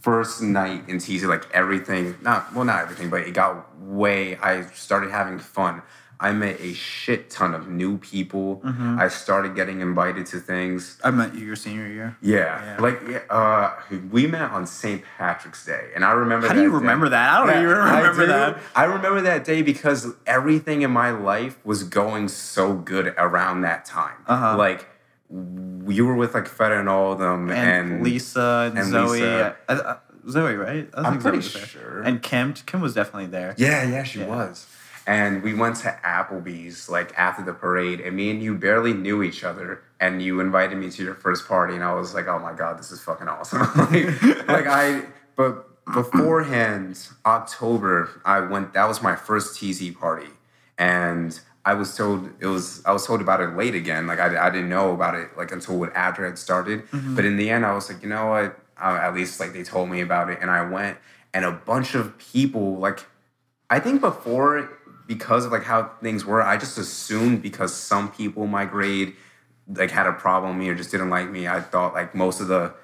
[0.00, 1.24] first night in TZ.
[1.24, 4.36] Like everything, not well, not everything, but it got way.
[4.36, 5.82] I started having fun.
[6.18, 8.62] I met a shit ton of new people.
[8.64, 8.98] Mm-hmm.
[8.98, 10.98] I started getting invited to things.
[11.04, 12.16] I met you your senior year.
[12.22, 12.80] Yeah, Yeah.
[12.80, 13.72] like uh,
[14.10, 15.02] we met on St.
[15.18, 16.46] Patrick's Day, and I remember.
[16.48, 16.74] How do you day.
[16.76, 17.34] remember that?
[17.34, 18.26] I don't Yeah, even remember do.
[18.28, 18.58] that.
[18.74, 23.84] I remember that day because everything in my life was going so good around that
[23.84, 24.16] time.
[24.26, 24.56] Uh-huh.
[24.56, 24.88] Like
[25.30, 29.20] you were with like Feta and all of them, And, and, Lisa and, and Zoe.
[29.20, 29.56] Lisa.
[29.68, 29.96] Uh, uh,
[30.28, 30.88] Zoe, right?
[30.94, 32.02] I I'm pretty Zoe sure.
[32.02, 32.52] And Kim.
[32.54, 33.54] Kim was definitely there.
[33.58, 34.26] Yeah, yeah, she Yeah.
[34.28, 34.66] was.
[35.08, 39.22] And we went to Applebee's like after the parade, and me and you barely knew
[39.22, 39.82] each other.
[40.00, 42.76] And you invited me to your first party, and I was like, "Oh my god,
[42.76, 45.02] this is fucking awesome!" like, like I,
[45.36, 45.64] but
[45.94, 48.72] beforehand, October, I went.
[48.74, 50.26] That was my first TZ party,
[50.76, 52.80] and I was told it was.
[52.86, 54.06] I was told about it late again.
[54.06, 56.84] Like I, I didn't know about it like until after it had started.
[57.16, 58.58] But in the end, I was like, you know what?
[58.80, 60.96] Uh, at least like they told me about it, and I went,
[61.34, 63.00] and a bunch of people like.
[63.68, 64.70] I think before,
[65.08, 69.14] because of like how things were, I just assumed because some people in my grade
[69.68, 71.48] like had a problem with me or just didn't like me.
[71.48, 72.74] I thought like most of the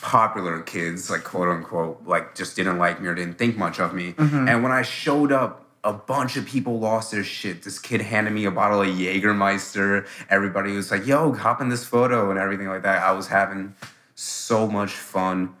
[0.00, 3.94] popular kids, like quote unquote, like just didn't like me or didn't think much of
[3.94, 4.14] me.
[4.48, 7.62] And when I showed up, a bunch of people lost their shit.
[7.62, 10.06] This kid handed me a bottle of Jägermeister.
[10.30, 13.02] Everybody was like, "Yo, hop in this photo" and everything like that.
[13.02, 13.74] I was having
[14.14, 15.54] so much fun.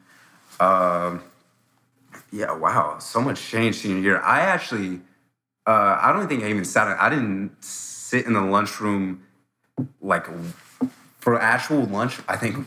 [0.60, 1.22] Um,
[2.30, 4.20] yeah, wow, so much change senior year.
[4.20, 5.00] I actually,
[5.66, 6.88] uh, I don't think I even sat.
[7.00, 9.24] I didn't sit in the lunchroom
[10.00, 10.26] like
[11.18, 12.20] for actual lunch.
[12.28, 12.66] I think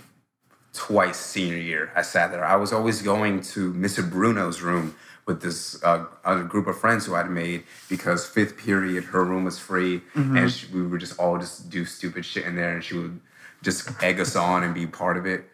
[0.74, 2.44] twice senior year I sat there.
[2.44, 4.08] I was always going to Mr.
[4.08, 4.96] Bruno's room
[5.26, 9.44] with this uh, other group of friends who I'd made because fifth period her room
[9.44, 10.02] was free
[10.38, 13.20] and she, we would just all just do stupid shit in there and she would
[13.64, 15.50] just egg us on and be part of it.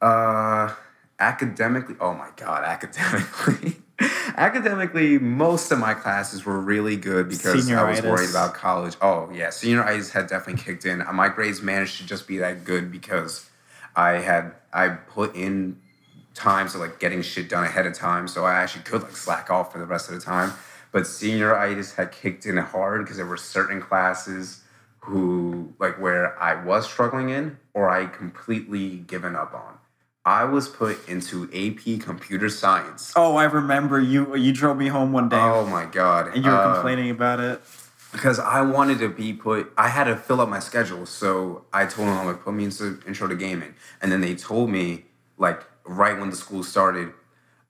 [0.00, 0.74] Uh,
[1.18, 3.76] academically, oh my god, academically.
[4.36, 8.96] academically, most of my classes were really good because I was worried about college.
[9.00, 11.04] Oh yeah, senioritis had definitely kicked in.
[11.12, 13.48] My grades managed to just be that good because
[13.94, 15.80] I had I put in
[16.34, 19.50] times to like getting shit done ahead of time, so I actually could like slack
[19.50, 20.52] off for the rest of the time.
[20.92, 24.62] But senioritis had kicked in hard because there were certain classes
[25.00, 29.78] who like where I was struggling in or I completely given up on.
[30.26, 33.12] I was put into AP computer science.
[33.14, 34.34] Oh, I remember you.
[34.36, 36.28] You drove me home one day, Oh my god!
[36.34, 37.60] and you were Uh, complaining about it.
[38.12, 39.70] because I wanted to be put.
[39.76, 42.64] I had to fill up my schedule, so I told them I'm like, put me
[42.64, 45.04] into intro to gaming, and then they told me
[45.36, 47.12] like right when the school started,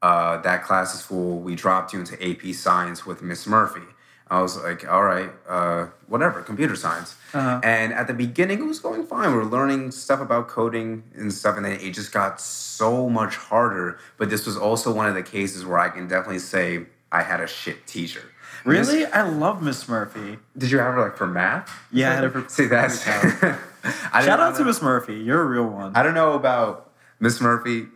[0.03, 1.39] uh, that class is full.
[1.41, 3.81] We dropped you into AP Science with Miss Murphy.
[4.29, 7.15] I was like, all right, uh, whatever, computer science.
[7.35, 7.61] Uh-huh.
[7.63, 9.31] And at the beginning, it was going fine.
[9.31, 13.37] We were learning stuff about coding and stuff, and then it just got so much
[13.37, 13.99] harder.
[14.17, 17.41] But this was also one of the cases where I can definitely say I had
[17.41, 18.23] a shit teacher.
[18.65, 20.39] Really, I love Miss Murphy.
[20.57, 21.71] did you have her like for math?
[21.93, 23.05] Yeah, I had her for- See, that's.
[23.05, 25.17] Shout out to Miss Murphy.
[25.17, 25.95] You're a real one.
[25.95, 26.91] I don't know about
[27.21, 27.89] Miss Murphy.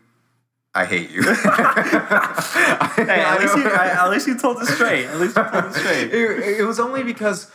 [0.78, 1.22] I hate you.
[2.98, 5.06] Hey, at least you, I, at least you told it straight.
[5.06, 6.08] At least you told it straight.
[6.12, 7.50] it, it was only because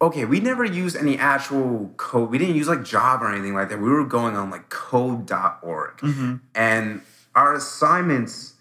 [0.00, 2.30] okay, we never used any actual code.
[2.30, 3.80] We didn't use like Java or anything like that.
[3.80, 5.98] We were going on like code.org.
[5.98, 6.36] Mm-hmm.
[6.54, 7.02] And
[7.34, 8.54] our assignments,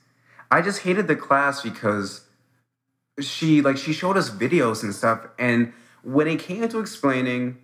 [0.51, 2.21] I just hated the class because
[3.19, 7.57] she like she showed us videos and stuff and when it came to explaining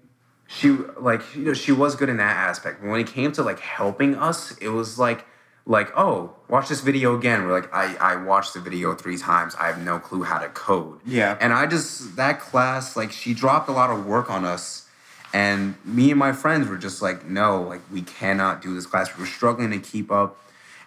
[0.47, 3.43] she like you know she was good in that aspect but when it came to
[3.43, 5.27] like helping us it was like
[5.65, 7.45] like oh watch this video again.
[7.45, 9.55] We're like i i watched the video three times.
[9.55, 10.99] I have no clue how to code.
[11.05, 11.37] Yeah.
[11.39, 14.87] and i just that class like she dropped a lot of work on us.
[15.35, 19.15] And me and my friends were just like no like we cannot do this class.
[19.15, 20.37] We were struggling to keep up.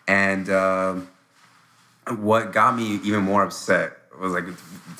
[0.07, 1.09] And um
[2.18, 4.44] what got me even more upset was like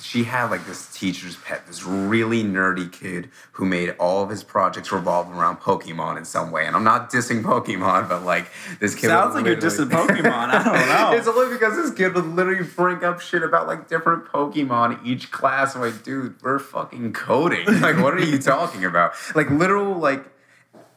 [0.00, 4.42] she had like this teacher's pet, this really nerdy kid who made all of his
[4.42, 6.66] projects revolve around Pokemon in some way.
[6.66, 8.46] And I'm not dissing Pokemon, but like
[8.80, 10.26] this kid Sounds like you're dissing Pokemon.
[10.50, 11.12] I don't know.
[11.16, 15.30] it's only because this kid would literally bring up shit about like different Pokemon each
[15.30, 15.74] class.
[15.74, 17.66] I'm like, dude, we're fucking coding.
[17.86, 19.12] Like, what are you talking about?
[19.34, 20.24] Like literal like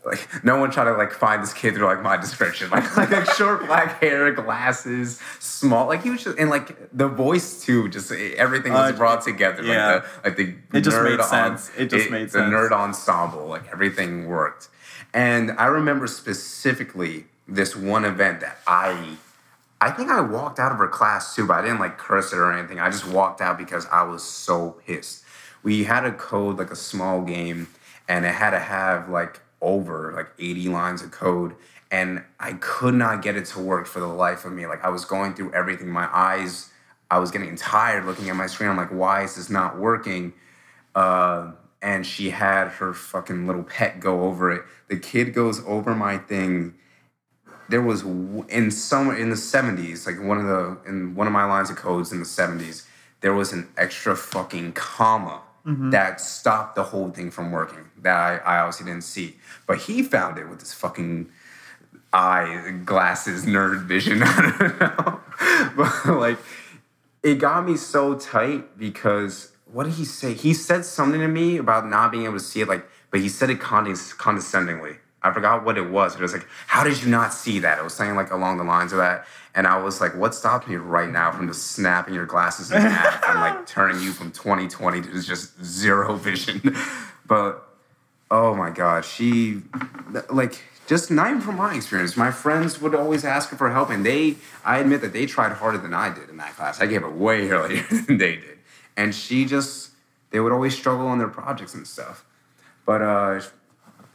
[0.09, 2.69] like no one tried to like find this kid through like my description.
[2.69, 7.07] Like like, like short black hair, glasses, small like he was just and like the
[7.07, 9.63] voice too, just everything was Uh, brought together.
[9.63, 10.01] yeah.
[10.23, 11.71] Like the like the It just made sense.
[11.77, 14.67] It just made sense The nerd ensemble, like everything worked.
[15.13, 19.17] And I remember specifically this one event that I
[19.81, 22.37] I think I walked out of her class too, but I didn't like curse it
[22.37, 22.79] or anything.
[22.79, 25.23] I just walked out because I was so pissed.
[25.63, 27.67] We had a code like a small game,
[28.07, 31.55] and it had to have like over like 80 lines of code,
[31.91, 34.67] and I could not get it to work for the life of me.
[34.67, 35.89] Like I was going through everything.
[35.89, 36.71] My eyes,
[37.09, 38.69] I was getting tired looking at my screen.
[38.69, 40.33] I'm like, why is this not working?
[40.95, 41.51] Uh,
[41.81, 44.63] and she had her fucking little pet go over it.
[44.89, 46.75] The kid goes over my thing
[47.69, 48.01] there was
[48.49, 51.75] in some in the 70s like one of the in one of my lines of
[51.75, 52.85] codes in the 70s
[53.21, 55.89] there was an extra fucking comma Mm-hmm.
[55.89, 59.35] that stopped the whole thing from working that I, I obviously didn't see
[59.67, 61.29] but he found it with his fucking
[62.13, 65.19] eye glasses nerd vision i don't know
[65.75, 66.37] but like
[67.23, 70.33] it got me so tight because what did he say?
[70.33, 73.29] He said something to me about not being able to see it, like, but he
[73.29, 74.97] said it condes- condescendingly.
[75.21, 76.15] I forgot what it was.
[76.15, 78.63] It was like, "How did you not see that?" It was saying like along the
[78.63, 82.13] lines of that, and I was like, "What stopped me right now from just snapping
[82.13, 86.75] your glasses in half and like turning you from 2020 to just zero vision?"
[87.27, 87.67] but
[88.31, 89.61] oh my god, she
[90.29, 92.17] like just not even from my experience.
[92.17, 95.51] My friends would always ask her for help, and they, I admit that they tried
[95.51, 96.81] harder than I did in that class.
[96.81, 98.57] I gave it way earlier than they did,
[98.97, 99.91] and she just,
[100.31, 102.25] they would always struggle on their projects and stuff.
[102.87, 103.41] But uh,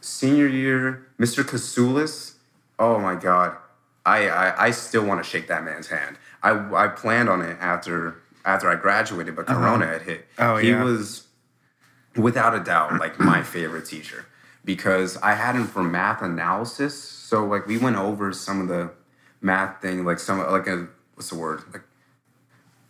[0.05, 1.43] senior year, Mr.
[1.43, 2.35] Kasulis,
[2.77, 3.57] oh my god,
[4.05, 6.17] I, I, I still want to shake that man's hand.
[6.43, 10.27] I, I planned on it after after I graduated, but Corona had hit.
[10.37, 10.83] Oh, he yeah.
[10.83, 11.25] was
[12.15, 14.27] without a doubt like my favorite teacher
[14.63, 17.01] because I had him for math analysis.
[17.01, 18.91] So like we went over some of the
[19.41, 21.81] math thing, like some like a what's the word like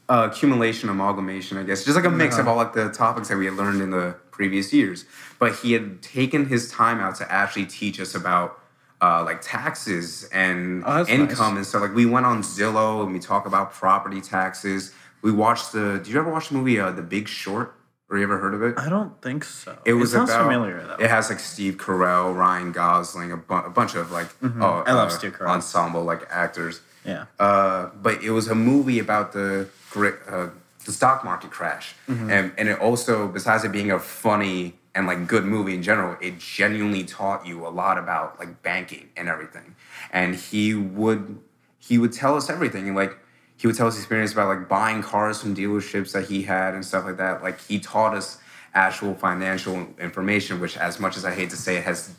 [0.10, 3.38] uh, accumulation, amalgamation, I guess, just like a mix of all like the topics that
[3.38, 5.06] we had learned in the previous years.
[5.40, 8.60] But he had taken his time out to actually teach us about
[9.02, 11.58] uh, like taxes and Oh, income nice.
[11.58, 11.82] and stuff.
[11.82, 14.94] Like we went on Zillow and we talk about property taxes.
[15.22, 15.98] We watched the.
[16.04, 17.74] Did you ever watch the movie uh, The Big Short?
[18.08, 18.78] Or you ever heard of it?
[18.78, 19.76] I don't think so.
[19.84, 21.04] It was sounds about, familiar though.
[21.04, 24.62] It has like Steve Carell, Ryan Gosling, a, bu- a bunch of like uh, Mm-hmm.
[24.62, 25.48] I love uh, Steve Carell.
[25.50, 26.82] ensemble like actors.
[27.04, 27.26] yeah.
[27.40, 30.50] Uh, but it was a movie about the uh,
[30.86, 32.30] the stock market crash, Mm-hmm.
[32.30, 36.16] and and it also besides it being a funny and like good movie in general,
[36.22, 39.76] it genuinely taught you a lot about like banking and everything.
[40.12, 41.40] And he would
[41.80, 43.18] he would tell us everything, and like
[43.58, 46.86] he would tell us experience about like buying cars from dealerships that he had and
[46.86, 47.42] stuff like that.
[47.44, 48.38] Like he taught us
[48.74, 52.14] actual financial information, which as much as I hate to say it has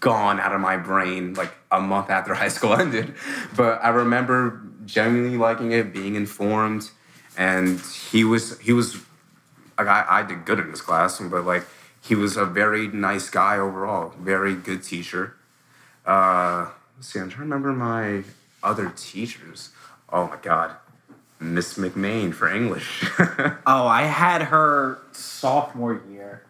[0.00, 3.14] gone out of my brain like a month after high school ended.
[3.56, 6.90] But I remember genuinely liking it, being informed,
[7.40, 7.80] and
[8.12, 8.96] he was he was
[9.78, 11.64] like I, I did good in his class, but like
[12.02, 15.34] he was a very nice guy overall, very good teacher.
[16.04, 16.68] Uh,
[17.00, 18.24] see, I'm trying to remember my
[18.62, 19.70] other teachers.
[20.10, 20.76] Oh my god,
[21.40, 23.10] Miss McMain for English.
[23.66, 26.42] Oh, I had her sophomore year.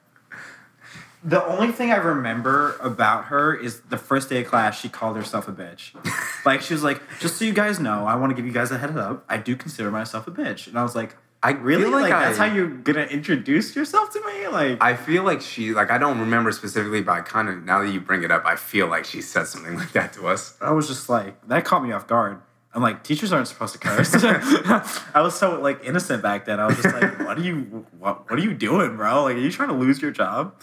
[1.22, 5.16] The only thing I remember about her is the first day of class, she called
[5.16, 5.92] herself a bitch.
[6.46, 8.70] like she was like, "Just so you guys know, I want to give you guys
[8.70, 9.24] a heads up.
[9.28, 11.84] I do consider myself a bitch." And I was like, I "Really?
[11.84, 15.42] Like, like that's I- how you're gonna introduce yourself to me?" Like, I feel like
[15.42, 18.30] she like I don't remember specifically, but I kind of now that you bring it
[18.30, 20.56] up, I feel like she said something like that to us.
[20.60, 22.40] I was just like, that caught me off guard.
[22.72, 24.14] I'm like, teachers aren't supposed to curse.
[25.14, 26.60] I was so like innocent back then.
[26.60, 29.24] I was just like, what are you, what, what are you doing, bro?
[29.24, 30.54] Like, are you trying to lose your job?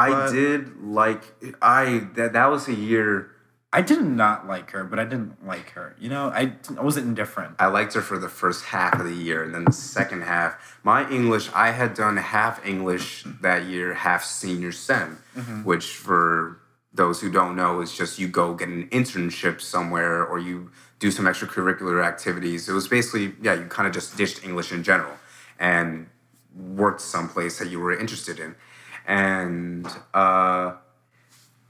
[0.00, 1.22] I But- did like
[1.60, 3.30] I that that was a year
[3.72, 5.94] I did not like her, but I didn't like her.
[6.00, 7.54] You know, I, I wasn't indifferent.
[7.60, 10.78] I liked her for the first half of the year, and then the second half,
[10.82, 15.62] my English I had done half English that year, half senior SEM, mm-hmm.
[15.62, 16.58] which for
[16.92, 21.12] those who don't know is just you go get an internship somewhere or you do
[21.12, 22.68] some extracurricular activities.
[22.68, 25.14] It was basically yeah, you kind of just ditched English in general
[25.60, 26.08] and
[26.56, 28.56] worked someplace that you were interested in,
[29.06, 29.86] and.
[30.14, 30.74] uh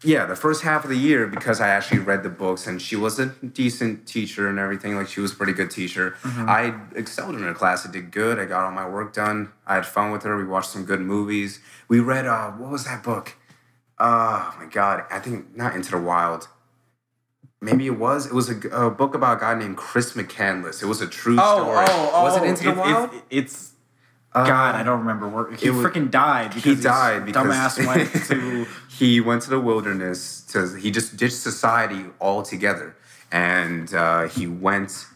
[0.03, 2.97] yeah, the first half of the year because I actually read the books and she
[2.97, 4.97] was a decent teacher and everything.
[4.97, 6.17] Like she was a pretty good teacher.
[6.25, 7.87] I excelled in her class.
[7.87, 8.39] I did good.
[8.39, 9.53] I got all my work done.
[9.67, 10.39] I had fun with her.
[10.39, 11.61] We watched some good movies.
[11.89, 13.35] We read uh what was that book?
[13.99, 16.49] Oh my god, I think not Into the Wild.
[17.61, 18.25] Maybe it was.
[18.25, 20.83] It was a book about a guy named Chris McCandless.
[20.83, 21.87] It was a true story.
[21.91, 23.11] Oh, oh, was it Into the it- it- Wild?
[23.29, 23.70] it's
[24.33, 25.29] God, I don't remember.
[25.29, 26.55] Where, he freaking died.
[26.55, 28.67] Because he died because dumbass went to.
[28.89, 32.95] he went to the wilderness to he just ditched society altogether
[33.33, 35.07] and uh, he went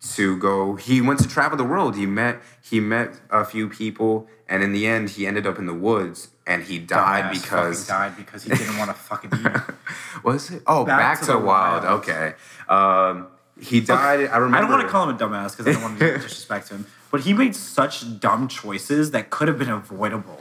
[0.00, 4.28] to go he went to travel the world he met he met a few people
[4.48, 7.86] and in the end he ended up in the woods and he died dumbass because
[7.86, 9.62] died because he didn't want to fucking eat.
[10.24, 12.34] was it oh back, to, the, wild, okay
[12.68, 13.26] um,
[13.60, 15.82] he died i remember I don't want to call him a dumbass because I don't
[15.82, 20.40] want to disrespect him, but he made such dumb choices that could have been avoidable.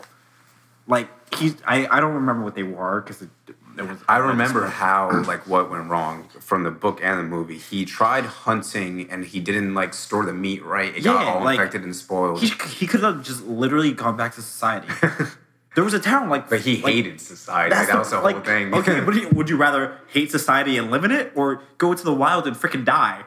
[0.88, 3.30] Like he, I, I don't remember what they were because it,
[3.78, 4.00] it was.
[4.08, 7.58] I remember how like what went wrong from the book and the movie.
[7.58, 10.96] He tried hunting and he didn't like store the meat right.
[10.96, 12.42] It got Yeah, all like, infected and spoiled.
[12.42, 14.88] he he could have just literally gone back to society.
[15.76, 17.70] there was a town like, but he like, hated society.
[17.76, 18.74] Like, That's that was the whole like, thing.
[18.74, 22.06] okay, but he- would you rather hate society and live in it, or go into
[22.06, 23.24] the wild and freaking die?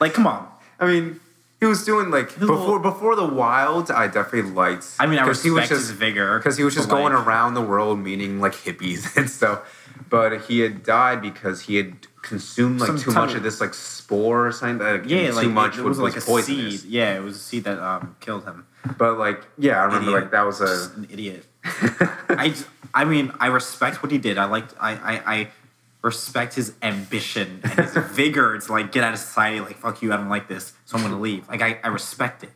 [0.00, 0.46] Like, come on.
[0.78, 1.18] I mean,
[1.64, 3.90] he was doing like before all- before the wild.
[3.90, 4.86] I definitely liked.
[5.00, 7.26] I mean, I 'cause he was respect his vigor, because he was just going like-
[7.26, 9.58] around the world meeting like hippies and stuff.
[10.10, 11.90] But he had died because he had
[12.22, 14.78] consumed like Some too much of- this like spore or something.
[14.78, 16.82] That, Yeah, too like much it, it was, was like a poisonous.
[16.82, 16.90] seed.
[16.90, 18.66] Yeah, it was a seed that um, killed him.
[18.98, 20.22] But like, yeah, I remember Idiot.
[20.22, 21.44] like that was Just a an idiot.
[21.64, 22.54] I,
[22.94, 24.36] I mean, I respect what he did.
[24.38, 24.74] I liked.
[24.80, 25.48] I, I, I
[26.04, 29.58] respect his ambition and his vigor to like get out of society.
[29.60, 31.48] Like, fuck you, I don't like this, so I'm gonna leave.
[31.48, 32.50] Like, I, I respect it.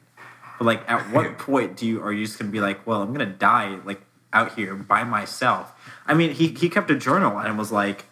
[0.59, 3.11] But like, at what point do you are you just gonna be like, well, I'm
[3.12, 5.72] gonna die like out here by myself?
[6.07, 8.05] I mean, he he kept a journal and was like,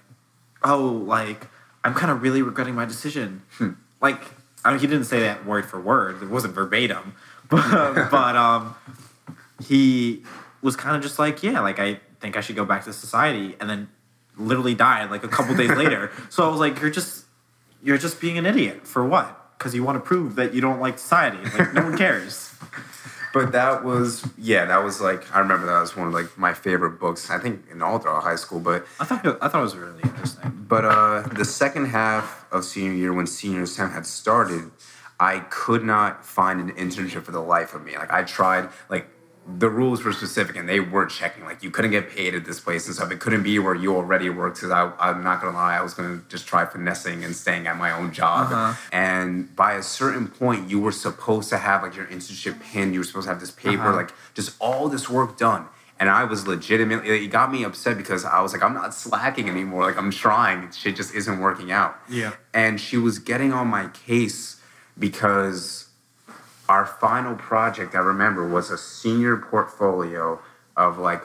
[0.65, 1.47] oh, like
[1.85, 3.43] I'm kind of really regretting my decision.
[4.01, 4.23] Like,
[4.65, 6.23] I mean, he didn't say that word for word.
[6.23, 7.15] It wasn't verbatim,
[7.51, 8.75] but but um,
[9.63, 10.23] he
[10.63, 13.55] was kind of just like, yeah, like I think I should go back to society,
[13.61, 13.89] and then
[14.37, 16.11] literally died like a couple days later.
[16.31, 17.25] So I was like, you're just
[17.83, 19.59] you're just being an idiot for what?
[19.59, 21.39] Because you want to prove that you don't like society.
[21.59, 22.53] Like no one cares.
[23.33, 26.55] But that was yeah, that was like I remember that was one of like my
[26.55, 27.29] favorite books.
[27.29, 28.61] I think in all throughout high school.
[28.61, 30.65] But I thought it- I thought it was really interesting.
[30.67, 34.71] but uh, the second half of senior year when senior time had started,
[35.21, 37.99] I could not find an internship for the life of me.
[37.99, 39.07] Like I tried like.
[39.49, 41.45] The rules were specific and they weren't checking.
[41.45, 43.13] Like you couldn't get paid at this place and stuff.
[43.13, 44.57] It couldn't be where you already worked.
[44.57, 47.77] Because I, I'm not gonna lie, I was gonna just try finessing and staying at
[47.77, 48.51] my own job.
[48.53, 48.75] Uh-huh.
[48.91, 52.93] And by a certain point, you were supposed to have like your internship pin.
[52.93, 53.97] You were supposed to have this paper, Uh-huh.
[53.97, 55.67] like just all this work done.
[55.99, 59.49] And I was legitimately, it got me upset because I was like, I'm not slacking
[59.49, 59.85] anymore.
[59.85, 60.71] Like I'm trying.
[60.73, 61.97] Shit just isn't working out.
[62.11, 62.33] Yeah.
[62.53, 64.61] And she was getting on my case
[64.99, 65.86] because
[66.69, 70.41] our final project, I remember, was a senior portfolio
[70.77, 71.23] of like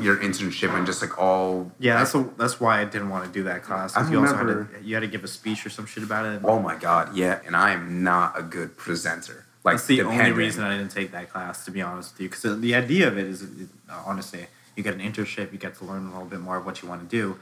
[0.00, 1.70] your internship and just like all.
[1.78, 4.34] Yeah, that's a, that's why I didn't want to do that class I you also
[4.36, 6.40] had remember- to you had to give a speech or some shit about it.
[6.44, 7.40] Oh my God, yeah.
[7.46, 9.46] And I am not a good presenter.
[9.62, 12.28] Like That's the only reason I didn't take that class, to be honest with you.
[12.30, 13.44] Because the idea of it is,
[14.06, 16.80] honestly, you get an internship, you get to learn a little bit more of what
[16.80, 17.38] you want to do.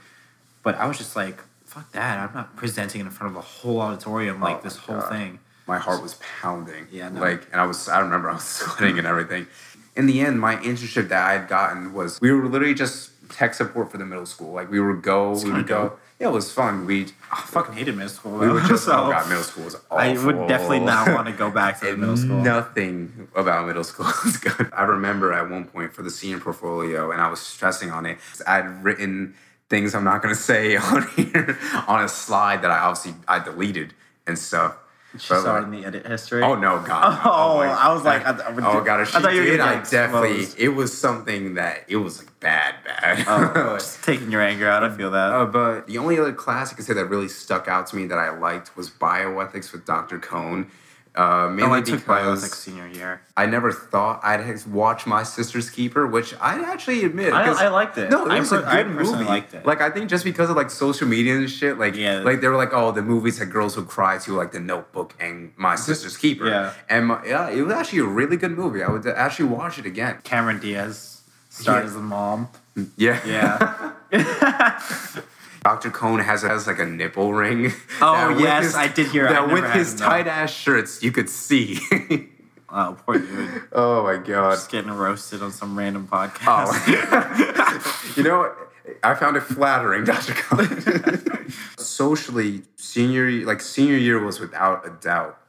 [0.64, 2.18] But I was just like, fuck that.
[2.18, 5.10] I'm not presenting in front of a whole auditorium like Oh this whole God.
[5.10, 5.38] thing.
[5.68, 6.88] My heart was pounding.
[6.90, 7.20] Yeah, no.
[7.20, 9.46] Like, and I was, I remember I was sweating and everything.
[9.94, 13.54] In the end, my internship that I had gotten was we were literally just tech
[13.54, 14.52] support for the middle school.
[14.52, 15.90] Like, we would go, we would go.
[15.90, 16.00] dope.
[16.18, 16.84] Yeah, it was fun.
[16.86, 18.38] We I fucking hated middle school.
[18.38, 19.98] we would just, so oh god, middle school was awful.
[19.98, 22.40] I would definitely not want to go back to middle school.
[22.40, 24.68] Nothing about middle school was good.
[24.72, 28.18] I remember at one point for the senior portfolio, and I was stressing on it.
[28.46, 29.34] I'd written
[29.68, 31.56] things I'm not going to say on here
[31.86, 33.94] on a slide that I obviously I deleted
[34.26, 34.76] and stuff.
[35.16, 36.42] She But, saw it like- in the edit history.
[36.42, 37.24] Oh no, God!
[37.24, 37.30] no.
[37.32, 39.00] Oh, my- I was like, I- I oh God!
[39.00, 40.40] If she I thought you were did, I definitely.
[40.42, 40.58] exposed.
[40.60, 43.24] It was something that it was like bad, bad.
[43.26, 44.84] Oh, just taking your anger out.
[44.84, 45.32] I feel that.
[45.32, 48.06] Uh, but the only other class I could say that really stuck out to me
[48.06, 50.18] that I liked was bioethics with Dr.
[50.18, 50.70] Cohn.
[51.14, 53.22] Uh, mainly oh, I took because bioethics senior year.
[53.36, 57.32] I never thought I'd watch My Sister's Keeper, which I actually admit.
[57.32, 58.10] I- I liked it.
[58.10, 59.28] No, it I was per- a I good personally movie.
[59.30, 59.66] liked it.
[59.66, 62.20] Like I think just because of like social media and shit, like Yeah.
[62.20, 65.14] like they were like, oh, the movies that girls would cry to, like The Notebook
[65.18, 66.46] and My Sister's Keeper.
[66.48, 66.72] Yeah.
[66.88, 68.82] and my, yeah, it was actually a really good movie.
[68.82, 70.18] I would actually watch it again.
[70.24, 71.86] Cameron Diaz starred Yeah.
[71.86, 72.48] as the mom.
[72.96, 73.92] Yeah, Yeah.
[75.62, 75.90] Dr.
[75.90, 77.72] Cohn has, has like a nipple ring.
[78.00, 79.50] Oh, yes, I did hear that.
[79.50, 81.78] With his tight ass shirts, you could see.
[82.68, 83.62] oh, poor dude.
[83.72, 84.52] oh my god.
[84.52, 86.68] Just getting roasted on some random podcast.
[86.76, 88.54] Oh, you know,
[89.02, 90.34] I found it flattering, Dr.
[90.34, 91.24] Collins.
[91.76, 95.40] Socially, senior like senior year was without a doubt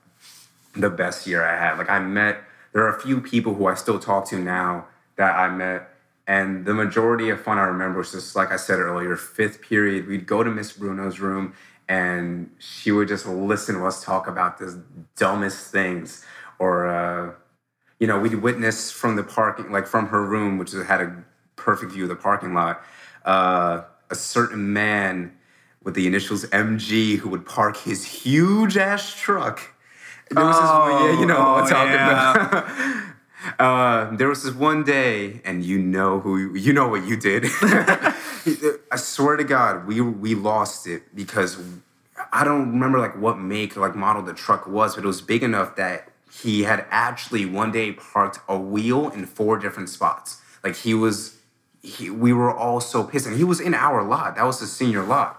[0.73, 1.77] the best year I had.
[1.77, 2.43] Like I met
[2.73, 5.89] there are a few people who I still talk to now that I met.
[6.29, 10.07] And the majority of fun I remember was just like I said earlier, fifth period,
[10.07, 11.55] we'd go to Miss Bruno's room
[11.87, 14.83] and she would just listen to us talk about the
[15.17, 16.23] dumbest things.
[16.59, 17.33] Or uh,
[17.99, 21.23] you know, we'd witness from the parking, like from her room, which had a
[21.55, 22.83] perfect view of the parking lot,
[23.25, 25.35] uh, a certain man
[25.83, 29.61] with the initials MG who would park his huge ass truck.
[30.29, 32.31] There was this yeah, you know what I'm Oh, talking yeah.
[32.33, 33.05] about.
[33.57, 37.45] Uh, there was this one day, and you know who you know what you did.
[38.91, 41.57] I swear to God, we we lost it because
[42.31, 45.43] I don't remember like what make like model the truck was, but it was big
[45.43, 50.41] enough that he had actually one day parked a wheel in four different spots.
[50.63, 51.37] Like he was,
[51.81, 54.35] he, we were all so pissed, and he was in our lot.
[54.35, 55.38] That was the senior lot.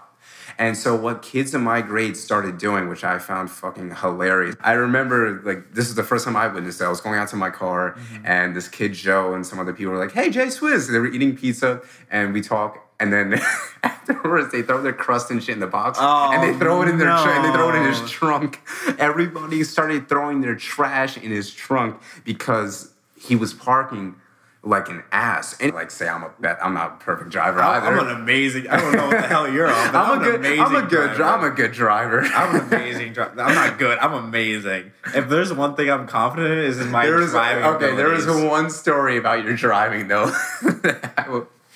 [0.61, 4.55] And so what kids in my grade started doing, which I found fucking hilarious.
[4.61, 6.83] I remember like this is the first time I witnessed it.
[6.83, 8.25] I was going out to my car mm-hmm.
[8.27, 11.07] and this kid Joe and some other people were like, "Hey, Jay Swizz." They were
[11.07, 11.81] eating pizza
[12.11, 13.41] and we talk and then
[13.83, 16.89] afterwards they throw their crust and shit in the box and they Oh, throw it
[16.89, 18.61] in their tr- and they throw it in his trunk.
[18.99, 24.15] Everybody started throwing their trash in his trunk because he was parking
[24.63, 25.57] like an ass.
[25.59, 27.87] And like say I'm a bet I'm not a perfect driver either.
[27.87, 28.67] I'm an amazing.
[28.69, 29.91] I don't know what the hell you're on.
[29.91, 30.35] But I'm, I'm, a good.
[30.35, 30.59] amazing.
[30.61, 31.15] I'm a good.
[31.15, 31.23] driver.
[31.23, 32.21] I'm a good driver.
[32.21, 33.41] I'm an amazing driver.
[33.41, 33.97] I'm not good.
[33.97, 34.91] I'm amazing.
[35.15, 37.63] If there's one thing I'm confident in is in my there is driving.
[37.63, 37.95] okay.
[37.95, 38.49] There is abilities.
[38.49, 40.31] one story about your driving though.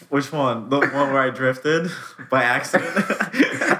[0.10, 0.70] Which one?
[0.70, 1.90] The one where I drifted
[2.30, 2.92] by accident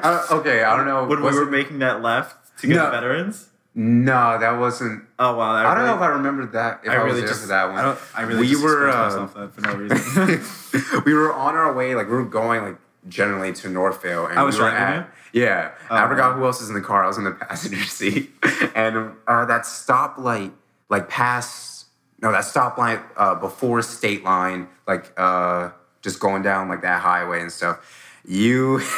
[0.06, 1.06] Uh, okay, I don't know.
[1.06, 2.90] when we were it- making that left to get No.
[2.92, 3.50] veterans.
[3.78, 5.04] No, that wasn't.
[5.20, 5.52] Oh wow!
[5.52, 6.80] I don't know if I remember that.
[6.86, 7.84] If I, I really was there just for that one.
[7.84, 8.90] I, I really we just were.
[8.90, 11.04] Uh, myself that for no reason.
[11.06, 11.94] we were on our way.
[11.94, 12.78] Like we were going like
[13.10, 16.46] generally to Northvale, and I was we were driving at, Yeah, Oh, I forgot who
[16.46, 17.04] else was in the car.
[17.04, 18.32] I was in the passenger seat,
[18.74, 20.54] and uh, that stoplight,
[20.90, 21.88] like past
[22.22, 25.72] no, that stoplight uh, before state line, like uh,
[26.02, 28.22] just going down like that highway and stuff.
[28.26, 28.82] You.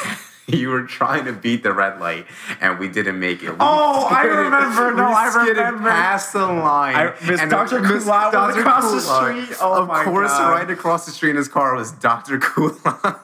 [0.54, 2.26] You were trying to beat the red light,
[2.62, 3.50] and we didn't make it.
[3.52, 4.92] We Oh, I remember.
[4.96, 5.90] No, we I remember.
[5.90, 6.96] past the line.
[6.96, 7.82] I- Miss and Dr.
[7.82, 8.60] Miss Kulai was Dr.
[8.62, 9.58] across the street.
[9.62, 10.52] Oh of my course, God.
[10.52, 12.40] right across the street in his car was Dr.
[12.40, 13.20] Kulai.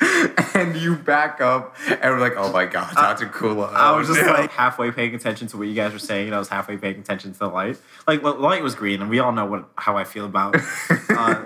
[0.54, 3.26] and you back up, and we're like, oh my god, Dr.
[3.26, 3.72] Kulai.
[3.72, 4.32] I was just no.
[4.32, 6.98] like halfway paying attention to what you guys were saying, and I was halfway paying
[7.00, 7.78] attention to the light.
[8.06, 10.54] Like the light was green, and we all know what how I feel about
[11.08, 11.44] uh,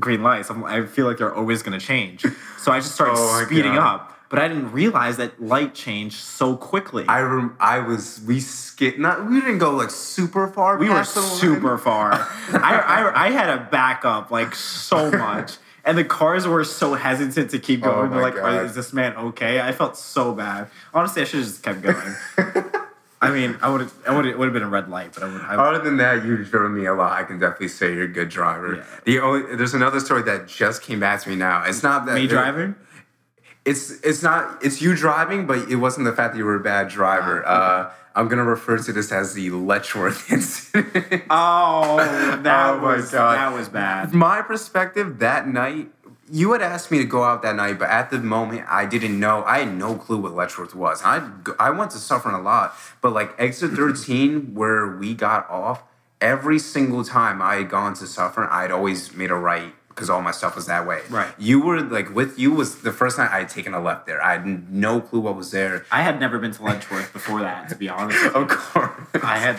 [0.00, 0.50] green lights.
[0.50, 2.26] I'm, I feel like they're always going to change.
[2.58, 4.00] So I just started Oh speeding God.
[4.00, 7.04] up, but I didn't realize that light changed so quickly.
[7.06, 10.76] I rem- I was we skid not we didn't go like super far.
[10.76, 11.30] we were the line.
[11.38, 12.12] super far.
[12.52, 15.58] I, I I had to back up like so much.
[15.84, 18.10] And the cars were so hesitant to keep Oh going.
[18.10, 18.64] They're like, God.
[18.64, 20.68] "Is this man okay?" I felt so bad.
[20.92, 22.14] Honestly, I should have just kept going.
[23.24, 23.94] I mean, I would have.
[24.06, 24.26] I would.
[24.26, 25.40] It would have been a red light, but I would.
[25.42, 27.12] I, Other than that, you've driven me a lot.
[27.12, 28.76] I can definitely say you're a good driver.
[28.76, 28.84] Yeah.
[29.04, 31.64] The only there's another story that just came back to me now.
[31.64, 32.74] It's not that me driving.
[33.64, 36.60] It's it's not it's you driving, but it wasn't the fact that you were a
[36.60, 37.42] bad driver.
[37.46, 41.24] Ah, Uh, I'm gonna refer to this as the Letchworth incident.
[41.30, 41.96] Oh,
[42.42, 44.12] that Oh was that was bad.
[44.12, 45.90] My perspective that night,
[46.30, 49.18] you had asked me to go out that night, but at the moment I didn't
[49.18, 49.42] know.
[49.44, 51.02] I had no clue what Letchworth was.
[51.02, 51.26] I
[51.58, 55.82] I went to Suffern a lot, but like exit 13 where we got off,
[56.20, 60.20] every single time I had gone to Suffern, I'd always made a right because all
[60.20, 61.00] my stuff was that way.
[61.08, 61.32] Right.
[61.38, 64.22] You were like with you was the first night I had taken a left there.
[64.22, 65.86] I had no clue what was there.
[65.90, 68.22] I had never been to Letchworth before that, to be honest.
[68.22, 68.40] With you.
[68.42, 68.90] Of course.
[69.22, 69.56] I had.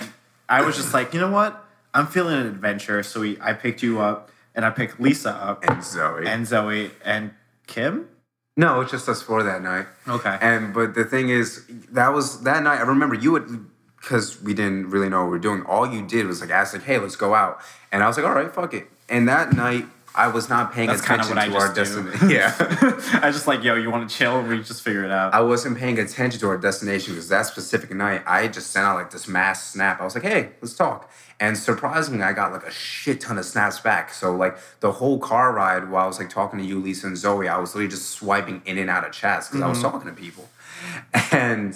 [0.50, 1.64] I was just like, you know what?
[1.94, 3.38] I'm feeling an adventure, so we.
[3.42, 6.28] I picked you up, and I picked Lisa up, and Zoe.
[6.28, 7.32] and Zoe, and
[7.68, 8.10] Kim.
[8.58, 9.88] no, it's just us four that night.
[10.08, 10.38] Okay.
[10.42, 12.80] And but the thing is, that was that night.
[12.80, 13.66] I remember you would
[14.02, 15.64] because we didn't really know what we were doing.
[15.64, 17.60] All you did was like ask like, "Hey, let's go out,"
[17.92, 19.86] and I was like, "All right, fuck it." And that night,
[20.18, 22.04] I was not paying That's attention what I to our just do.
[22.04, 22.30] destination.
[22.30, 24.42] Yeah, I just like, yo, you want to chill?
[24.42, 25.34] We just figure it out.
[25.34, 28.96] I wasn't paying attention to our destination because that specific night, I just sent out
[28.96, 30.02] like this mass snap.
[30.02, 31.10] I was like, "Hey, let's talk."
[31.40, 34.14] And surprisingly, I got like a shit ton of snaps back.
[34.14, 37.18] So like the whole car ride, while I was like talking to you, Lisa, and
[37.18, 40.10] Zoe, I was literally just swiping in and out of chats because I was talking
[40.10, 40.50] to people.
[41.32, 41.74] And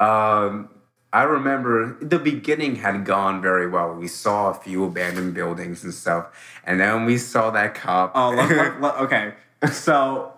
[0.00, 0.68] um,
[1.16, 3.94] I remember the beginning had gone very well.
[3.94, 6.26] We saw a few abandoned buildings and stuff,
[6.62, 8.12] and then we saw that cop.
[8.14, 9.32] Oh, let, let- let- okay.
[9.72, 10.34] So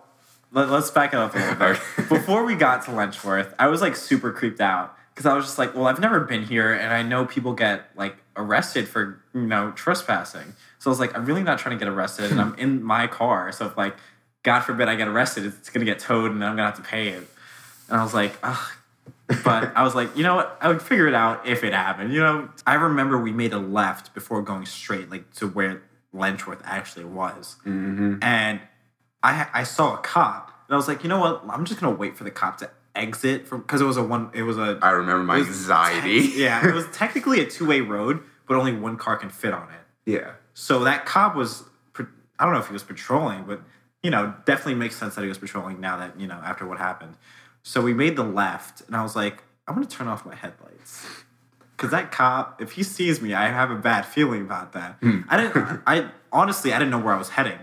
[0.53, 1.61] let, us back it up a little bit.
[1.61, 1.81] Okay.
[2.15, 5.57] Before we got to Letchworth, I was like super creeped out because I was just
[5.57, 9.41] like, well, I've never been here, and I know people get like arrested for you
[9.41, 10.53] know trespassing.
[10.77, 13.05] So I was like, I'm really not trying to get arrested, and I'm in my
[13.07, 13.51] car.
[13.51, 13.97] So if like
[14.43, 17.09] God forbid I get arrested, it's gonna get towed and I'm gonna have to pay
[17.09, 17.27] it.
[17.89, 18.71] And I was like, ugh.
[19.43, 20.57] But I was like, you know what?
[20.59, 22.13] I would figure it out if it happened.
[22.13, 26.61] You know, I remember we made a left before going straight, like to where Letchworth
[26.63, 28.15] actually was, mm-hmm.
[28.23, 28.59] and
[29.21, 31.43] I I saw a cop, and I was like, you know what?
[31.47, 34.31] I'm just gonna wait for the cop to exit from because it was a one,
[34.33, 36.27] it was a I remember my anxiety.
[36.27, 39.53] tec- yeah, it was technically a two way road, but only one car can fit
[39.53, 40.11] on it.
[40.11, 40.31] yeah.
[40.55, 41.63] So that cop was,
[41.97, 43.61] I don't know if he was patrolling, but
[44.03, 46.77] you know, definitely makes sense that he was patrolling now that you know after what
[46.77, 47.15] happened.
[47.63, 51.05] So we made the left, and I was like, I'm gonna turn off my headlights
[51.79, 54.97] because that cop, if he sees me, I have a bad feeling about that.
[54.99, 55.21] Hmm.
[55.29, 55.81] I didn't.
[55.87, 57.57] I honestly, I didn't know where I was heading.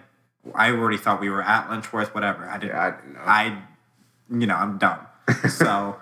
[0.54, 2.48] I already thought we were at Lunchworth, whatever.
[2.48, 2.74] I didn't.
[2.74, 3.20] Yeah, I didn't know.
[3.20, 3.62] I,
[4.30, 5.00] you know, I'm dumb.
[5.50, 5.96] So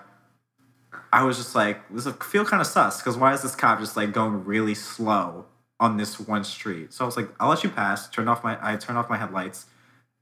[1.11, 3.97] I was just like, this feel kind of sus because why is this cop just
[3.97, 5.45] like going really slow
[5.79, 6.93] on this one street?
[6.93, 8.07] So I was like, I'll let you pass.
[8.09, 9.65] Turned off my, I turned off my headlights,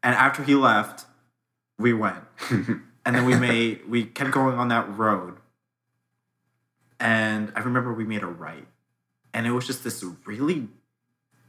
[0.01, 1.05] and after he left,
[1.78, 2.24] we went,
[3.05, 5.35] and then we made, we kept going on that road,
[6.99, 8.67] and I remember we made a right,
[9.33, 10.67] and it was just this really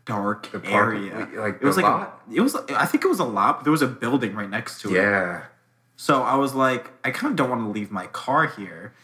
[0.05, 1.29] dark park- area.
[1.37, 1.87] like it was like?
[1.87, 2.55] A, it was.
[2.55, 3.59] I think it was a lot.
[3.59, 5.01] But there was a building right next to it.
[5.01, 5.45] Yeah.
[5.97, 8.95] So I was like, I kind of don't want to leave my car here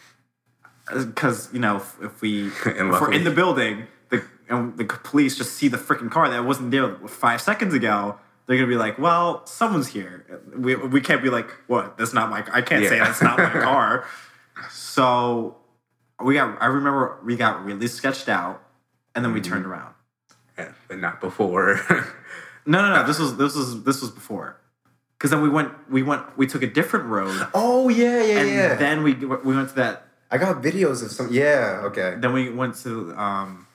[0.93, 5.37] because you know if, if we if we're in the building, the and the police
[5.37, 8.17] just see the freaking car that wasn't there five seconds ago.
[8.51, 11.97] They're gonna be like, "Well, someone's here." We, we can't be like, "What?
[11.97, 14.05] That's not my." I can't say that's not my car.
[14.69, 15.55] So
[16.21, 16.61] we got.
[16.61, 18.61] I remember we got really sketched out,
[19.15, 19.53] and then we Mm-hmm.
[19.53, 19.93] turned around.
[20.57, 21.79] Yeah, But not before.
[22.63, 23.07] No, no, no.
[23.07, 24.57] This was this was this was before.
[25.17, 28.49] Because then we went, we went, we took a different road, oh yeah, yeah, and
[28.49, 28.75] yeah.
[28.75, 31.29] then we we went to that I got videos of some.
[31.31, 31.81] Yeah.
[31.85, 32.15] Okay.
[32.19, 33.65] then we went to um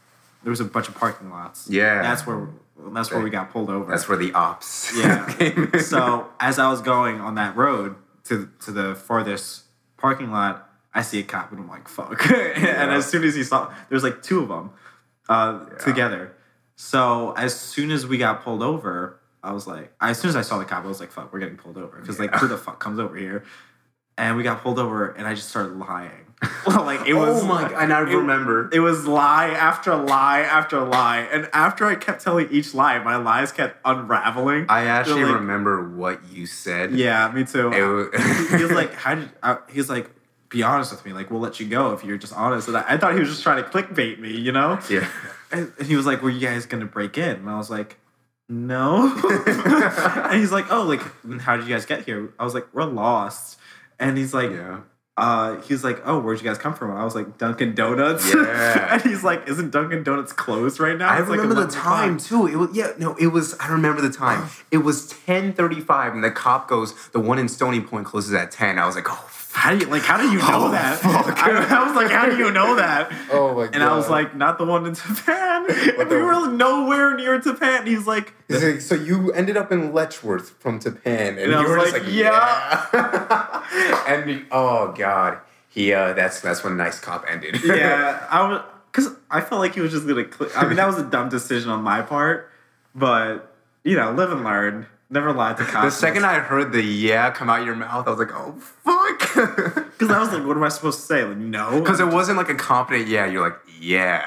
[0.44, 2.00] there was a bunch of parking lots Yeah.
[2.02, 2.48] that's where
[2.78, 3.90] that's where we got pulled over.
[3.90, 4.92] That's where the ops.
[4.96, 5.78] yeah.
[5.78, 9.64] so as i was going on that road to to the farthest
[9.96, 12.30] parking lot i see a cop and i'm like fuck.
[12.30, 14.70] And as soon as he saw there's like two of them
[15.28, 16.32] uh together.
[16.76, 20.42] So as soon as we got pulled over i was like as soon as i
[20.42, 21.98] saw the cop i was like fuck we're getting pulled over.
[22.00, 23.44] Because like who the fuck comes over here?
[24.18, 26.25] And we got pulled over and i just started lying
[26.66, 27.62] like it was oh my!
[27.62, 28.68] God, And I it- remember.
[28.72, 31.20] it was lie after lie after lie.
[31.32, 34.66] And after I kept telling each lie, my lies kept unraveling.
[34.68, 36.93] I actually like- remember what you said.
[36.93, 37.72] Yeah, me too.
[37.72, 40.11] It wa- he was like, "How did?" Uh, he's like,
[40.51, 41.12] "Be honest with me.
[41.14, 43.30] Like, we'll let you go if you're just honest." And I, I thought he was
[43.30, 44.78] just trying to clickbait me, you know?
[44.91, 45.09] yeah.
[45.51, 47.97] And and he was like, "Were you guys gonna break in?" And I was like,
[48.51, 49.11] "No."
[49.51, 51.01] and he's like, "Oh, like,
[51.41, 53.59] how did you guys get here?" I was like, "We're lost."
[53.99, 54.80] And he's like, Yeah.
[55.18, 58.92] Uh, he's like, "Oh, where'd you guys come from?" I was like, "Dunkin' Donuts." Yeah.
[58.94, 62.18] and he's like, "Isn't Dunkin' Donuts closed right now?" I It's like remember the time
[62.18, 62.46] too.
[62.46, 63.54] It was yeah, no, it was.
[63.58, 64.48] I remember the time.
[64.70, 68.34] It was ten thirty five, and the cop goes, "The one in Stony Point closes
[68.34, 68.78] at 10.
[68.78, 69.24] I was like, "Oh,
[69.57, 70.02] How do you like?
[70.02, 71.02] How do you know Oh, that?
[71.04, 74.36] I, I was like, "How do you know that?" oh my And I was like,
[74.36, 75.66] "Not the one in Tappan."
[75.98, 77.86] And we were nowhere near Tappan.
[77.86, 81.68] He's like, He's like, so you ended up in Letchworth from Tappan, and, And you
[81.68, 82.86] were like, like, yeah.
[82.92, 84.04] yeah.
[84.07, 85.38] and he- oh god,
[85.68, 87.59] he uh, that's that's when Nice Cop ended.
[87.64, 90.26] "Yeah." I was because I felt like he was just gonna.
[90.30, 92.50] Cl- I mean, that was a dumb decision on my part,
[92.94, 93.54] but
[93.84, 94.86] you know, live and learn.
[95.09, 95.84] Never lied to cops.
[95.94, 99.18] the second I heard the yeah come out your mouth, I was like, oh fuck,
[99.99, 102.38] because I was like, "What am I supposed to say?" Like, no, because it wasn't
[102.38, 103.26] like a confident yeah.
[103.26, 104.24] You're like, yeah.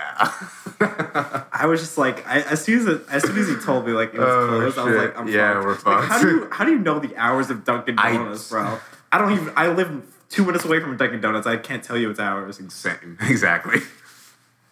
[0.82, 4.14] I was just like, I, as soon as as soon as he told me like
[4.14, 5.86] it was Oh, closed, I was like, I'm Yeah, fucked.
[5.86, 8.50] we're Like, how do you how do you know the hours of Dunkin' I- Donuts,
[8.50, 8.78] bro?
[9.12, 9.52] I don't even.
[9.58, 11.48] I live two minutes away from Dunkin' Donuts.
[11.48, 12.62] I can't tell you its hours.
[12.74, 13.80] Same, exactly.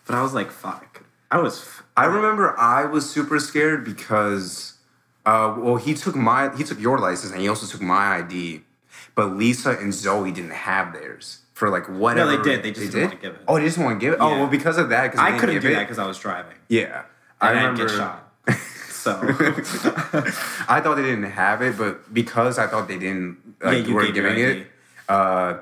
[0.05, 1.03] But I was like, fuck.
[1.31, 1.59] I was.
[1.59, 4.76] f- I remember I was super scared because,
[5.29, 8.61] uh, well, he took my he took your license and he also took my ID,
[9.15, 12.31] but Lisa and Zoe didn't have theirs for like whatever.
[12.31, 12.63] No, they did.
[12.63, 13.41] They just didn't wanna give it.
[13.47, 14.19] Oh, they just want to give it.
[14.21, 14.39] Oh, Yeah.
[14.39, 16.57] well, because of that, because I couldn't do that because I was driving.
[16.69, 17.03] Yeah, And
[17.41, 17.87] I I remember.
[17.87, 18.23] get shot.
[19.07, 19.11] So
[20.67, 24.03] I thought they didn't have it, but because I thought they didn't, like, you were
[24.05, 24.59] gave your giving ID.
[24.61, 24.67] it,
[25.07, 25.57] uh,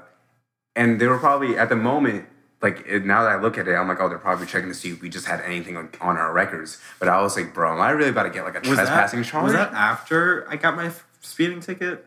[0.76, 2.26] and they were probably at the moment.
[2.62, 4.76] Like it, now that I look at it, I'm like, oh, they're probably checking to
[4.76, 6.80] see if we just had anything like, on our records.
[7.00, 9.20] But I was like, bro, am I really about to get like a was trespassing
[9.20, 9.44] that charge?
[9.44, 10.92] was that after I got my
[11.22, 12.06] speeding ticket?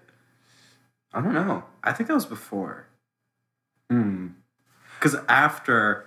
[1.13, 1.65] I don't know.
[1.83, 2.87] I think that was before.
[3.91, 4.29] Hmm.
[4.99, 6.07] Because after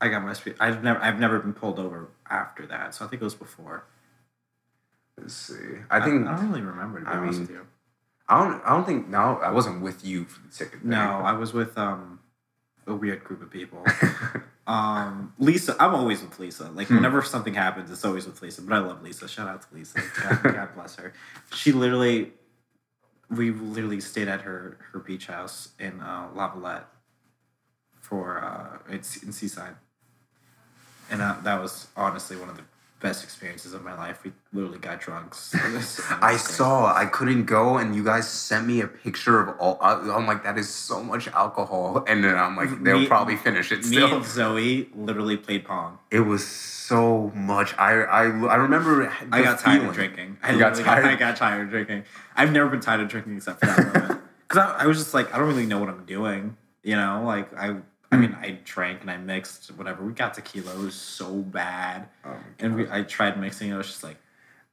[0.00, 2.94] I got my speed, I've never I've never been pulled over after that.
[2.94, 3.84] So I think it was before.
[5.16, 5.54] Let's see.
[5.90, 7.66] I think I, don't really remember to be I honest mean, with you.
[8.28, 8.62] I don't.
[8.64, 9.08] I don't think.
[9.08, 10.80] No, I wasn't with you for the ticket.
[10.80, 10.90] thing.
[10.90, 12.20] No, I was with um
[12.88, 13.84] a weird group of people.
[14.66, 16.64] um, Lisa, I'm always with Lisa.
[16.64, 16.76] Hmm.
[16.76, 18.62] Like whenever something happens, it's always with Lisa.
[18.62, 19.28] But I love Lisa.
[19.28, 20.00] Shout out to Lisa.
[20.22, 21.12] God, God bless her.
[21.54, 22.32] She literally
[23.30, 26.84] we literally stayed at her her beach house in uh, Lavallette
[28.00, 29.76] for uh, it's in Seaside,
[31.10, 32.62] and uh, that was honestly one of the
[33.00, 34.24] best experiences of my life.
[34.24, 35.34] We literally got drunk.
[36.22, 36.94] I saw.
[36.94, 39.78] I couldn't go, and you guys sent me a picture of all.
[39.80, 43.72] I'm like, that is so much alcohol, and then I'm like, they'll Me- probably finish
[43.72, 45.98] it Me and Zoe literally played pong.
[46.10, 47.76] It was so much.
[47.78, 49.12] I I I remember.
[49.30, 50.38] I got tired of drinking.
[50.42, 51.04] I got tired?
[51.04, 52.04] I got tired of drinking.
[52.36, 54.22] I've never been tired of drinking except for that moment.
[54.48, 56.56] Because I, I was just like, I don't really know what I'm doing.
[56.82, 57.76] You know, like I.
[58.10, 60.04] I mean, I drank and I mixed whatever.
[60.04, 60.72] We got tequila.
[60.72, 63.70] It was so bad, Oh and we, I tried mixing.
[63.70, 64.16] It was just like,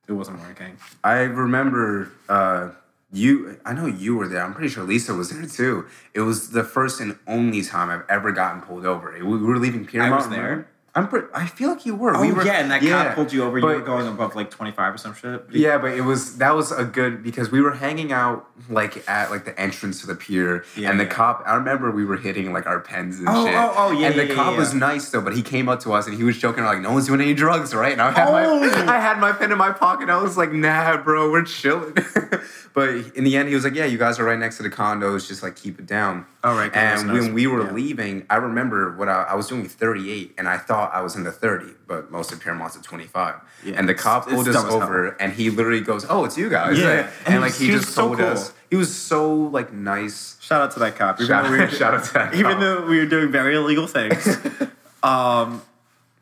[0.08, 0.78] it wasn't working.
[1.04, 2.70] I remember uh,
[3.12, 3.60] you.
[3.66, 4.42] I know you were there.
[4.42, 5.86] I'm pretty sure Lisa was there too.
[6.14, 9.12] It was the first and only time I've ever gotten pulled over.
[9.12, 10.14] We we were leaving Piermont.
[10.14, 10.42] I was there?
[10.42, 10.68] remember?
[10.98, 11.10] I'm.
[11.10, 12.16] Pre- I feel like you were.
[12.16, 13.58] Oh we were, yeah, and that cop pulled you over.
[13.58, 15.44] You but- were going above like 25 or some shit.
[15.52, 19.30] Yeah, but it was that was a good because we were hanging out like at
[19.30, 21.10] like the entrance to the pier, Yeah, and the yeah.
[21.10, 21.44] cop.
[21.46, 23.54] I remember we were hitting like our pens and Oh, shit.
[23.56, 25.82] oh, oh, yeah, And the yeah, cop yeah, was nice though, but he came up
[25.82, 28.12] to us and he was joking like, "No one's doing any drugs, right?" And I
[28.12, 28.32] had Oh.
[28.32, 30.10] my I had my pen in my pocket.
[30.10, 31.94] I was like, "Nah, bro, we're chilling."
[32.76, 34.70] but in the end, he was like, "Yeah, you guys are right next to the
[34.70, 35.28] condos.
[35.28, 36.64] Just like keep it down." All right.
[36.72, 37.22] right, And nice.
[37.24, 37.72] when we were Yeah.
[37.72, 41.24] leaving, I remember what I, I was doing 38, and I thought I was in
[41.24, 43.36] the 30, but most of Piermont's at 25.
[43.64, 44.84] Yeah, and the cop pulled us as hell.
[44.84, 47.08] over, and he literally goes, "Oh, it's you guys." Yeah.
[47.26, 48.28] and, And like he he, just so told cool.
[48.28, 50.38] us, he was so like nice.
[50.42, 51.16] Shout out to that cop.
[51.22, 52.34] Even Shout, we were, shout out to that.
[52.36, 52.60] even cop.
[52.60, 54.28] though we were doing very illegal things.
[55.04, 55.62] um,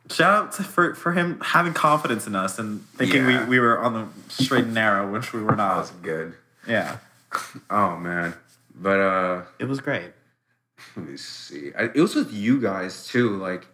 [0.10, 3.44] shout out to, for for him having confidence in us and thinking Yeah.
[3.46, 5.78] we, we were on the straight and narrow, which we were that not.
[5.78, 6.36] was good.
[6.68, 6.98] Yeah,
[7.70, 8.34] Oh man,
[8.76, 10.12] but uh, it was great.
[10.96, 11.72] let me see.
[11.78, 13.38] I, it was with you guys too.
[13.38, 13.66] Like,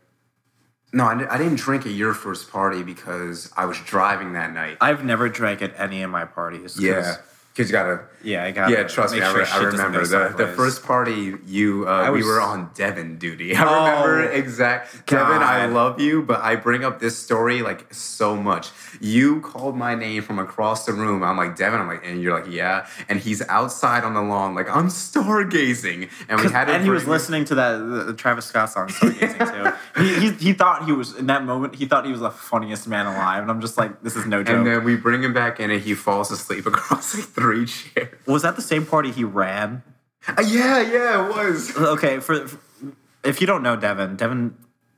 [0.94, 4.78] no, I, I didn't drink at your first party because I was driving that night.
[4.82, 6.80] I've never drank at any of my parties.
[6.82, 7.18] yeah,
[7.54, 8.02] because you gotta.
[8.24, 8.70] yeah, I got.
[8.70, 12.40] Yeah, trust me, I, I remember the, the first party you uh, I we were
[12.40, 13.56] on Devin duty.
[13.56, 15.42] I Oh, remember exact Devin.
[15.42, 18.70] I love you, but I bring up this story like so much.
[19.02, 21.22] You called my name from across the room.
[21.24, 22.88] I'm like Devin I'm like, and you're like, yeah.
[23.10, 27.08] And he's outside on the lawn, like I'm stargazing, and we had and he was
[27.08, 30.02] listening to that the, the Travis Scott song Stargazing too.
[30.04, 31.76] He, he he thought he was in that moment.
[31.76, 34.44] He thought he was the funniest man alive, and I'm just like, this is no
[34.44, 34.56] joke.
[34.58, 38.16] And then we bring him back in, and he falls asleep across like three chairs.
[38.26, 39.84] was that the same party he ran?
[40.28, 41.76] Uh, yeah, yeah, it was.
[41.78, 42.60] Okay, for, for-
[43.24, 44.56] if you don't know Devin, Devin,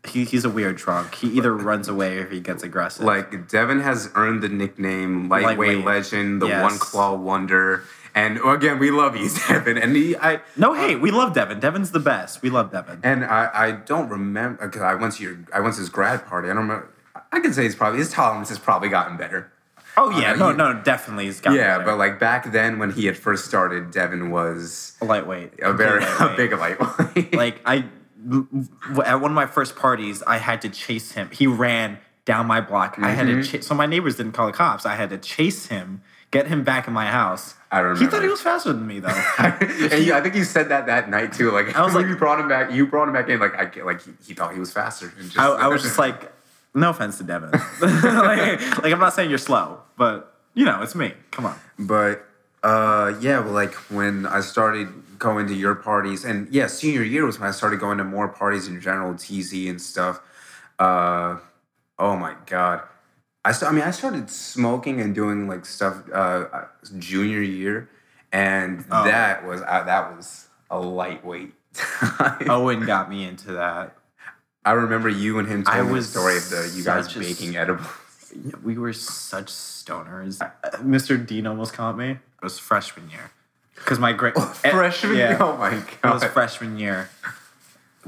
[0.08, 1.16] he, he's a weird drunk.
[1.16, 3.06] He either runs away or he gets aggressive.
[3.06, 5.86] Like Devin has earned the nickname lightweight, Lightweight.
[5.86, 6.62] legend, the Yes.
[6.64, 7.84] one claw wonder.
[8.14, 9.78] And again, we love you, Devin.
[9.78, 10.98] And he, I, no hate.
[11.02, 11.60] We love Devin.
[11.62, 12.42] Devin's the best.
[12.42, 13.00] We love Devin.
[13.04, 16.26] and I, I don't remember because I went to your, I went to his grad
[16.26, 16.50] party.
[16.50, 16.90] I don't remember.
[17.32, 19.52] I can say he's probably his tolerance has probably gotten better.
[19.98, 21.54] Oh yeah, no, no, you- no, definitely he's got.
[21.54, 21.92] yeah, better.
[21.92, 26.04] but like back then when he had first started, Devin was a lightweight, a very
[26.06, 27.34] Completely a big lightweight.
[27.36, 27.86] like I,
[29.06, 31.30] at one of my first parties, I had to chase him.
[31.32, 32.96] He ran down my block.
[33.00, 33.42] I had Mm-hmm.
[33.42, 33.68] to chase.
[33.68, 34.86] So my neighbors didn't call the cops.
[34.86, 37.56] I had to chase him, get him back in my house.
[37.72, 38.04] I remember.
[38.06, 39.08] He thought he was faster than me though.
[39.40, 41.52] and you, I think you said that that night too.
[41.52, 43.40] Like I was like- you brought him back, you brought him back in.
[43.40, 45.12] Like I like he, he thought he was faster.
[45.18, 46.32] And just, I, I was just like,
[46.74, 47.52] no offense to Devin.
[47.82, 51.14] like, like I'm not saying you're slow, but you know, it's me.
[51.32, 51.56] Come on.
[51.80, 52.26] But
[52.64, 54.90] uh, yeah, well, like when I started
[55.20, 58.28] going to your parties, and yeah, senior year was when I started going to more
[58.28, 60.20] parties in general, TZ and stuff.
[60.80, 61.38] Uh,
[62.00, 62.82] oh my god,
[63.46, 66.46] I st- I mean, I started smoking and doing like stuff uh,
[66.98, 67.90] junior year,
[68.32, 69.04] and Oh.
[69.06, 71.54] that was uh, that was a lightweight.
[72.50, 73.96] Owen got me into that.
[74.64, 77.56] I remember you and him telling the story of the you guys a baking s-
[77.56, 77.88] edibles.
[78.64, 80.42] We were such stoners.
[80.42, 81.24] Uh, Mr.
[81.26, 82.12] Dean almost caught me.
[82.12, 83.32] It was freshman year.
[83.76, 85.88] Because my great Freshman, yeah, oh my god.
[86.04, 87.10] it was freshman year.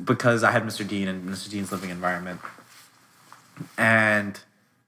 [0.04, 0.88] Because I had Mr.
[0.88, 1.50] Dean and Mr.
[1.50, 2.40] Dean's living environment,
[3.78, 4.40] and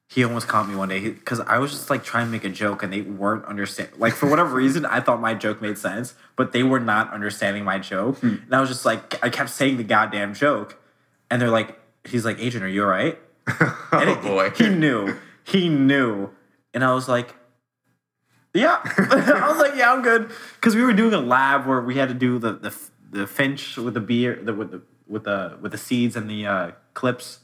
[0.07, 2.49] he almost caught me one day because I was just like trying to make a
[2.49, 3.99] joke and they weren't understanding.
[3.99, 7.63] Like for whatever reason, I thought my joke made sense, but they were not understanding
[7.63, 8.19] my joke.
[8.19, 8.35] Hmm.
[8.45, 10.77] And I was just like, I kept saying the goddamn joke,
[11.31, 13.17] and they're like, "He's like, Adrian, are you all right?"
[13.91, 14.49] And oh it- boy!
[14.51, 15.15] He knew.
[15.43, 16.29] He knew.
[16.73, 17.33] And I was like,
[18.53, 18.79] yeah.
[18.97, 20.29] I was like, yeah, I'm good.
[20.55, 22.75] Because we were doing a lab where we had to do the the,
[23.11, 26.45] the finch with the beer, the, with the with the with the seeds and the
[26.45, 27.39] uh, clips.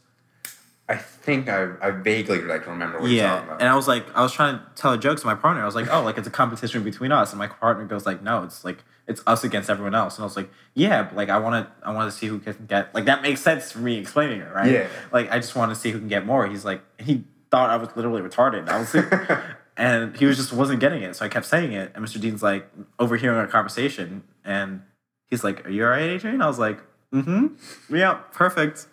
[0.90, 3.46] I think I, I vaguely like remember what you're talking Yeah.
[3.46, 3.62] about.
[3.62, 5.62] And I was like, I was trying to tell a joke to my partner.
[5.62, 7.32] I was like, oh, like it's a competition between us.
[7.32, 10.16] And my partner goes like, no, it's like it's us against everyone else.
[10.16, 12.40] And I was like, yeah, but like I want to I want to see who
[12.40, 14.72] can get like that makes sense for me explaining it, right?
[14.72, 14.88] Yeah.
[15.12, 16.48] Like I just want to see who can get more.
[16.48, 18.70] He's like, he thought I was literally retarded.
[18.70, 19.40] I was like,
[19.78, 21.16] and he was just wasn't getting it.
[21.16, 22.20] So I kept saying it, and Mr.
[22.20, 22.68] Dean's like
[22.98, 24.82] overhearing our conversation, and
[25.28, 26.80] he's like, "Are you all right, Adrian?" I was like,
[27.14, 28.88] "Mm-hmm, yeah, perfect."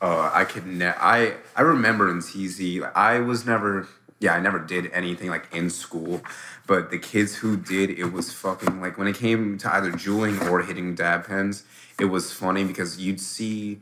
[0.00, 3.88] Uh, I could ne- I I remember in TZ, like, I was never
[4.24, 6.22] yeah, I never did anything like in school,
[6.66, 10.50] but the kids who did, it was fucking like when it came to either Juuling
[10.50, 11.64] or hitting dab pens,
[12.00, 13.80] it was funny because you'd see.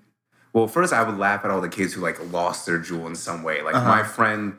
[0.53, 3.15] Well, first I would laugh at all the kids who like lost their Juul in
[3.15, 3.63] some way.
[3.63, 4.57] Like my friend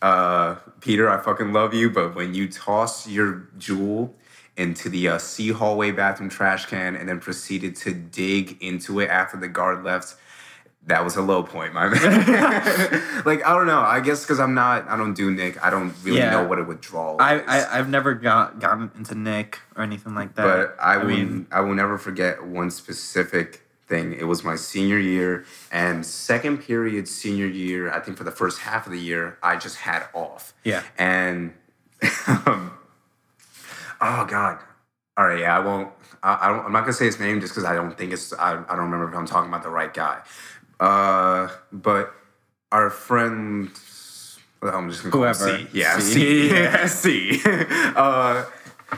[0.00, 4.10] uh, Peter, I fucking love you, but when you toss your Juul
[4.56, 9.10] into the uh, C hallway bathroom trash can and then proceeded to dig into it
[9.10, 10.16] after the guard left,
[10.88, 12.02] that was a low point, my man.
[13.24, 13.80] like I don't know.
[13.80, 15.62] I guess because I'm not, I don't do Nick.
[15.64, 16.30] I don't really Yeah.
[16.30, 17.42] know what a withdrawal I, is.
[17.46, 20.44] I I've never got gotten into Nick or anything like that.
[20.44, 24.12] but I, will, mean, I will never forget one specific thing.
[24.14, 27.90] It was my senior year and second period senior year.
[27.92, 30.54] I think for the first half of the year, I just had off.
[30.64, 30.82] Yeah.
[30.98, 31.52] And
[32.26, 32.72] um,
[34.00, 34.58] oh god.
[35.16, 35.90] All right, yeah, I won't.
[36.22, 36.64] I, I don't.
[36.64, 38.32] I'm not gonna say his name just because I don't think it's.
[38.32, 40.20] I, I don't remember if I'm talking about the right guy.
[40.80, 42.14] Uh, but
[42.72, 43.70] our friend.
[44.62, 45.58] well, I'm just gonna call him Whoever.
[45.58, 45.78] C.
[45.78, 46.12] Yeah, C.
[46.12, 46.50] C.
[46.50, 46.86] Yeah.
[46.86, 47.40] C.
[47.96, 48.44] Uh,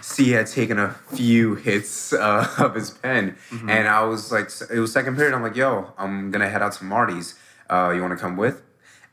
[0.02, 3.36] C had taken a few hits uh, of his pen,
[3.69, 5.35] and I was like, it was second period.
[5.35, 7.35] I'm like, yo, I'm gonna head out to Marty's.
[7.69, 8.62] Uh, you want to come with?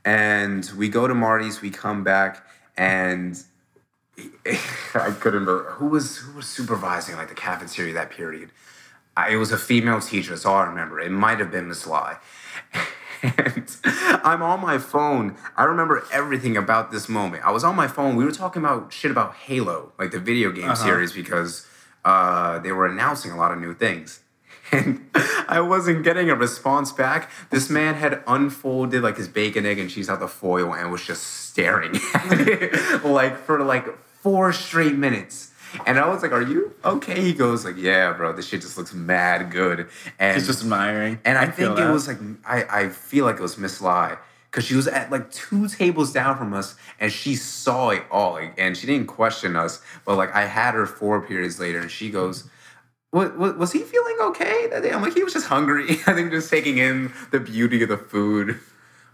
[0.05, 1.61] And we go to Marty's.
[1.61, 2.45] We come back,
[2.77, 3.41] and
[4.45, 5.45] I couldn't.
[5.45, 8.51] Remember, who was who was supervising like the cafeteria that period?
[9.15, 10.29] I, it was a female teacher.
[10.31, 10.99] That's all I remember.
[10.99, 12.17] It might have been Miss Lai.
[13.23, 15.35] And I'm on my phone.
[15.55, 17.43] I remember everything about this moment.
[17.45, 18.15] I was on my phone.
[18.15, 21.67] We were talking about shit about Halo, like the video game series, because
[22.05, 24.21] uh, they were announcing a lot of new things.
[24.69, 25.09] And
[25.47, 27.31] I wasn't getting a response back.
[27.51, 31.05] This man had unfolded like his bacon, egg, and cheese out the foil and was
[31.05, 35.53] just staring at it like for like four straight minutes.
[35.85, 38.33] And I was like, "Are you okay?" He goes like, "Yeah, bro.
[38.33, 39.87] This shit just looks mad good."
[40.19, 41.19] And he's just admiring.
[41.25, 44.17] and I, feel think it was like I, I feel like it was Miss Lai
[44.49, 48.33] because she was at like two tables down from us and she saw it all
[48.33, 49.81] like, and she didn't question us.
[50.05, 52.49] But like I had her four periods later and she goes,
[53.11, 55.85] "What, what was he feeling okay that day?" I'm like, he was just hungry.
[56.07, 58.59] I think just taking in the beauty of the food.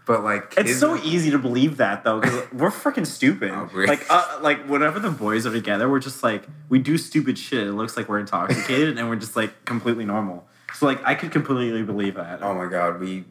[0.06, 3.50] But like It's so easy to believe that though, because we're freaking stupid.
[3.52, 3.86] Oh, really?
[3.86, 7.66] like, uh, like whenever the boys are together, we're just like we do stupid shit.
[7.66, 10.46] It looks like we're intoxicated, and we're just like completely normal.
[10.74, 12.42] So like, I could completely believe that.
[12.42, 13.24] Oh my god, we.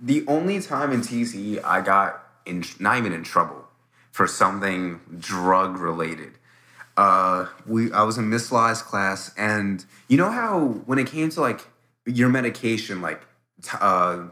[0.00, 3.66] The only time in TZ I got in, not even in trouble
[4.10, 6.32] for something drug related.
[6.96, 11.28] Uh, we I was in Miss Lai's class, and you know how when it came
[11.28, 11.66] to like
[12.06, 13.20] your medication, like
[13.62, 14.28] t- uh,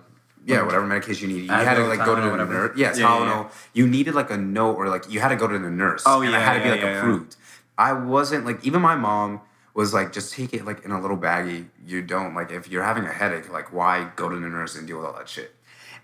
[0.46, 2.52] yeah, whatever medication you needed, you had to like go to the whatever.
[2.52, 2.76] nurse.
[2.76, 3.44] Yeah, Yeah, yeah, Tylenol.
[3.44, 3.50] yeah.
[3.72, 6.02] You needed like a note, or like you had to go to the nurse.
[6.06, 6.98] Oh, and yeah, it had to be like yeah, yeah.
[6.98, 7.36] approved.
[7.78, 9.40] I wasn't like even my mom
[9.74, 11.66] was like just take it like in a little baggie.
[11.86, 14.86] You don't like if you're having a headache, like why go to the nurse and
[14.86, 15.54] deal with all that shit.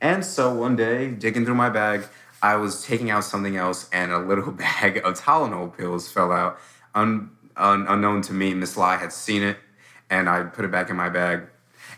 [0.01, 2.05] And so one day, digging through my bag,
[2.43, 6.59] I was taking out something else, and a little bag of Tylenol pills fell out.
[6.95, 9.59] Un, un, unknown to me, Miss Lai had seen it,
[10.09, 11.43] and I put it back in my bag.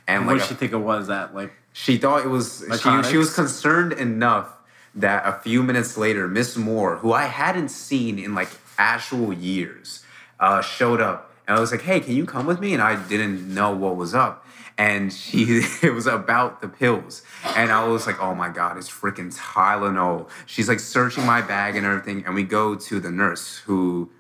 [0.08, 1.06] And what like did she think it was?
[1.06, 4.48] That like she thought it was she, she was concerned enough
[4.94, 10.04] that a few minutes later, Miss Moore, who I hadn't seen in like actual years,
[10.38, 12.96] uh, showed up and I was like, "Hey, can you come with me?" And I
[13.08, 14.46] didn't know what was up,
[14.78, 17.22] and she it was about the pills,
[17.56, 21.76] and I was like, "Oh my god, it's freaking Tylenol!" She's like searching my bag
[21.76, 24.10] and everything, and we go to the nurse who.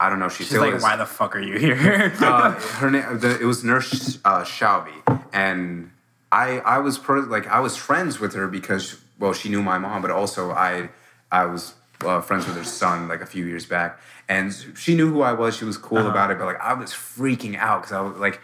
[0.00, 0.28] I don't know.
[0.28, 2.12] She she's like, is why the fuck are you here?
[2.20, 4.92] uh, her name the, it was Nurse uh, Shalvi,
[5.32, 5.92] and
[6.34, 9.78] I I was per, like I was friends with her because well she knew my
[9.78, 10.90] mom, but also I
[11.30, 11.74] I was
[12.04, 15.32] uh, friends with her son like a few years back, and she knew who I
[15.32, 15.56] was.
[15.56, 18.40] She was cool about it, but like I was freaking out because I was like,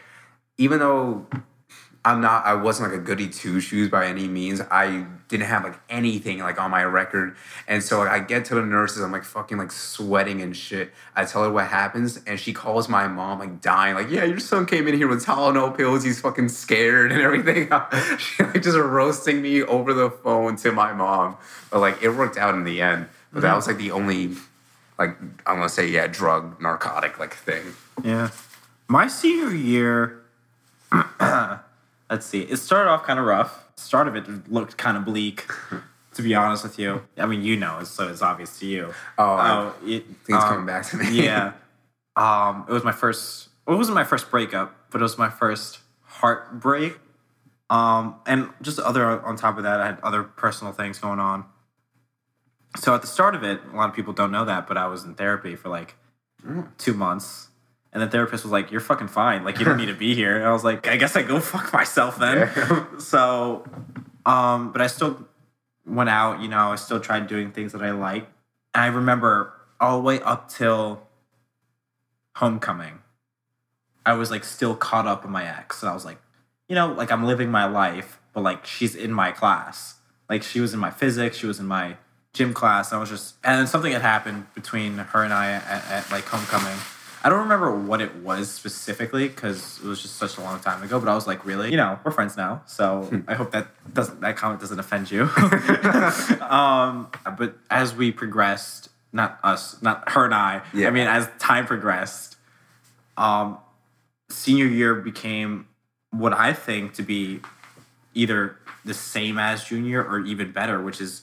[0.56, 1.26] even though
[2.04, 4.60] I'm not I wasn't like a goody two shoes by any means.
[4.70, 7.36] I didn't have like anything like on my record.
[7.68, 10.92] And so like, I get to the nurses, I'm like fucking like sweating and shit.
[11.14, 14.40] I tell her what happens and she calls my mom like dying, like, yeah, your
[14.40, 17.70] son came in here with Tylenol pills, he's fucking scared and everything.
[18.18, 21.36] she like just roasting me over the phone to my mom.
[21.70, 23.06] But like it worked out in the end.
[23.32, 23.56] But that mm-hmm.
[23.56, 24.36] was like the only
[24.98, 25.16] like
[25.46, 27.74] I'm gonna say, yeah, drug, narcotic like thing.
[28.02, 28.30] Yeah.
[28.88, 30.22] My senior year,
[32.10, 33.66] let's see, it started off kind of rough.
[33.76, 35.46] Start of it looked kind of bleak,
[36.14, 37.02] to be honest with you.
[37.16, 38.92] I mean, you know, so it's obvious to you.
[39.16, 41.22] Oh, I it, think it's um, coming back to me.
[41.24, 41.52] yeah.
[42.16, 45.30] Um, it was my first, well, it wasn't my first breakup, but it was my
[45.30, 46.98] first heartbreak.
[47.70, 51.46] Um, and just other, on top of that, I had other personal things going on.
[52.76, 54.86] So at the start of it, a lot of people don't know that, but I
[54.88, 55.94] was in therapy for like
[56.76, 57.48] two months.
[57.92, 59.44] And the therapist was like, You're fucking fine.
[59.44, 60.36] Like, you don't need to be here.
[60.36, 63.00] And I was like, I guess I go fuck myself then.
[63.00, 63.64] so,
[64.24, 65.26] um, but I still
[65.86, 68.28] went out, you know, I still tried doing things that I like.
[68.74, 71.06] And I remember all the way up till
[72.36, 73.00] homecoming,
[74.06, 75.82] I was like still caught up in my ex.
[75.82, 76.18] And I was like,
[76.68, 79.96] you know, like I'm living my life, but like she's in my class.
[80.28, 81.96] Like she was in my physics, she was in my
[82.32, 82.92] gym class.
[82.92, 86.78] I was just, and something had happened between her and I at, at like homecoming.
[87.22, 90.82] I don't remember what it was specifically because it was just such a long time
[90.82, 90.98] ago.
[90.98, 94.20] But I was like, really, you know, we're friends now, so I hope that doesn't
[94.20, 95.22] that comment doesn't offend you.
[96.40, 100.62] um, but as we progressed, not us, not her and I.
[100.72, 100.88] Yeah.
[100.88, 102.36] I mean, as time progressed,
[103.16, 103.58] um,
[104.30, 105.68] senior year became
[106.10, 107.40] what I think to be
[108.14, 111.22] either the same as junior or even better, which is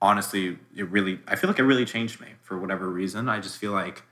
[0.00, 3.28] honestly, it really, I feel like it really changed me for whatever reason.
[3.28, 4.02] I just feel like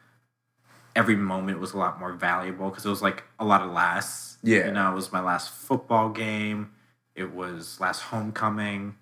[0.96, 4.38] every moment was a lot more valuable because it was like a lot of lasts.
[4.42, 4.66] Yeah.
[4.66, 6.72] You know, it was my last football game,
[7.14, 8.96] it was last homecoming.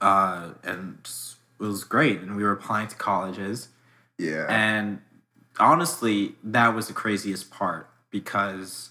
[0.00, 0.98] Uh, and
[1.60, 2.20] it was great.
[2.20, 3.68] And we were applying to colleges.
[4.18, 4.46] Yeah.
[4.48, 5.00] And
[5.58, 8.90] honestly, that was the craziest part because,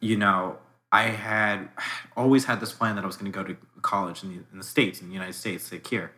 [0.00, 0.58] you know,
[0.92, 1.68] I had
[2.16, 4.58] always had this plan that I was going to go to college in the, in
[4.58, 6.12] the States, in the United States, like here.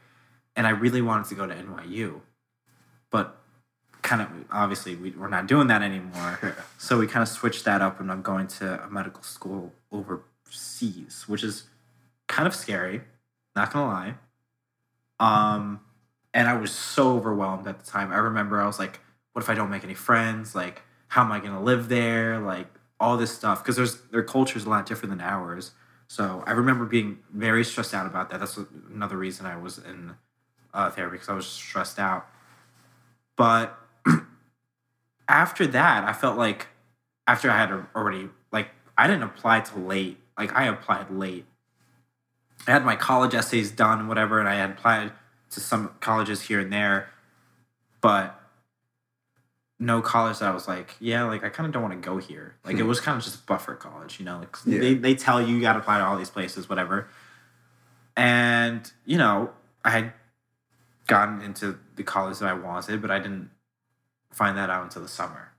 [0.56, 2.20] And I really wanted to go to NYU.
[3.10, 3.40] But
[4.08, 6.56] kind of, obviously, we, we're not doing that anymore.
[6.78, 11.24] so we kind of switched that up, and I'm going to a medical school overseas,
[11.26, 11.64] which is
[12.26, 13.02] kind of scary,
[13.54, 14.14] not to lie.
[15.20, 15.80] Um,
[16.32, 18.10] and I was so overwhelmed at the time.
[18.10, 19.00] I remember I was like,
[19.34, 20.54] what if I don't make any friends?
[20.54, 22.38] Like, how am I gonna live there?
[22.38, 22.68] Like
[22.98, 23.62] all this stuff.
[23.62, 25.72] Because there's their culture is a lot different than ours.
[26.06, 28.40] So I remember being very stressed out about that.
[28.40, 28.58] That's
[28.90, 30.14] another reason I was in
[30.72, 32.26] uh, therapy because I was stressed out.
[33.36, 33.78] But
[35.28, 36.68] after that, I felt like
[37.26, 40.18] after I had already like I didn't apply till late.
[40.36, 41.44] Like I applied late.
[42.66, 45.12] I had my college essays done, whatever, and I had applied
[45.50, 47.08] to some colleges here and there,
[48.00, 48.38] but
[49.78, 52.16] no college that I was like, yeah, like I kind of don't want to go
[52.16, 52.56] here.
[52.64, 52.88] Like it hmm.
[52.88, 54.38] was kind of just buffer college, you know.
[54.38, 54.80] Like Yeah.
[54.80, 57.08] they they tell you you got to apply to all these places, whatever.
[58.16, 59.50] And you know,
[59.84, 60.12] I had
[61.06, 63.50] gotten into the college that I wanted, but I didn't
[64.30, 65.52] find that out until the summer.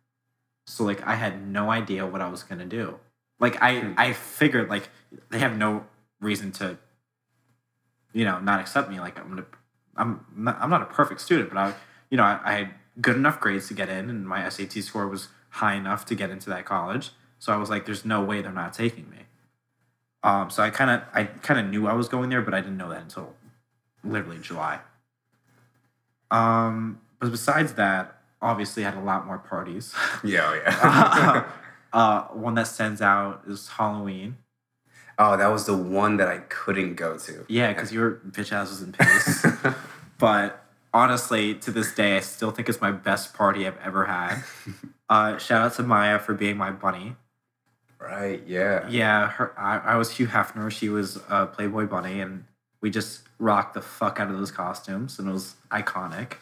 [0.67, 2.99] So like I had no idea what I was gonna do.
[3.39, 3.93] Like I Hmm.
[3.97, 4.89] I figured like
[5.29, 5.85] they have no
[6.21, 6.77] reason to,
[8.13, 8.99] you know, not accept me.
[8.99, 9.45] Like I'm gonna
[9.95, 11.73] I'm not, I'm not a perfect student, but I
[12.09, 15.07] you know I, I had good enough grades to get in, and my SAT score
[15.07, 17.11] was high enough to get into that college.
[17.39, 19.17] So I was like, there's no way they're not taking me.
[20.23, 22.61] Um, so I kind of I kind of knew I was going there, but I
[22.61, 23.33] didn't know that until
[24.03, 24.79] literally July.
[26.31, 29.93] Um, but besides that, obviously had a lot more parties.
[30.23, 31.51] yeah, oh, yeah.
[31.93, 34.37] uh, one that stands out is Halloween.
[35.17, 37.45] oh, that was the one that I couldn't go to.
[37.47, 39.45] Yeah, because your bitch ass was in pace.
[40.17, 40.63] but
[40.93, 44.43] honestly, to this day, I still think it's my best party I've ever had.
[45.09, 47.15] Uh, shout out to Maya for being my bunny.
[47.99, 48.87] Right, yeah.
[48.87, 49.53] Yeah, her.
[49.59, 50.71] I, I was Hugh Hefner.
[50.71, 52.45] She was uh, Playboy Bunny, and
[52.79, 56.35] we just rocked the fuck out of those costumes, and it was iconic.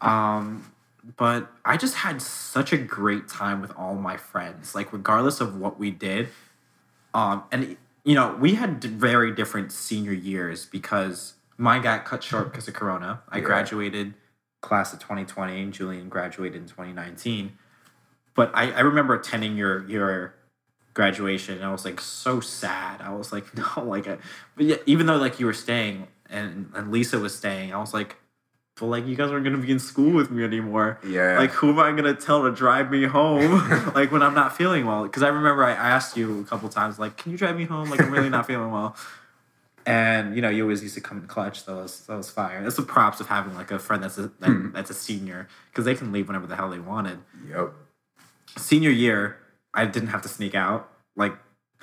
[0.00, 0.70] Um,
[1.16, 4.74] but I just had such a great time with all my friends.
[4.74, 6.28] Like, regardless of what we did,
[7.12, 12.50] um, and you know, we had very different senior years because mine got cut short
[12.50, 13.22] because of Corona.
[13.28, 13.44] I Yeah.
[13.44, 14.14] graduated
[14.60, 17.56] class of 2020, and Julian graduated in 2019.
[18.34, 20.34] But I, I remember attending your your
[20.94, 23.00] graduation, and I was like so sad.
[23.00, 24.18] I was like, no, like, I,
[24.56, 27.94] but yeah, even though like you were staying and and Lisa was staying, I was
[27.94, 28.16] like,
[28.78, 30.98] but like you guys aren't gonna be in school with me anymore.
[31.06, 31.38] Yeah.
[31.38, 33.92] Like, who am I gonna tell to drive me home?
[33.94, 35.04] like when I'm not feeling well?
[35.04, 37.88] Because I remember I asked you a couple times, like, can you drive me home?
[37.88, 38.96] Like I'm really not feeling well.
[39.86, 41.66] And you know, you always used to come in clutch.
[41.66, 42.62] That was that was fire.
[42.62, 44.70] That's the props of having like a friend that's a that, hmm.
[44.72, 47.18] that's a senior because they can leave whenever the hell they wanted.
[47.50, 47.74] Yep.
[48.56, 49.36] Senior year,
[49.74, 51.34] I didn't have to sneak out like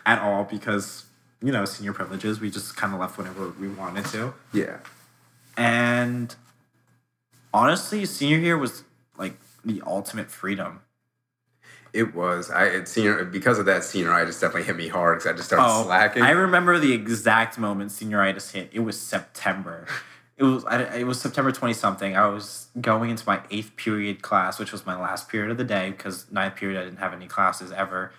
[0.03, 1.05] at all because
[1.43, 2.39] you know senior privileges.
[2.39, 4.33] We just kind of left whenever we wanted to.
[4.51, 4.77] Yeah.
[5.55, 6.33] And
[7.53, 8.83] honestly, senior year was
[9.17, 10.81] like the ultimate freedom.
[11.93, 12.49] It was.
[12.49, 14.13] I it, senior because of that senior.
[14.13, 16.23] I just definitely hit me hard because I just started slacking.
[16.23, 18.69] Oh, I remember the exact moment senioritis hit.
[18.71, 19.85] It was September.
[20.37, 22.15] It was I, it was September twenty something.
[22.15, 25.65] I was going into my eighth period class, which was my last period of the
[25.65, 28.13] day because ninth period I didn't have any classes ever.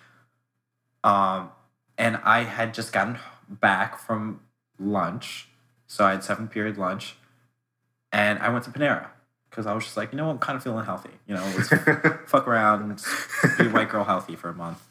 [1.03, 1.49] Um,
[1.97, 3.17] and I had just gotten
[3.49, 4.41] back from
[4.79, 5.49] lunch,
[5.87, 7.15] So I had seventh period lunch,
[8.11, 9.07] and I went to Panera
[9.53, 11.11] because I was just like, you know, I'm kind of feeling healthy.
[11.27, 11.69] You know, let's
[12.25, 13.03] fuck around and
[13.59, 14.83] be white girl healthy for a month.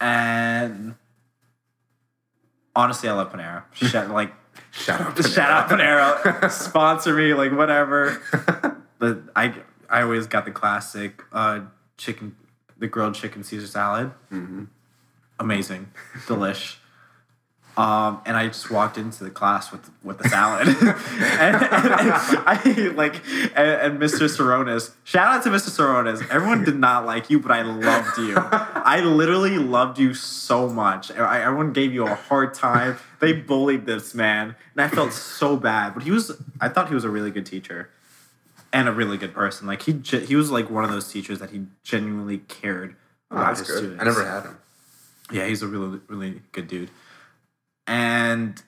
[0.00, 0.96] And
[2.74, 3.62] honestly, I love Panera.
[3.72, 4.32] Shout, like,
[4.72, 8.20] Shout out to shout out Panera, sponsor me, like whatever.
[8.98, 9.54] but I,
[9.88, 11.60] I always got the classic uh,
[11.96, 12.34] chicken,
[12.78, 14.10] the grilled chicken Caesar salad.
[15.38, 15.92] Amazing,
[16.26, 16.76] delish.
[17.74, 22.12] Um, and I just walked into the class with with the salad, and, and,
[22.44, 23.14] I like
[23.56, 24.28] and, and Mr.
[24.28, 24.90] Soronis.
[25.04, 25.70] Shout out to Mr.
[25.70, 26.28] Soronis.
[26.28, 28.34] Everyone did not like you, but I loved you.
[28.36, 31.10] I literally loved you so much.
[31.12, 32.98] I, everyone gave you a hard time.
[33.20, 35.94] They bullied this man, and I felt so bad.
[35.94, 36.30] But he was.
[36.60, 37.88] I thought he was a really good teacher,
[38.70, 39.66] and a really good person.
[39.66, 42.96] Like he he was like one of those teachers that he genuinely cared
[43.30, 43.76] about That's his good.
[43.78, 44.02] students.
[44.02, 44.58] I never had him.
[45.32, 46.90] Yeah, he's a really really good dude.
[47.86, 48.62] And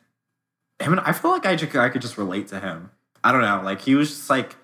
[0.80, 2.90] him and I feel like I, ju- I could just relate to him.
[3.22, 4.56] I don't know, like he was just like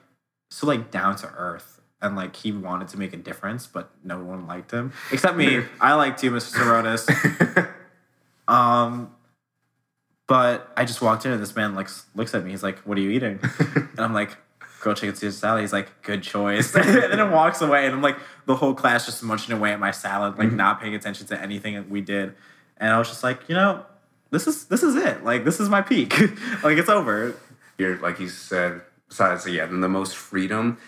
[0.51, 4.19] so like down to earth and like he wanted to make a difference, but no
[4.19, 5.63] one liked him except me.
[5.81, 6.57] I liked you, Mr.
[6.59, 7.69] Soronis.
[8.49, 9.15] Um,
[10.27, 12.51] but I just walked in and this man like s- looks at me.
[12.51, 13.39] He's like, "What are you eating?"
[13.77, 14.37] and I'm like,
[14.81, 18.03] "Grilled chicken Caesar salad." He's like, "Good choice." and then it walks away, and I'm
[18.03, 18.17] like,
[18.47, 21.75] the whole class just munching away at my salad, like not paying attention to anything
[21.75, 22.35] that we did.
[22.77, 23.85] And I was just like, you know,
[24.31, 25.25] this is this is it.
[25.25, 26.19] Like this is my peak.
[26.63, 27.35] like it's over.
[27.79, 28.83] You're like you said.
[29.09, 30.79] Besides, yeah, then the most freedom.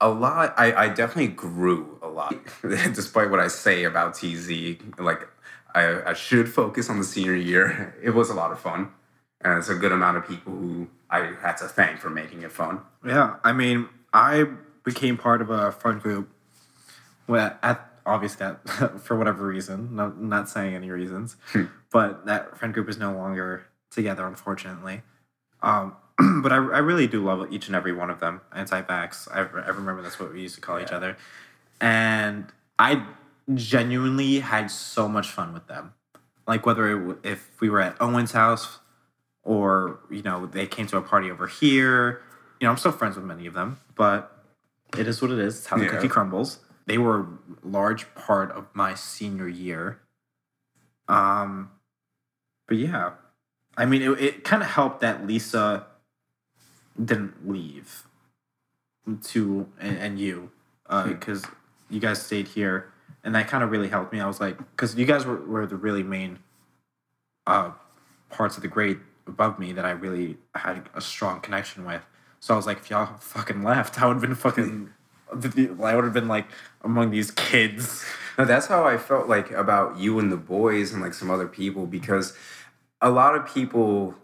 [0.00, 0.54] A lot.
[0.56, 4.76] I, I definitely grew a lot, despite what I say about TZ.
[4.98, 5.28] Like
[5.74, 7.94] I, I should focus on the senior year.
[8.02, 8.90] It was a lot of fun,
[9.40, 12.52] and it's a good amount of people who I had to thank for making it
[12.52, 12.80] fun.
[13.04, 14.46] Yeah, I mean, I
[14.84, 16.28] became part of a friend group.
[17.26, 21.36] Well, at obviously that for whatever reason, not not saying any reasons,
[21.90, 25.02] but that friend group is no longer together, unfortunately.
[25.62, 25.94] Um,
[26.42, 28.40] but I, I really do love each and every one of them.
[28.54, 29.28] Anti-vax.
[29.32, 31.16] I, I remember that's what we used to call each other,
[31.80, 32.46] and
[32.78, 33.04] I
[33.54, 35.94] genuinely had so much fun with them.
[36.46, 38.78] Like whether it, if we were at Owen's house
[39.44, 42.22] or you know they came to a party over here.
[42.60, 44.44] You know, I'm still friends with many of them, but
[44.96, 45.58] it is what it is.
[45.58, 45.90] It's how the Yeah.
[45.90, 46.60] cookie crumbles.
[46.86, 47.26] They were a
[47.62, 50.00] large part of my senior year.
[51.08, 51.70] Um,
[52.66, 53.12] but yeah,
[53.76, 55.86] I mean, it, it kind of helped that Lisa
[57.02, 58.04] didn't leave
[59.22, 60.50] to and, and you
[61.06, 61.44] because
[61.88, 62.92] you guys stayed here
[63.24, 64.20] and that kind of really helped me.
[64.20, 66.38] I was like because you guys were, were the really main
[67.46, 67.70] uh,
[68.30, 72.02] parts of the grade above me that i really had a strong connection with.
[72.40, 74.90] So i was like if y'all fucking left i would have been fucking
[75.34, 76.46] i would have been like
[76.82, 78.04] among these kids.
[78.38, 81.46] No, that's how I felt like about you and the boys and like some other
[81.46, 82.36] people because
[83.00, 84.14] a lot of people,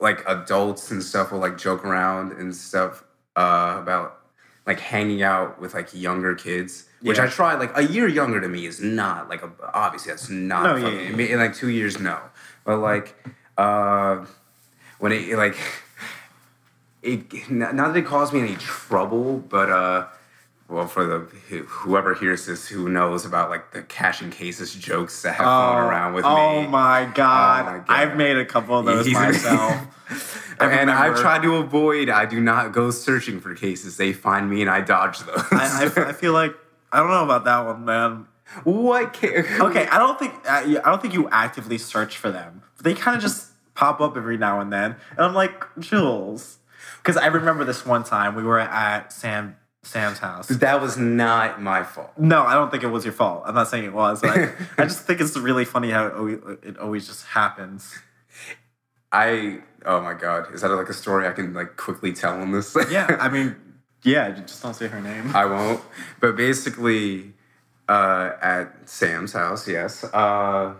[0.00, 3.02] like adults and stuff, will like joke around and stuff
[3.34, 4.20] uh, about
[4.66, 7.56] like hanging out with like younger kids, which I tried.
[7.56, 10.90] Like a year younger to me is not like a, obviously that's not No, a
[10.92, 12.18] yeah, yeah, in like two years no,
[12.64, 13.14] but like
[13.56, 14.24] uh,
[14.98, 15.56] when it like
[17.02, 20.06] it not not that it caused me any trouble, but uh
[20.68, 21.18] well, for the
[21.66, 25.84] whoever hears this, who knows about like the cash and cases jokes that have flown
[25.84, 26.68] oh, around with oh me.
[26.68, 27.60] my oh god.
[27.60, 27.86] Oh my God.
[27.88, 32.08] i've made a couple of those He's- myself and I've tried to avoid.
[32.08, 33.96] I do not go searching for cases.
[33.96, 35.42] They find me and I dodge those.
[35.50, 36.54] I, I, I feel like
[36.92, 38.26] i don't know about that one man
[38.64, 39.12] what?
[39.12, 42.62] Ca- Okay, I don't think I don't think you actively search for them.
[42.82, 46.58] They kind of just pop up every now and then, and I'm like, Jules,
[46.98, 49.56] because I remember this one time we were at Sam
[49.86, 50.48] Sam's house.
[50.48, 52.10] That was not my fault.
[52.18, 53.44] No, I don't think it was your fault.
[53.46, 54.22] I'm not saying it was.
[54.24, 57.94] I, I just think it's really funny how it always, it always just happens.
[59.12, 59.60] I.
[59.84, 62.76] Oh my god, is that like a story I can like quickly tell on this?
[62.90, 63.54] Yeah, I mean,
[64.02, 65.34] yeah, just don't say her name.
[65.34, 65.80] I won't.
[66.20, 67.32] But basically,
[67.88, 70.04] uh, at Sam's house, yes.
[70.04, 70.74] Uh,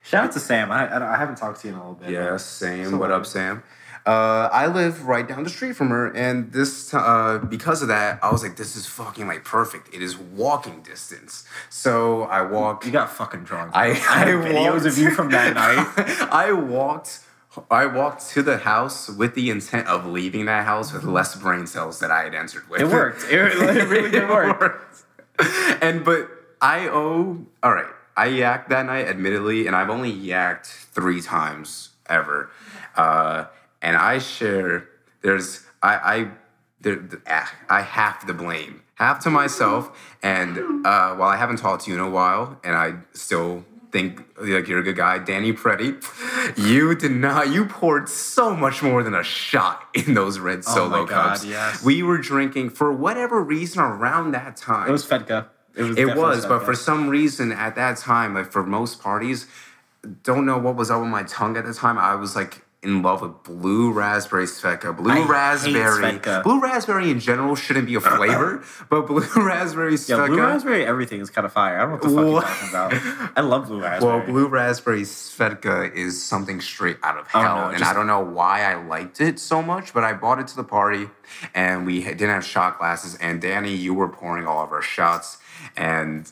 [0.00, 0.70] Shout out to Sam.
[0.70, 2.10] I, I, I haven't talked to you in a little bit.
[2.10, 2.90] Yeah, Sam.
[2.90, 3.62] So what up, Sam?
[4.08, 8.18] Uh, I live right down the street from her, and this uh, because of that,
[8.22, 9.94] I was like, "This is fucking like perfect.
[9.94, 12.86] It is walking distance." So I walked.
[12.86, 13.72] You got fucking drunk.
[13.74, 15.86] I, I videos walked- of you from that night.
[16.32, 17.20] I walked.
[17.70, 21.66] I walked to the house with the intent of leaving that house with less brain
[21.66, 22.80] cells that I had entered with.
[22.80, 23.24] It worked.
[23.24, 24.58] It, it really did work.
[24.58, 25.04] worked.
[25.82, 26.30] And but
[26.62, 27.92] I owe all right.
[28.16, 32.50] I yacked that night, admittedly, and I've only yacked three times ever.
[32.96, 33.44] Uh,
[33.82, 34.88] and I share.
[35.22, 36.30] There's I I
[36.80, 39.96] there, ah, I have the blame half to myself.
[40.22, 44.22] And uh, while I haven't talked to you in a while, and I still think
[44.38, 45.94] like you're a good guy, Danny Pretty.
[46.56, 47.50] You did not.
[47.50, 51.28] You poured so much more than a shot in those red Oh solo my God,
[51.30, 51.44] cups.
[51.44, 51.82] yes.
[51.82, 54.88] We were drinking for whatever reason around that time.
[54.88, 55.46] It was Svedka.
[55.74, 55.96] It was.
[55.98, 59.46] It was, but for some reason at that time, like for most parties,
[60.22, 61.98] don't know what was up with my tongue at the time.
[61.98, 64.96] I was like in love with blue raspberry Svedka.
[64.96, 66.02] Blue I raspberry.
[66.02, 66.44] Svedka.
[66.44, 70.86] Blue raspberry in general shouldn't be a flavor, but blue raspberry yeah, blue raspberry.
[70.86, 71.76] Everything is kind of fire.
[71.78, 73.32] I don't know what the fuck you're talking about.
[73.36, 74.18] I love blue raspberry.
[74.18, 77.94] Well, blue raspberry Svedka is something straight out of Oh, hell, no, and just- I
[77.94, 81.10] don't know why I liked it so much, but I bought it to the party,
[81.54, 83.16] and we didn't have shot glasses.
[83.16, 85.38] And Danny, you were pouring all of our shots,
[85.76, 86.30] and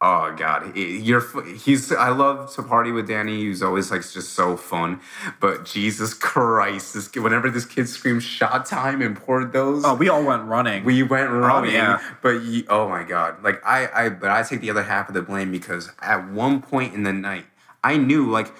[0.00, 1.24] oh god, you're
[1.56, 1.92] he's.
[1.92, 3.44] I love to party with Danny.
[3.44, 5.00] He's always like just so fun,
[5.40, 9.94] but Jesus Christ, this kid- whenever this kid screamed "shot time" and poured those, oh,
[9.94, 10.84] we all went running.
[10.84, 12.00] we went running, yeah.
[12.22, 13.42] but ye, oh my god!
[13.42, 16.62] Like I, I, but I take the other half of the blame because at one
[16.62, 17.46] point in the night,
[17.82, 18.52] I knew, like,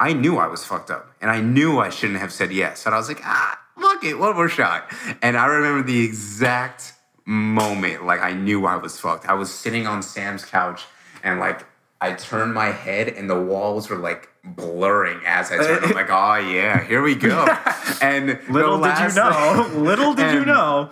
[0.00, 2.94] I knew I was fucked up, and I knew I shouldn't have said yes, and
[2.94, 4.90] I was like, ah, fuck it, one more shot.
[5.22, 6.94] And I remember the exact
[7.24, 9.26] moment, like I knew I was fucked.
[9.28, 10.84] I was sitting on Sam's couch,
[11.22, 11.64] and like
[12.00, 15.84] I turned my head, and the walls were like blurring as I turned.
[15.84, 17.46] I'm like, oh yeah, here we go.
[18.02, 19.70] And the Little did you know.
[19.74, 20.90] Little did you And- know.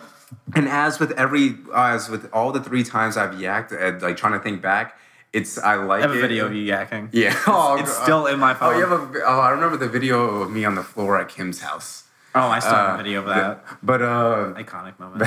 [0.54, 4.34] and as with every, as with all the three times I've yacked, uh, like trying
[4.34, 4.96] to think back,
[5.32, 6.20] it's I like I have a it.
[6.22, 7.08] video of you yakking.
[7.12, 8.64] Yeah, oh, It's still in my pocket.
[8.64, 8.78] Oh, phone.
[8.78, 9.22] you have a.
[9.26, 12.04] Oh, I remember the video of me on the floor at Kim's house.
[12.36, 13.64] Oh, I still have Uh, a video of that.
[13.82, 15.24] But uh, Iconic moment.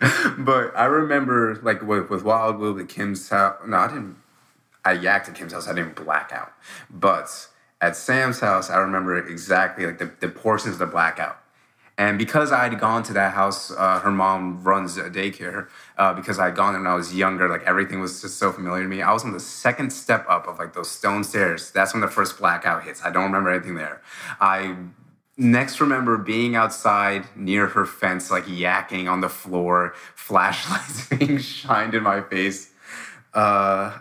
[0.38, 3.56] but I remember like with, with Wild Will at Kim's house.
[3.66, 4.16] No, I didn't.
[4.84, 5.68] I yacked at Kim's house.
[5.68, 6.52] I didn't black out.
[6.88, 7.48] But
[7.80, 11.38] at Sam's house, I remember exactly like the, the portions of the blackout.
[11.98, 15.68] And because I had gone to that house, uh, her mom runs a daycare.
[15.98, 18.52] Uh, because I had gone there when I was younger, like everything was just so
[18.52, 19.02] familiar to me.
[19.02, 21.70] I was on the second step up of like those stone stairs.
[21.70, 23.02] That's when the first blackout hits.
[23.04, 24.00] I don't remember anything there.
[24.40, 24.76] I
[25.40, 31.94] next remember being outside near her fence, like yakking on the floor, flashlights being shined
[31.94, 32.70] in my face.
[33.34, 33.98] Uh,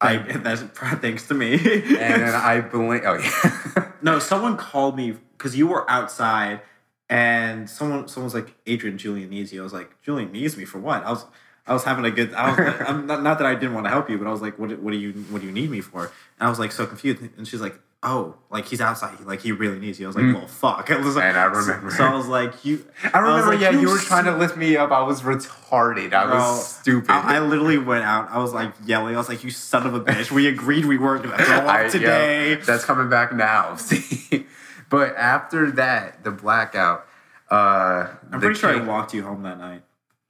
[0.00, 0.62] I, that's
[1.00, 1.54] thanks to me.
[1.54, 3.04] and then I blink.
[3.04, 3.92] Oh yeah.
[4.02, 6.62] no, someone called me because you were outside,
[7.08, 10.78] and someone someone's like, "Adrian, Julian needs you." I was like, "Julian needs me for
[10.78, 11.26] what?" I was
[11.66, 12.32] I was having a good.
[12.32, 14.30] I was like, I'm not, not that I didn't want to help you, but I
[14.30, 16.58] was like, "What what do you what do you need me for?" And I was
[16.58, 17.78] like so confused, and she's like.
[18.00, 19.18] Oh, like he's outside.
[19.20, 20.06] Like he really needs you.
[20.06, 20.88] I was like, well, fuck.
[20.92, 21.28] I was like, Mm.
[21.30, 21.90] And I remember.
[21.90, 22.84] So, so I was like, you.
[23.12, 23.46] I remember.
[23.46, 24.92] was like, yeah, you were trying to lift me up.
[24.92, 26.12] I was retarded.
[26.14, 27.10] I Bro, was stupid.
[27.10, 28.30] I, I literally went out.
[28.30, 29.16] I was like yelling.
[29.16, 30.30] I was like, "You son of a bitch!
[30.30, 33.74] We agreed we weren't gonna throw up I- today." that's coming back now.
[33.76, 34.46] See,
[34.88, 37.04] but after that, the blackout.
[37.50, 39.82] Uh, I'm pretty sure I walked you home that night.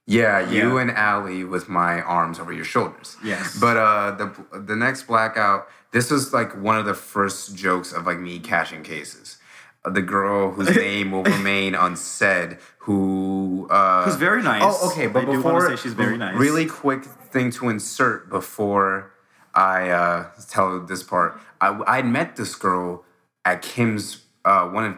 [0.07, 0.81] Yeah, you Yeah.
[0.81, 3.15] and Allie with my arms over your shoulders.
[3.23, 3.59] Yes.
[3.59, 8.05] But uh, the the next blackout, this was like one of the first jokes of
[8.05, 9.37] like me cashing cases.
[9.85, 14.63] Uh, The girl whose name will remain unsaid, who uh, Who's very nice.
[14.65, 15.07] Oh, okay.
[15.07, 16.35] But I before, say she's very nice.
[16.35, 19.11] Really quick thing to insert before
[19.53, 21.39] I uh, tell this part.
[21.61, 23.03] I I met this girl
[23.45, 24.95] at Kim's uh, one of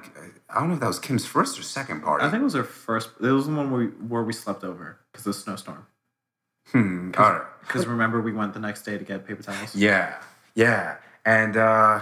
[0.49, 2.25] I don't know if that was Kim's first or second party.
[2.25, 3.09] I think it was her first.
[3.21, 5.85] It was the one where we, where we slept over because of the snowstorm.
[6.71, 7.11] Hmm.
[7.17, 7.41] All right.
[7.61, 9.75] Because remember, we went the next day to get paper towels.
[9.75, 10.17] Yeah,
[10.55, 10.97] yeah.
[11.25, 12.01] And uh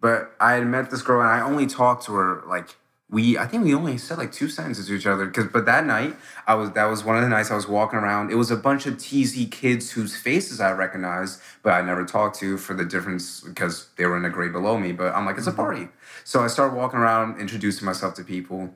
[0.00, 2.76] but I had met this girl and I only talked to her like
[3.12, 5.84] we I think we only said like two sentences to each other because but that
[5.86, 6.16] night
[6.46, 8.32] I was that was one of the nights I was walking around.
[8.32, 12.38] It was a bunch of TZ kids whose faces I recognized, but I never talked
[12.40, 14.92] to for the difference because they were in a grade below me.
[14.92, 15.88] But I'm like, it's a party.
[16.24, 18.74] So I started walking around, introducing myself to people.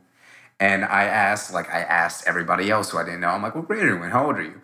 [0.59, 3.66] And I asked, like I asked everybody else who I didn't know, I'm like, what
[3.66, 4.10] grade are you in?
[4.10, 4.60] How old are you?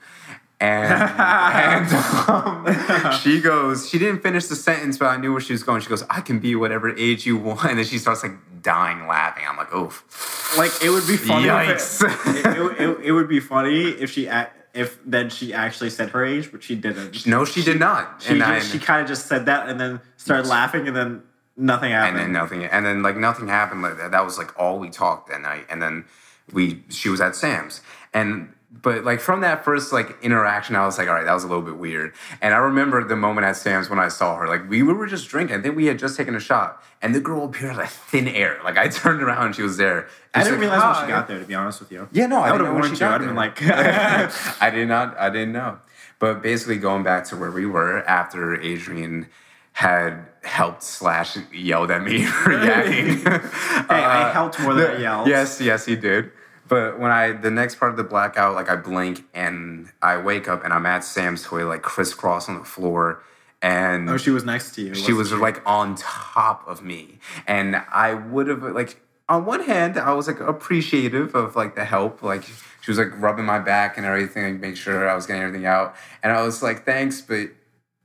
[0.62, 1.92] And, and
[2.28, 5.80] um, she goes, she didn't finish the sentence, but I knew where she was going.
[5.80, 7.64] She goes, I can be whatever age you want.
[7.64, 9.42] And then she starts like dying laughing.
[9.48, 10.56] I'm like, oof.
[10.56, 11.48] Like it would be funny.
[11.48, 12.36] if Yikes.
[12.36, 12.46] It,
[12.80, 16.24] it, it, it would be funny if she act, if then she actually said her
[16.24, 17.26] age, but she didn't.
[17.26, 18.22] No, she, did not.
[18.22, 21.22] She just, she kind of just said that and then started laughing and then
[21.56, 22.20] nothing happened.
[22.20, 22.64] and then nothing.
[22.64, 24.12] And then like nothing happened like that.
[24.12, 25.66] That was like all we talked that night.
[25.68, 26.04] And then
[26.52, 27.80] we, she was at Sam's.
[28.14, 31.44] And but like from that first like interaction, I was like, all right, that was
[31.44, 32.14] a little bit weird.
[32.40, 34.48] And I remember the moment at Sam's when I saw her.
[34.48, 35.56] Like we were just drinking.
[35.56, 38.26] I think we had just taken a shot, and the girl appeared out of thin
[38.26, 38.58] air.
[38.64, 40.08] Like I turned around and she was there.
[40.34, 41.38] I didn't like, realize when she got there.
[41.38, 42.08] To be honest with you.
[42.12, 43.06] Yeah, no, I, I know when warned you.
[43.06, 43.62] I'd have been like-
[44.62, 45.18] I did not.
[45.18, 45.78] I didn't know.
[46.18, 49.26] But basically, going back to where we were after Adrian
[49.72, 53.22] had helped slash yelled at me for yakking.
[53.22, 55.28] Hey, I uh, helped more than I yelled.
[55.28, 56.30] Yes, yes, he did.
[56.72, 60.48] But when I the next part of the blackout, like I blink and I wake
[60.48, 63.22] up and I'm at Sam's toy, like crisscross on the floor,
[63.60, 64.94] and Oh, she was next to you.
[64.94, 69.96] she was like on top of me and i would have like on one hand
[69.96, 72.42] i was like appreciative of like the help like
[72.80, 75.64] she was like rubbing my back and everything like make sure i was getting everything
[75.64, 75.94] out
[76.24, 77.48] and i was like thanks but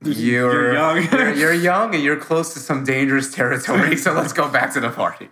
[0.04, 1.04] you're, You're young.
[1.12, 4.80] you're, you're young and you're close to some dangerous territory so let's go back to
[4.80, 5.30] the party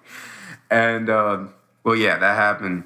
[0.71, 1.53] and um,
[1.83, 2.83] well yeah that happened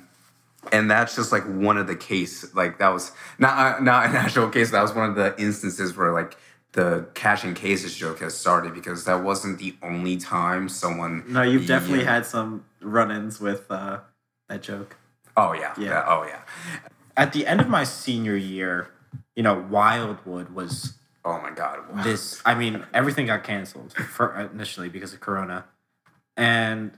[0.71, 4.15] and that's just like one of the case like that was not uh, not an
[4.15, 6.35] actual case that was one of the instances where like
[6.73, 11.65] the cashing cases joke has started because that wasn't the only time someone No, you've
[11.65, 13.99] definitely had some run-ins with uh,
[14.49, 14.95] that joke.
[15.37, 16.03] oh yeah, Yeah.
[16.07, 16.41] oh yeah
[17.17, 18.89] At the end of my senior year,
[19.35, 20.93] you know, Wildwood was
[21.25, 22.41] oh my god this.
[22.45, 25.65] I mean, everything got canceled for initially because of Corona,
[26.37, 26.91] and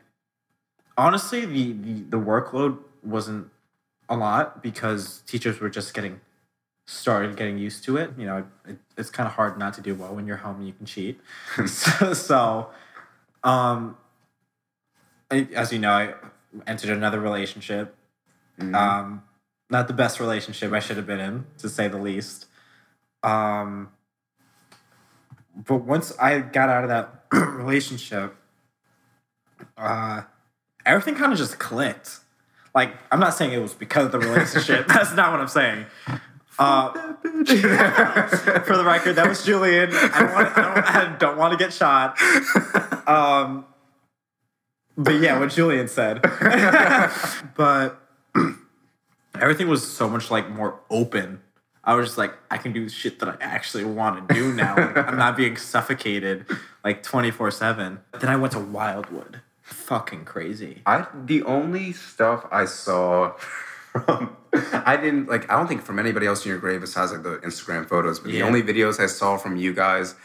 [0.98, 3.50] honestly, the the, the workload wasn't
[4.10, 6.20] a lot because teachers were just getting
[6.86, 8.12] started getting used to it.
[8.18, 10.68] You know, it, it's kind of hard not to do well when you're home and
[10.68, 11.20] you can cheat.
[11.66, 12.70] so, so,
[13.44, 13.98] um,
[15.30, 16.14] I- as you know, I
[16.68, 17.96] entered another relationship.
[18.76, 19.24] Um,
[19.70, 22.46] not the best relationship I should have been in, to say the least.
[23.24, 23.90] Um,
[25.56, 28.36] but once I got out of that relationship,
[29.78, 30.24] uh,
[30.86, 32.20] everything kind of just clicked.
[32.74, 34.88] Like, I'm not saying it was because of the relationship.
[34.88, 35.86] That's not what I'm saying.
[36.60, 36.92] Uh,
[37.24, 39.90] for the record, that was Julian.
[39.94, 42.18] I, want, I, don't, I don't want to get shot.
[43.08, 43.66] Um,
[44.98, 46.22] but yeah, what Julian said.
[47.56, 48.02] but
[49.40, 51.42] everything was so much like more open.
[51.84, 54.76] I was just like, I can do shit that I actually want to do now.
[54.76, 56.46] Like, I'm not being suffocated
[56.84, 58.00] like 24 7.
[58.20, 59.42] Then I went to Wildwood.
[59.72, 60.82] Fucking crazy.
[60.86, 63.34] I the only stuff I saw
[63.92, 67.24] from I didn't like I don't think from anybody else in your grade besides like
[67.24, 70.16] the Instagram photos, but the only videos I saw from you guys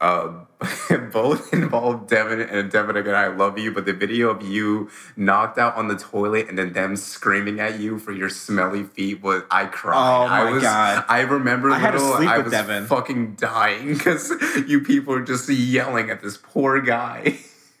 [0.00, 0.32] uh,
[1.12, 5.58] both involved Devin and Devin again, I love you, but the video of you knocked
[5.58, 9.42] out on the toilet and then them screaming at you for your smelly feet was
[9.50, 9.96] I cried.
[9.96, 11.04] Oh my I was, God.
[11.08, 12.86] I remember I little, sleep I with was Devin.
[12.86, 14.32] fucking dying because
[14.66, 17.38] you people are just yelling at this poor guy.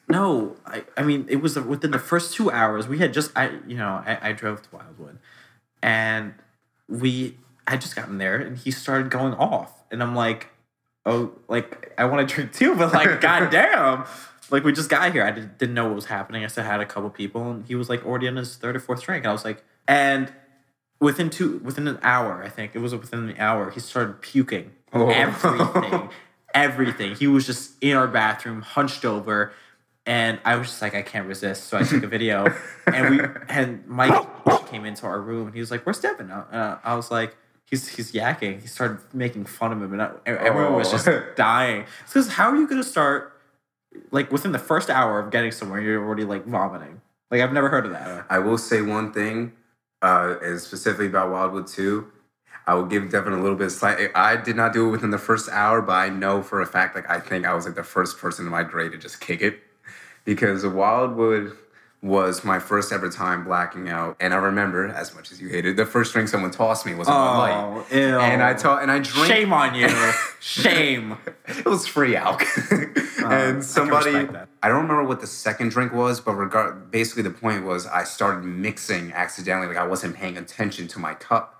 [0.08, 2.88] No, I, I mean it was within the first two hours.
[2.88, 5.18] We had just I you know I, I drove to Wildwood,
[5.82, 6.34] and
[6.88, 7.36] we
[7.66, 10.48] I just gotten there and he started going off, and I'm like,
[11.04, 14.04] oh, like I want to drink too, but like goddamn,
[14.50, 15.22] like we just got here.
[15.24, 16.42] I didn't, didn't know what was happening.
[16.42, 18.76] I said hi to a couple people, and he was like already on his third
[18.76, 19.24] or fourth drink.
[19.24, 20.32] And I was like, and
[21.00, 24.72] within two within an hour, I think it was within an hour, he started puking
[24.94, 25.10] Oh.
[25.10, 26.08] everything,
[26.54, 27.14] everything.
[27.14, 29.52] He was just in our bathroom, hunched over,
[30.08, 31.64] and I was just like, I can't resist.
[31.68, 32.46] So I took a video,
[32.86, 34.26] and we and Mike
[34.66, 37.36] came into our room, and he was like, "Where's Devin?" Uh, I was like.
[37.70, 38.62] He's, he's yakking.
[38.62, 41.22] He started making fun of him, and I, everyone was just Oh.
[41.36, 41.84] dying.
[42.06, 43.38] Because how are you going to start,
[44.10, 47.02] like within the first hour of getting somewhere, you're already like vomiting?
[47.30, 48.24] Like I've never heard of that.
[48.30, 49.52] I will say one thing,
[50.00, 52.10] uh, and specifically about Wildwood 2.
[52.66, 54.12] I will give Devin a little bit of slight.
[54.14, 56.94] I did not do it within the first hour, but I know for a fact,
[56.94, 59.42] like I think I was like the first person in my grade to just kick
[59.42, 59.60] it,
[60.28, 61.56] because Wildwood
[62.02, 65.78] was my first ever time blacking out, and I remember as much as you hated,
[65.78, 68.18] the first drink someone tossed me was a Bud Light, Oh, ew.
[68.20, 69.26] and I taught and I drank.
[69.26, 69.88] Shame on you.
[70.40, 71.16] Shame.
[71.46, 72.42] it was free alc.
[73.24, 74.48] I and somebody, respect that.
[74.62, 78.04] I don't remember what the second drink was, but regard basically the point was I
[78.04, 81.54] started mixing accidentally, like I wasn't paying attention to my cup.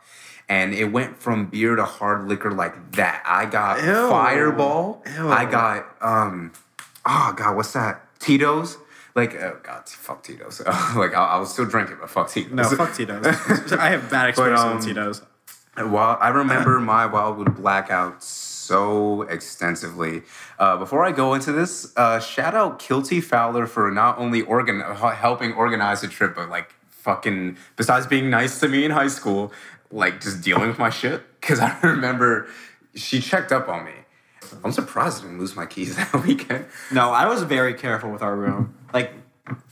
[0.50, 3.22] And it went from beer to hard liquor like that.
[3.26, 4.08] I got Ew.
[4.10, 5.02] Fireball.
[5.16, 5.28] Ew.
[5.30, 6.52] I got um,
[7.06, 8.04] oh god, what's that?
[8.18, 8.78] Tito's.
[9.14, 10.60] Like oh god, fuck Tito's.
[10.96, 12.52] like I, I was still drinking, but fuck Tito's.
[12.52, 13.26] No, fuck Tito's.
[13.72, 15.22] I have bad experience um, with Tito's.
[15.76, 20.22] Well, I remember my Wildwood blackout so extensively.
[20.58, 24.80] Uh, before I go into this, uh, shout out Kilty Fowler for not only organ
[24.80, 29.52] helping organize the trip, but like fucking besides being nice to me in high school,
[29.90, 31.22] like just dealing with my shit.
[31.40, 32.48] Because I remember
[32.94, 33.92] she checked up on me.
[34.64, 36.66] I'm surprised I didn't lose my keys that weekend.
[36.92, 38.74] No, I was very careful with our room.
[38.92, 39.12] Like,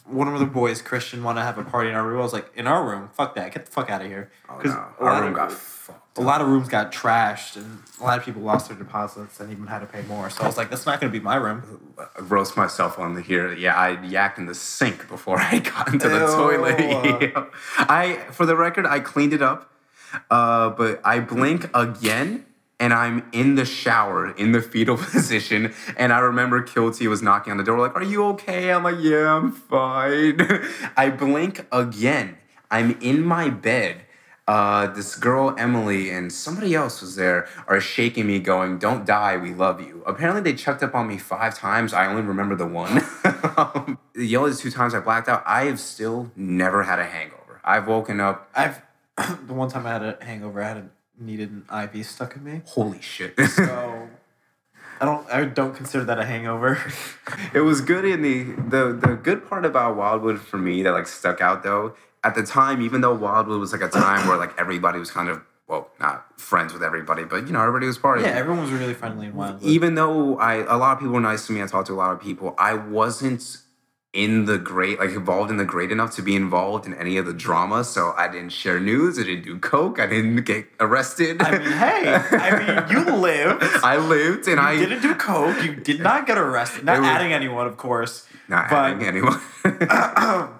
[0.05, 2.21] one of the boys, Christian, wanted to have a party in our room.
[2.21, 3.11] I was like, in our room?
[3.15, 3.53] Fuck that.
[3.53, 4.31] Get the fuck out of here.
[4.49, 4.71] Oh, no.
[4.71, 6.19] a lot Our room of- got fucked.
[6.19, 9.51] a lot of rooms got trashed, and a lot of people lost their deposits and
[9.51, 10.31] even had to pay more.
[10.31, 11.95] So I was like, that's not going to be my room.
[11.99, 13.53] I roast myself on the here.
[13.53, 16.27] Yeah, I yacked in the sink before I got into the Ew.
[16.27, 17.35] toilet.
[17.79, 19.73] I, for the record, I cleaned it up,
[20.31, 22.47] uh, but I blink again.
[22.79, 27.51] And I'm in the shower in the fetal position, and I remember Kilty was knocking
[27.53, 30.39] on the door, like, "Are you okay?" I'm like, "Yeah, I'm fine."
[30.97, 32.37] I blink again.
[32.71, 34.03] I'm in my bed.
[34.49, 39.37] uh, this girl Emily and somebody else was there are shaking me, going, "Don't die,
[39.37, 41.93] we love you." Apparently, they checked up on me five times.
[41.93, 42.95] I only remember the one.
[44.15, 45.43] the only two times I blacked out.
[45.47, 47.61] I have still never had a hangover.
[47.65, 48.49] I've woken up.
[48.55, 48.83] I've
[49.47, 51.65] the one time I had a hangover, I had a, needed an
[51.95, 52.63] IV stuck in me.
[52.67, 53.39] Holy shit!
[53.39, 54.09] So
[55.01, 56.81] I don't I don't consider that a hangover.
[57.55, 61.07] it was good in the the the good part about Wildwood for me that like
[61.07, 61.95] stuck out though.
[62.25, 65.29] At the time, even though Wildwood was like a time where like everybody was kind
[65.29, 68.23] of well, not friends with everybody, but you know everybody was partying.
[68.23, 69.63] yeah, everyone was really friendly and wild.
[69.63, 71.97] even though I a lot of people were nice to me, I talked to a
[71.97, 72.55] lot of people.
[72.59, 73.59] I wasn't
[74.17, 77.27] in the great like involved in the great enough to be involved in any of
[77.27, 77.85] the drama.
[77.85, 79.19] So I didn't share news.
[79.19, 80.01] I didn't do coke.
[80.01, 81.41] I didn't get arrested.
[81.43, 83.63] I mean, hey, I mean, you lived.
[83.93, 85.63] I lived and You I didn't do coke.
[85.63, 86.85] You did not get arrested.
[86.85, 88.27] Not was- adding anyone, of course.
[88.49, 89.41] not but having anyone.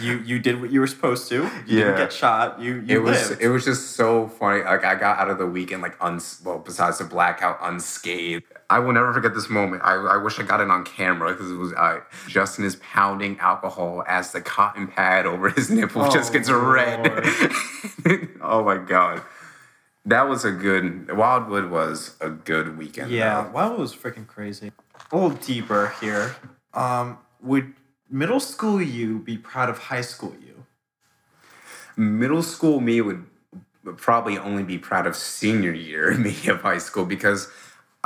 [0.00, 1.34] you you did what you were supposed to.
[1.34, 1.84] You Yeah.
[1.86, 2.60] didn't get shot.
[2.60, 3.42] You you it was lived.
[3.42, 4.62] it was just so funny.
[4.62, 8.44] Like I got out of the weekend like uns well besides the blackout unscathed.
[8.70, 9.82] I will never forget this moment.
[9.82, 13.38] I, I wish I got it on camera because it was uh, Justin is pounding
[13.38, 17.00] alcohol as the cotton pad over his nipple Oh, just gets red.
[18.42, 19.22] oh my god,
[20.04, 23.10] that was a good Wildwood was a good weekend.
[23.10, 23.72] yeah, though.
[23.74, 24.72] it was freaking crazy.
[25.10, 26.36] A little deeper here.
[26.74, 27.72] Um, would
[28.10, 30.66] middle school you be proud of high school you?
[31.96, 33.26] middle school me would
[33.96, 37.50] probably only be proud of senior year me of high school because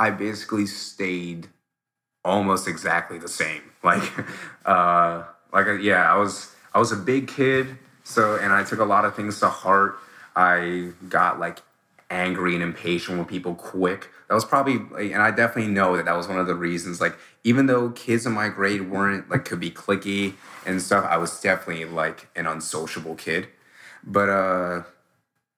[0.03, 1.47] I basically stayed
[2.25, 3.61] almost exactly the same.
[3.83, 4.13] Like,
[4.65, 8.79] uh, like uh, yeah, I was I was a big kid, so and I took
[8.79, 9.97] a lot of things to heart.
[10.33, 11.59] I got like
[12.09, 14.07] angry and impatient with people quick.
[14.29, 17.01] That was probably, and I definitely know that that was one of the reasons.
[17.01, 20.35] Like, even though kids in my grade weren't like could be clicky
[20.65, 23.49] and stuff, I was definitely like an unsociable kid.
[24.01, 24.83] But uh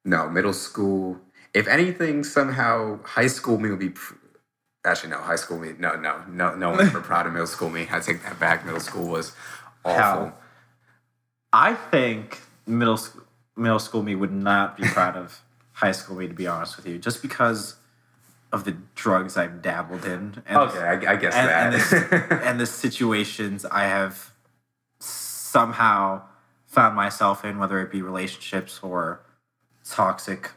[0.04, 1.20] no, middle school.
[1.54, 3.94] If anything, somehow high school me would be.
[4.86, 5.74] Actually, no, high school me.
[5.80, 7.88] No, no, no, no one's ever proud of middle school me.
[7.92, 8.66] I take that back.
[8.66, 9.34] Middle school was
[9.84, 10.26] awful.
[10.26, 10.38] Hell.
[11.52, 13.24] I think middle school
[13.56, 15.42] middle school me would not be proud of
[15.74, 17.76] high school me to be honest with you, just because
[18.52, 20.44] of the drugs I've dabbled in.
[20.46, 21.74] And Okay, I, I guess and, that.
[21.74, 24.32] and, the, and the situations I have
[25.00, 26.24] somehow
[26.66, 29.22] found myself in, whether it be relationships or
[29.90, 30.52] toxic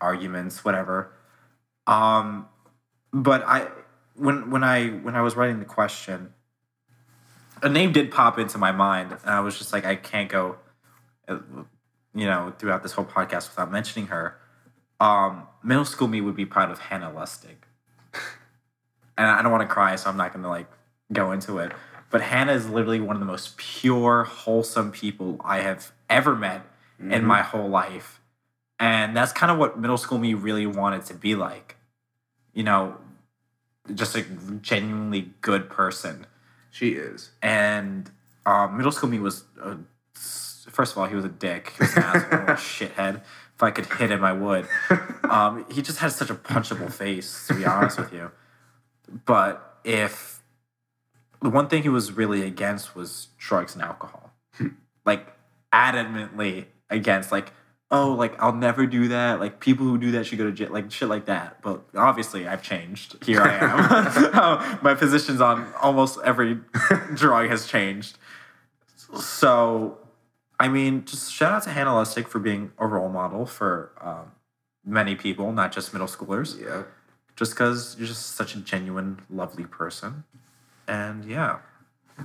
[0.00, 1.12] arguments, whatever.
[1.86, 2.48] Um,
[3.22, 3.68] but I,
[4.14, 6.34] when when I when I was writing the question,
[7.62, 10.56] a name did pop into my mind, and I was just like, I can't go,
[11.26, 11.38] uh,
[12.14, 14.38] you know, throughout this whole podcast without mentioning her.
[15.00, 17.56] Um, middle school me would be proud of Hannah Lustig
[19.18, 20.70] and I don't want to cry, so I'm not going to like
[21.12, 21.72] go into it.
[22.10, 26.62] But Hannah is literally one of the most pure, wholesome people I have ever met
[26.98, 28.22] in my whole life,
[28.78, 31.76] and that's kind of what middle school me really wanted to be like.
[32.54, 32.96] You know,
[33.94, 34.22] just a
[34.62, 36.26] genuinely good person.
[36.70, 37.30] she is.
[37.42, 38.10] And
[38.44, 39.76] um, middle school me was, uh,
[40.14, 41.72] first of all, he was a dick.
[41.76, 43.22] He was an asshole, a shithead.
[43.54, 44.68] If I could hit him, I would.
[45.26, 48.30] Um, he just had such a punchable face, to be honest with you.
[49.24, 50.40] But if
[51.42, 54.30] the one thing he was really against was drugs and alcohol,
[55.04, 55.26] like
[55.72, 57.52] adamantly against, like,
[57.90, 59.40] oh, like I'll never do that.
[59.40, 61.62] Like people who do that should go to jail, like shit like that.
[61.62, 63.22] But obviously, I've changed.
[63.24, 64.78] Here I am.
[64.82, 66.60] My positions on almost every
[67.14, 68.18] drug has changed.
[69.20, 69.98] So,
[70.58, 74.32] I mean, just shout out to Hannah Lustig for being a role model for um,
[74.84, 76.82] many people, not just middle schoolers Yeah.
[77.36, 80.24] just because you're just such a genuine, lovely person.
[80.88, 81.58] And yeah,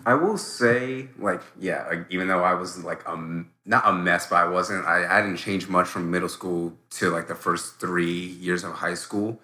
[0.06, 4.28] I will say, like, yeah, like, even though I was like um not a mess,
[4.28, 4.86] but I wasn't.
[4.86, 8.74] I, I didn't change much from middle school to like the first three years of
[8.74, 9.40] high school.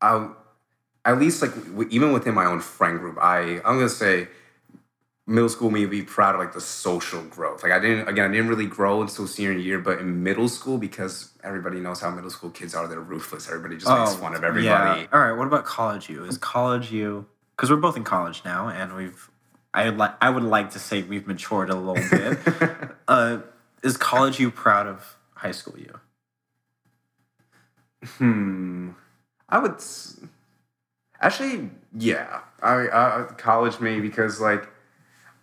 [0.00, 0.28] I,
[1.04, 4.28] at least like w- even within my own friend group, I I'm gonna say
[5.26, 7.62] middle school made me proud of like the social growth.
[7.62, 10.78] Like I didn't again, I didn't really grow until senior year, but in middle school
[10.78, 12.88] because everybody knows how middle school kids are.
[12.88, 13.48] They're ruthless.
[13.48, 15.00] Everybody just makes fun of everybody.
[15.02, 15.06] Yeah.
[15.12, 15.32] All right.
[15.32, 16.24] What about college you?
[16.24, 17.26] Is college you?
[17.56, 19.28] Because we're both in college now, and we've.
[19.74, 20.14] I like.
[20.20, 22.38] I would like to say we've matured a little bit.
[23.08, 23.38] uh,
[23.82, 26.00] is college you proud of high school you?
[28.18, 28.90] Hmm.
[29.48, 30.20] I would s-
[31.20, 32.40] actually, yeah.
[32.62, 34.68] I, I college me because like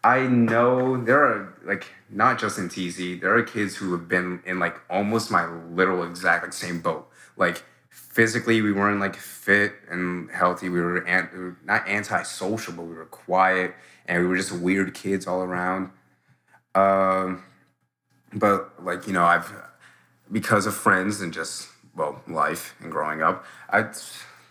[0.04, 4.42] I know there are like not just in TZ, there are kids who have been
[4.46, 7.10] in like almost my literal exact like same boat.
[7.36, 10.70] Like physically, we weren't like fit and healthy.
[10.70, 13.74] We were, an, not antisocial, but we were quiet
[14.08, 15.92] and we were just weird kids all around.
[16.76, 17.44] Um,
[18.34, 19.52] but like you know, I've
[20.32, 23.86] because of friends and just well life and growing up, I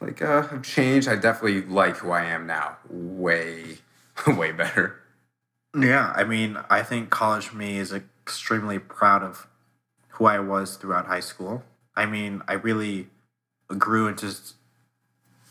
[0.00, 1.08] like uh, have changed.
[1.08, 2.78] I definitely like who I am now.
[2.88, 3.78] Way,
[4.26, 5.00] way better.
[5.78, 9.46] Yeah, I mean, I think college me is extremely proud of
[10.08, 11.62] who I was throughout high school.
[11.94, 13.08] I mean, I really
[13.76, 14.34] grew into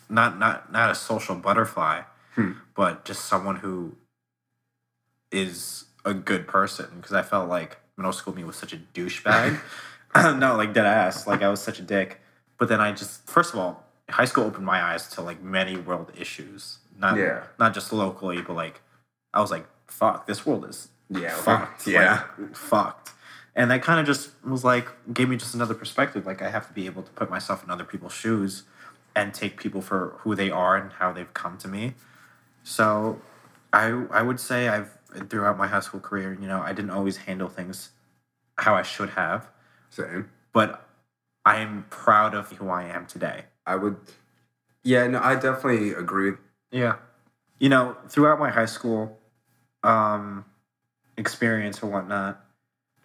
[0.10, 2.02] not not not a social butterfly,
[2.35, 2.53] hmm.
[2.76, 3.95] but just someone who
[5.31, 9.60] is a good person because I felt like middle school me was such a douchebag.
[10.38, 11.27] no, like dead ass.
[11.27, 12.22] Like I was such a dick.
[12.57, 15.77] But then I just first of all, high school opened my eyes to like many
[15.77, 16.80] world issues.
[16.98, 17.44] Not Yeah.
[17.60, 18.81] not just locally, but like
[19.34, 21.85] I was like, fuck, this world is Yeah, fucked.
[21.88, 22.23] yeah.
[22.38, 23.11] Like, fucked.
[23.57, 26.25] And that kind of just was like gave me just another perspective.
[26.25, 28.63] Like I have to be able to put myself in other people's shoes
[29.15, 31.95] and take people for who they are and how they've come to me.
[32.63, 33.19] So
[33.73, 34.95] I I would say I've
[35.29, 37.89] throughout my high school career, you know, I didn't always handle things
[38.59, 39.47] how I should have,
[39.89, 40.29] Same.
[40.53, 40.88] but
[41.45, 43.45] I am proud of who I am today.
[43.65, 43.97] I would.
[44.84, 46.34] Yeah, no, I definitely agree.
[46.71, 46.97] Yeah.
[47.59, 49.17] You know, throughout my high school
[49.84, 50.45] um,
[51.17, 52.43] experience or whatnot,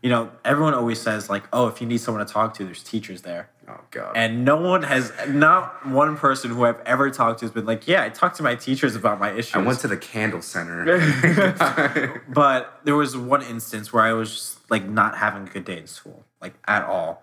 [0.02, 2.82] you know, everyone always says, like, oh, if you need someone to talk to, there's
[2.82, 3.48] teachers there.
[3.68, 4.16] Oh God.
[4.16, 7.86] And no one has, not one person who I've ever talked to has been like,
[7.86, 9.54] yeah, I talked to my teachers about my issues.
[9.54, 12.20] I went to the Candle Center.
[12.28, 15.78] but there was one instance where I was just like not having a good day
[15.78, 17.22] in school, like at all.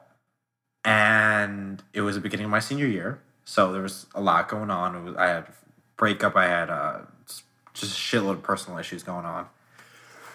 [0.86, 3.20] And it was the beginning of my senior year.
[3.44, 4.96] So there was a lot going on.
[4.96, 5.48] It was, I had
[5.98, 7.00] breakup, I had uh,
[7.74, 9.48] just a shitload of personal issues going on.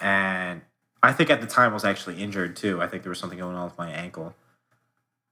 [0.03, 0.61] And
[1.05, 2.81] I think at the time I was actually injured too.
[2.81, 4.35] I think there was something going on with my ankle.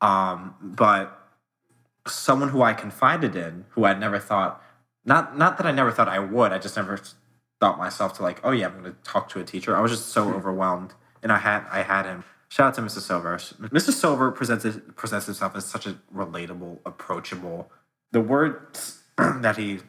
[0.03, 1.19] Um, but
[2.07, 4.63] someone who I confided in, who I never thought,
[5.05, 7.01] not not that I never thought I would, I just never
[7.59, 9.75] thought myself to like, oh yeah, I'm going to talk to a teacher.
[9.75, 10.93] I was just so overwhelmed,
[11.23, 12.25] and I had I had him.
[12.51, 13.01] Shout out to Mr.
[13.01, 13.37] Silver.
[13.37, 13.93] Mr.
[13.93, 17.71] Silver presents presents himself as such a relatable, approachable.
[18.11, 19.81] The words that he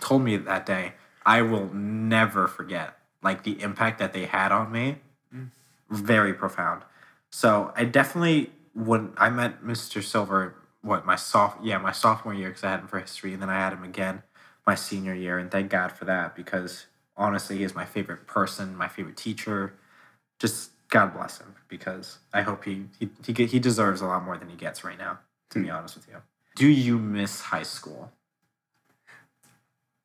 [0.00, 0.92] told me that day,
[1.24, 2.98] I will never forget.
[3.22, 4.98] Like the impact that they had on me,
[5.34, 5.50] mm.
[5.90, 6.82] very profound.
[7.30, 10.02] So I definitely when I met Mr.
[10.02, 13.42] Silver, what my soph yeah my sophomore year because I had him for history, and
[13.42, 14.22] then I had him again
[14.66, 16.86] my senior year, and thank God for that because
[17.16, 19.74] honestly, he is my favorite person, my favorite teacher.
[20.38, 24.36] Just God bless him because I hope he he he, he deserves a lot more
[24.36, 25.18] than he gets right now.
[25.50, 25.74] To be hmm.
[25.74, 26.16] honest with you,
[26.56, 28.12] do you miss high school?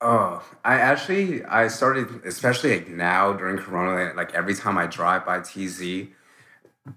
[0.04, 5.24] Oh, I actually I started especially like now during Corona, like every time I drive
[5.24, 6.08] by TZ,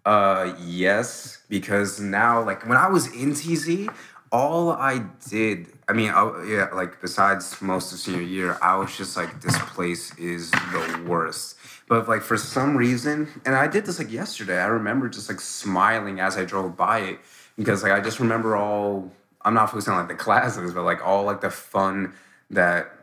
[0.04, 3.88] uh, yes, because now like when I was in TZ,
[4.32, 8.98] all I did, I mean, I, yeah, like besides most of senior year, I was
[8.98, 11.58] just like, this place is the worst.
[11.88, 14.58] But like for some reason, and I did this like yesterday.
[14.60, 17.20] I remember just like smiling as I drove by it
[17.56, 19.12] because like I just remember all.
[19.44, 22.16] I'm not focusing on like the classes, but like all like the fun
[22.50, 22.95] that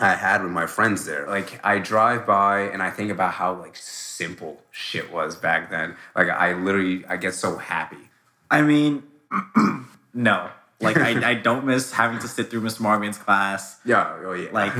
[0.00, 1.26] I had with my friends there.
[1.26, 5.96] Like I drive by and I think about how like simple shit was back then.
[6.16, 8.10] Like I literally I get so happy.
[8.50, 9.02] I mean,
[10.14, 10.50] no.
[10.80, 13.78] Like I, I don't miss having to sit through Miss Marvin's class.
[13.84, 14.50] Yeah, oh yeah.
[14.50, 14.72] Like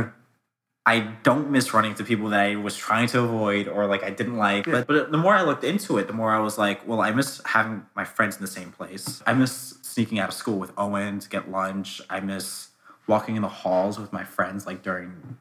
[0.87, 4.11] I don't miss running to people that I was trying to avoid or like I
[4.11, 4.65] didn't like.
[4.65, 7.11] But, but the more I looked into it, the more I was like, well, I
[7.11, 9.23] miss having my friends in the same place.
[9.27, 12.01] I miss sneaking out of school with Owen to get lunch.
[12.09, 12.70] I miss
[13.11, 15.37] walking in the halls with my friends like during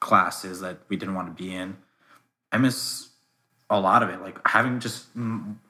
[0.00, 1.76] classes that we didn't want to be in.
[2.50, 3.10] I miss
[3.70, 5.06] a lot of it, like having just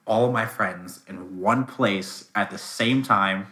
[0.07, 3.45] all of my friends in one place at the same time,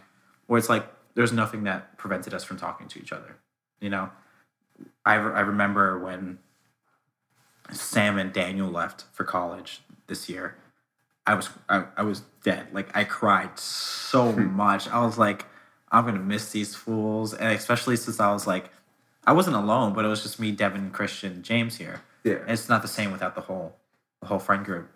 [0.47, 3.37] where it's like there's nothing that prevented us from talking to each other.
[3.79, 4.09] You know,
[5.05, 6.39] I, re- I remember when
[7.71, 10.55] Sam and Daniel left for college this year.
[11.27, 12.67] I was I, I was dead.
[12.73, 14.31] Like I cried so
[14.63, 14.87] much.
[14.87, 15.45] I was like,
[15.91, 18.69] I'm gonna miss these fools, and especially since I was like,
[19.25, 22.01] I wasn't alone, but it was just me, Devin, Christian, James here.
[22.23, 22.35] Yeah.
[22.35, 23.75] And it's not the same without the whole
[24.21, 24.89] the whole friend group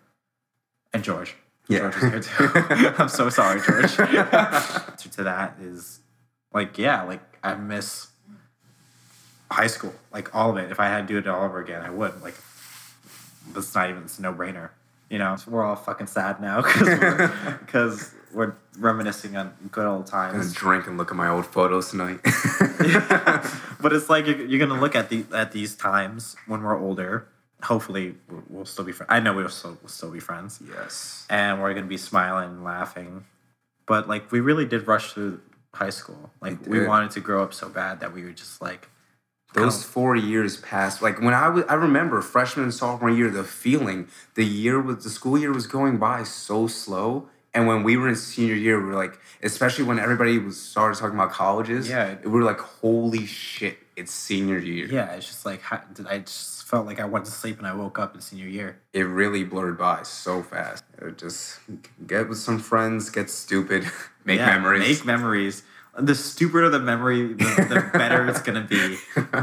[0.92, 1.34] and George.
[1.68, 1.90] Yeah.
[1.90, 2.94] George is here too.
[2.98, 3.98] I'm so sorry, George.
[3.98, 6.00] Answer to that is
[6.52, 8.08] like yeah, like I miss
[9.50, 10.70] high school, like all of it.
[10.70, 12.20] If I had to do it all over again, I would.
[12.22, 12.34] Like,
[13.52, 14.70] that's not even it's a no brainer.
[15.10, 16.62] You know, so we're all fucking sad now
[17.60, 20.46] because we're, reminiscing on good old times.
[20.46, 22.18] just drink and look at my old photos tonight.
[23.80, 27.28] but it's like you're, you're gonna look at the at these times when we're older.
[27.62, 28.92] Hopefully, we'll, we'll still be.
[28.92, 29.10] friends.
[29.10, 31.26] I know we'll still we'll still be friends, yes.
[31.30, 33.24] and we're gonna be smiling and laughing.
[33.86, 35.40] But like, we really did rush through
[35.74, 36.30] high school.
[36.40, 36.88] Like, we did.
[36.88, 38.88] wanted to grow up so bad that we were just like,
[39.54, 41.00] Those four years passed.
[41.02, 45.04] Like when I was, I remember freshman and sophomore year, the feeling, the year was,
[45.04, 47.28] the school year was going by so slow.
[47.54, 50.98] And when we were in senior year, we were like, especially when everybody was started
[50.98, 52.16] talking about colleges, Yeah.
[52.24, 54.86] we were like, holy shit, it's senior year.
[54.86, 57.72] Yeah, it's just like how, I just felt like I went to sleep and I
[57.72, 58.78] woke up in senior year.
[58.92, 60.82] It really blurred by so fast.
[61.00, 61.60] It just
[62.06, 63.84] get with some friends, get stupid,
[64.24, 64.80] make Yeah, memories.
[64.80, 65.62] Make memories.
[65.96, 68.96] The stupider the memory, the, the better it's gonna be.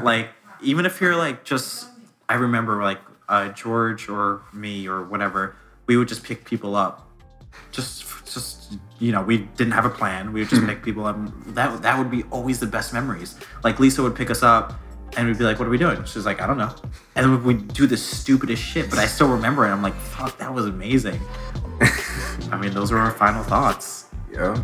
[0.03, 0.29] Like
[0.61, 1.88] even if you're like just,
[2.27, 5.55] I remember like uh, George or me or whatever,
[5.85, 7.07] we would just pick people up.
[7.71, 10.31] Just, just you know, we didn't have a plan.
[10.33, 10.67] We would just hmm.
[10.67, 11.17] pick people up.
[11.53, 13.35] That that would be always the best memories.
[13.63, 14.79] Like Lisa would pick us up.
[15.17, 16.73] And we'd be like, "What are we doing?" She's like, "I don't know."
[17.15, 19.69] And then we'd do the stupidest shit, but I still remember it.
[19.69, 21.19] I'm like, "Fuck, that was amazing."
[22.49, 24.05] I mean, those were our final thoughts.
[24.31, 24.55] yeah.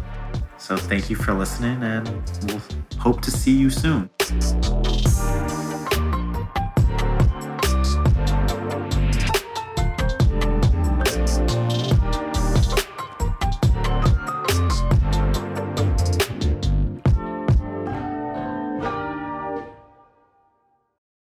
[0.57, 2.07] So thank you for listening, and
[2.45, 2.61] we'll
[2.97, 4.09] hope to see you soon.